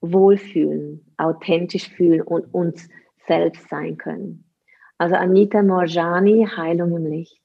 wohlfühlen, 0.00 1.04
authentisch 1.16 1.88
fühlen 1.88 2.22
und 2.22 2.54
uns 2.54 2.88
selbst 3.26 3.68
sein 3.68 3.96
können. 3.96 4.45
Also 4.98 5.14
Anita 5.14 5.62
Morjani, 5.62 6.48
Heilung 6.56 6.96
im 6.96 7.06
Licht. 7.06 7.40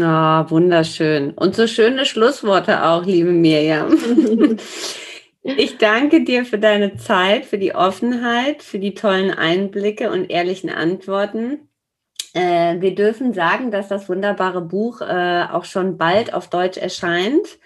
Ah, 0.00 0.42
oh, 0.42 0.50
wunderschön. 0.50 1.32
Und 1.32 1.56
so 1.56 1.66
schöne 1.66 2.04
Schlussworte 2.04 2.84
auch, 2.84 3.04
liebe 3.04 3.32
Mirjam. 3.32 3.96
ich 5.42 5.78
danke 5.78 6.24
dir 6.24 6.44
für 6.44 6.58
deine 6.58 6.96
Zeit, 6.96 7.46
für 7.46 7.58
die 7.58 7.74
Offenheit, 7.74 8.62
für 8.62 8.78
die 8.78 8.94
tollen 8.94 9.30
Einblicke 9.30 10.10
und 10.10 10.30
ehrlichen 10.30 10.68
Antworten. 10.68 11.68
Äh, 12.34 12.80
wir 12.80 12.94
dürfen 12.94 13.32
sagen, 13.32 13.70
dass 13.70 13.88
das 13.88 14.08
wunderbare 14.08 14.60
Buch 14.60 15.00
äh, 15.00 15.44
auch 15.50 15.64
schon 15.64 15.96
bald 15.96 16.34
auf 16.34 16.50
Deutsch 16.50 16.76
erscheint. 16.76 17.58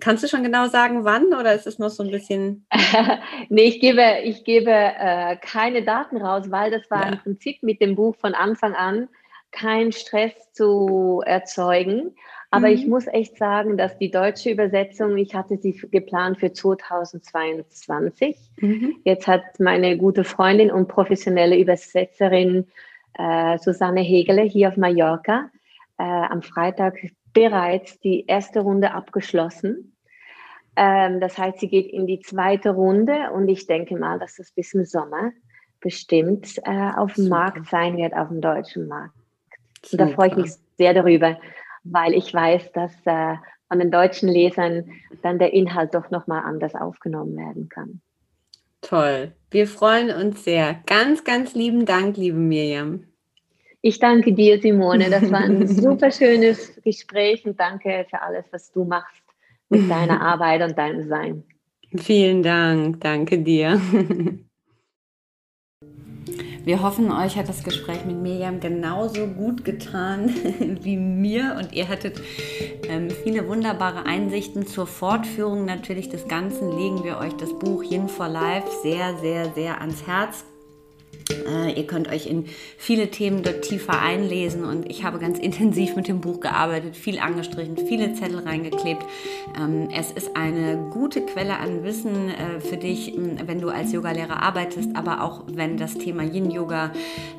Kannst 0.00 0.22
du 0.22 0.28
schon 0.28 0.42
genau 0.42 0.68
sagen, 0.68 1.04
wann 1.04 1.32
oder 1.34 1.54
ist 1.54 1.66
es 1.66 1.78
noch 1.78 1.90
so 1.90 2.02
ein 2.02 2.10
bisschen? 2.10 2.66
nee, 3.48 3.64
ich 3.64 3.80
gebe, 3.80 4.02
ich 4.24 4.44
gebe 4.44 4.70
äh, 4.70 5.36
keine 5.36 5.82
Daten 5.82 6.16
raus, 6.18 6.50
weil 6.50 6.70
das 6.70 6.90
war 6.90 7.06
ja. 7.06 7.12
im 7.12 7.18
Prinzip 7.18 7.62
mit 7.62 7.80
dem 7.80 7.94
Buch 7.94 8.16
von 8.16 8.34
Anfang 8.34 8.74
an 8.74 9.08
kein 9.50 9.92
Stress 9.92 10.32
zu 10.52 11.22
erzeugen. 11.24 12.14
Aber 12.50 12.68
mhm. 12.68 12.74
ich 12.74 12.86
muss 12.86 13.06
echt 13.06 13.36
sagen, 13.36 13.76
dass 13.76 13.98
die 13.98 14.10
deutsche 14.10 14.50
Übersetzung, 14.50 15.16
ich 15.16 15.34
hatte 15.34 15.58
sie 15.58 15.72
geplant 15.90 16.38
für 16.38 16.52
2022. 16.52 18.36
Mhm. 18.60 18.96
Jetzt 19.04 19.26
hat 19.26 19.42
meine 19.58 19.96
gute 19.98 20.24
Freundin 20.24 20.70
und 20.70 20.88
professionelle 20.88 21.58
Übersetzerin 21.58 22.66
äh, 23.14 23.58
Susanne 23.58 24.00
Hegele 24.00 24.42
hier 24.42 24.68
auf 24.68 24.76
Mallorca 24.76 25.50
äh, 25.98 26.02
am 26.04 26.42
Freitag 26.42 26.98
bereits 27.38 28.00
die 28.00 28.26
erste 28.26 28.60
Runde 28.60 28.92
abgeschlossen. 28.92 29.96
Ähm, 30.74 31.20
das 31.20 31.38
heißt, 31.38 31.60
sie 31.60 31.68
geht 31.68 31.86
in 31.86 32.06
die 32.06 32.18
zweite 32.18 32.70
Runde 32.70 33.30
und 33.32 33.48
ich 33.48 33.66
denke 33.66 33.96
mal, 33.96 34.18
dass 34.18 34.36
das 34.36 34.50
bis 34.50 34.70
zum 34.70 34.84
Sommer 34.84 35.30
bestimmt 35.80 36.58
äh, 36.64 36.90
auf 36.96 37.14
dem 37.14 37.28
Markt 37.28 37.68
sein 37.68 37.96
wird, 37.96 38.12
auf 38.14 38.28
dem 38.28 38.40
deutschen 38.40 38.88
Markt. 38.88 39.14
Und 39.92 40.00
da 40.00 40.08
freue 40.08 40.28
ich 40.28 40.36
mich 40.36 40.50
sehr 40.76 40.94
darüber, 40.94 41.38
weil 41.84 42.12
ich 42.14 42.34
weiß, 42.34 42.72
dass 42.72 42.92
äh, 43.04 43.36
von 43.68 43.78
den 43.78 43.92
deutschen 43.92 44.28
Lesern 44.28 44.90
dann 45.22 45.38
der 45.38 45.52
Inhalt 45.52 45.94
doch 45.94 46.10
nochmal 46.10 46.42
anders 46.44 46.74
aufgenommen 46.74 47.36
werden 47.36 47.68
kann. 47.68 48.00
Toll. 48.80 49.32
Wir 49.50 49.68
freuen 49.68 50.10
uns 50.10 50.42
sehr. 50.42 50.80
Ganz, 50.86 51.22
ganz 51.22 51.54
lieben 51.54 51.86
Dank, 51.86 52.16
liebe 52.16 52.38
Miriam. 52.38 53.04
Ich 53.88 53.98
danke 53.98 54.34
dir, 54.34 54.60
Simone. 54.60 55.08
Das 55.08 55.32
war 55.32 55.40
ein 55.40 55.66
super 55.82 56.10
schönes 56.10 56.78
Gespräch 56.84 57.46
und 57.46 57.58
danke 57.58 58.04
für 58.10 58.20
alles, 58.20 58.44
was 58.50 58.70
du 58.70 58.84
machst 58.84 59.22
mit 59.70 59.88
deiner 59.88 60.20
Arbeit 60.32 60.60
und 60.60 60.76
deinem 60.76 61.08
Sein. 61.08 61.42
Vielen 61.96 62.42
Dank. 62.42 63.00
Danke 63.00 63.38
dir. 63.38 63.80
Wir 66.64 66.82
hoffen, 66.82 67.10
euch 67.10 67.38
hat 67.38 67.48
das 67.48 67.64
Gespräch 67.64 68.04
mit 68.04 68.16
Miriam 68.16 68.60
genauso 68.60 69.26
gut 69.26 69.64
getan 69.64 70.34
wie 70.82 70.98
mir 70.98 71.56
und 71.58 71.72
ihr 71.72 71.88
hattet 71.88 72.20
ähm, 72.90 73.08
viele 73.08 73.48
wunderbare 73.48 74.04
Einsichten 74.04 74.66
zur 74.66 74.86
Fortführung 74.86 75.64
natürlich 75.64 76.10
des 76.10 76.28
Ganzen. 76.28 76.76
Legen 76.76 77.04
wir 77.04 77.16
euch 77.16 77.32
das 77.38 77.58
Buch 77.58 77.82
Yin 77.82 78.10
for 78.10 78.28
Life 78.28 78.68
sehr, 78.82 79.16
sehr, 79.16 79.46
sehr 79.54 79.80
ans 79.80 80.06
Herz. 80.06 80.44
Äh, 81.30 81.72
ihr 81.72 81.86
könnt 81.86 82.08
euch 82.08 82.26
in 82.26 82.46
viele 82.76 83.10
Themen 83.10 83.42
dort 83.42 83.62
tiefer 83.62 84.00
einlesen 84.00 84.64
und 84.64 84.88
ich 84.90 85.04
habe 85.04 85.18
ganz 85.18 85.38
intensiv 85.38 85.96
mit 85.96 86.08
dem 86.08 86.20
Buch 86.20 86.40
gearbeitet, 86.40 86.96
viel 86.96 87.18
angestrichen, 87.18 87.76
viele 87.76 88.14
Zettel 88.14 88.40
reingeklebt. 88.40 89.04
Ähm, 89.58 89.88
es 89.94 90.10
ist 90.10 90.36
eine 90.36 90.88
gute 90.90 91.22
Quelle 91.22 91.58
an 91.58 91.84
Wissen 91.84 92.28
äh, 92.30 92.60
für 92.60 92.76
dich, 92.76 93.14
wenn 93.46 93.60
du 93.60 93.68
als 93.68 93.92
Yogalehrer 93.92 94.42
arbeitest, 94.42 94.90
aber 94.94 95.22
auch 95.22 95.44
wenn 95.46 95.76
das 95.76 95.94
Thema 95.94 96.22
Yin-Yoga 96.22 96.92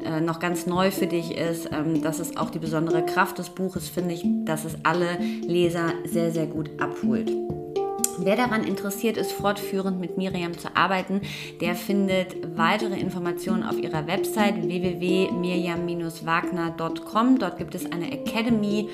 äh, 0.05 0.21
noch 0.21 0.39
ganz 0.39 0.65
neu 0.65 0.91
für 0.91 1.07
dich 1.07 1.35
ist. 1.37 1.69
Ähm, 1.71 2.01
das 2.01 2.19
ist 2.19 2.37
auch 2.37 2.49
die 2.49 2.59
besondere 2.59 3.05
Kraft 3.05 3.39
des 3.39 3.49
Buches, 3.49 3.89
finde 3.89 4.13
ich, 4.13 4.23
dass 4.45 4.65
es 4.65 4.75
alle 4.83 5.17
Leser 5.41 5.93
sehr, 6.05 6.31
sehr 6.31 6.47
gut 6.47 6.69
abholt. 6.79 7.31
Wer 8.21 8.35
daran 8.35 8.65
interessiert 8.65 9.15
ist, 9.17 9.31
fortführend 9.31 9.99
mit 9.99 10.17
Miriam 10.17 10.57
zu 10.57 10.75
arbeiten, 10.75 11.21
der 11.61 11.75
findet 11.75 12.57
weitere 12.57 12.99
Informationen 12.99 13.61
auf 13.63 13.77
ihrer 13.77 14.07
Website 14.07 14.61
www.miriam-wagner.com. 14.61 17.39
Dort 17.39 17.57
gibt 17.57 17.75
es 17.75 17.89
eine 17.91 18.11
Academy, 18.11 18.89
äh, 18.89 18.91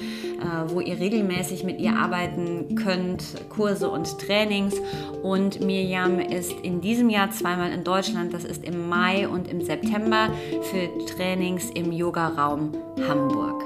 wo 0.68 0.80
ihr 0.80 1.00
regelmäßig 1.00 1.64
mit 1.64 1.80
ihr 1.80 1.96
arbeiten 1.96 2.76
könnt, 2.76 3.24
Kurse 3.50 3.90
und 3.90 4.20
Trainings. 4.20 4.76
Und 5.24 5.62
Miriam 5.62 6.20
ist 6.20 6.52
in 6.62 6.82
diesem 6.82 7.10
Jahr 7.10 7.32
zweimal 7.32 7.72
in 7.72 7.84
Deutschland, 7.84 8.32
das 8.34 8.46
ist 8.46 8.64
im 8.64 8.88
Mai 8.88 9.28
und 9.28 9.48
im 9.48 9.62
September, 9.62 10.30
für 10.62 10.88
Trainings 11.16 11.72
im 11.72 11.92
Yoga-Raum 11.92 12.74
Hamburg. 13.08 13.65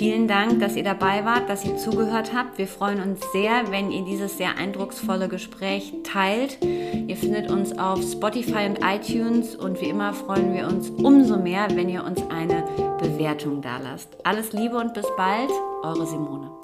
Vielen 0.00 0.28
Dank, 0.28 0.60
dass 0.60 0.76
ihr 0.76 0.82
dabei 0.82 1.26
wart, 1.26 1.50
dass 1.50 1.62
ihr 1.62 1.76
zugehört 1.76 2.32
habt. 2.34 2.56
Wir 2.56 2.66
freuen 2.66 3.02
uns 3.02 3.20
sehr, 3.32 3.70
wenn 3.70 3.90
ihr 3.90 4.02
dieses 4.02 4.38
sehr 4.38 4.56
eindrucksvolle 4.56 5.28
Gespräch 5.28 5.92
teilt. 6.04 6.56
Ihr 6.62 7.18
findet 7.18 7.50
uns 7.50 7.78
auf 7.78 8.00
Spotify 8.00 8.64
und 8.64 8.78
iTunes 8.82 9.54
und 9.54 9.78
wie 9.82 9.90
immer 9.90 10.14
freuen 10.14 10.54
wir 10.54 10.68
uns 10.68 10.88
umso 10.88 11.36
mehr, 11.36 11.68
wenn 11.74 11.90
ihr 11.90 12.02
uns 12.02 12.22
eine 12.30 12.64
Bewertung 12.98 13.60
dalasst. 13.60 14.08
Alles 14.24 14.54
Liebe 14.54 14.78
und 14.78 14.94
bis 14.94 15.06
bald, 15.18 15.50
eure 15.82 16.06
Simone. 16.06 16.59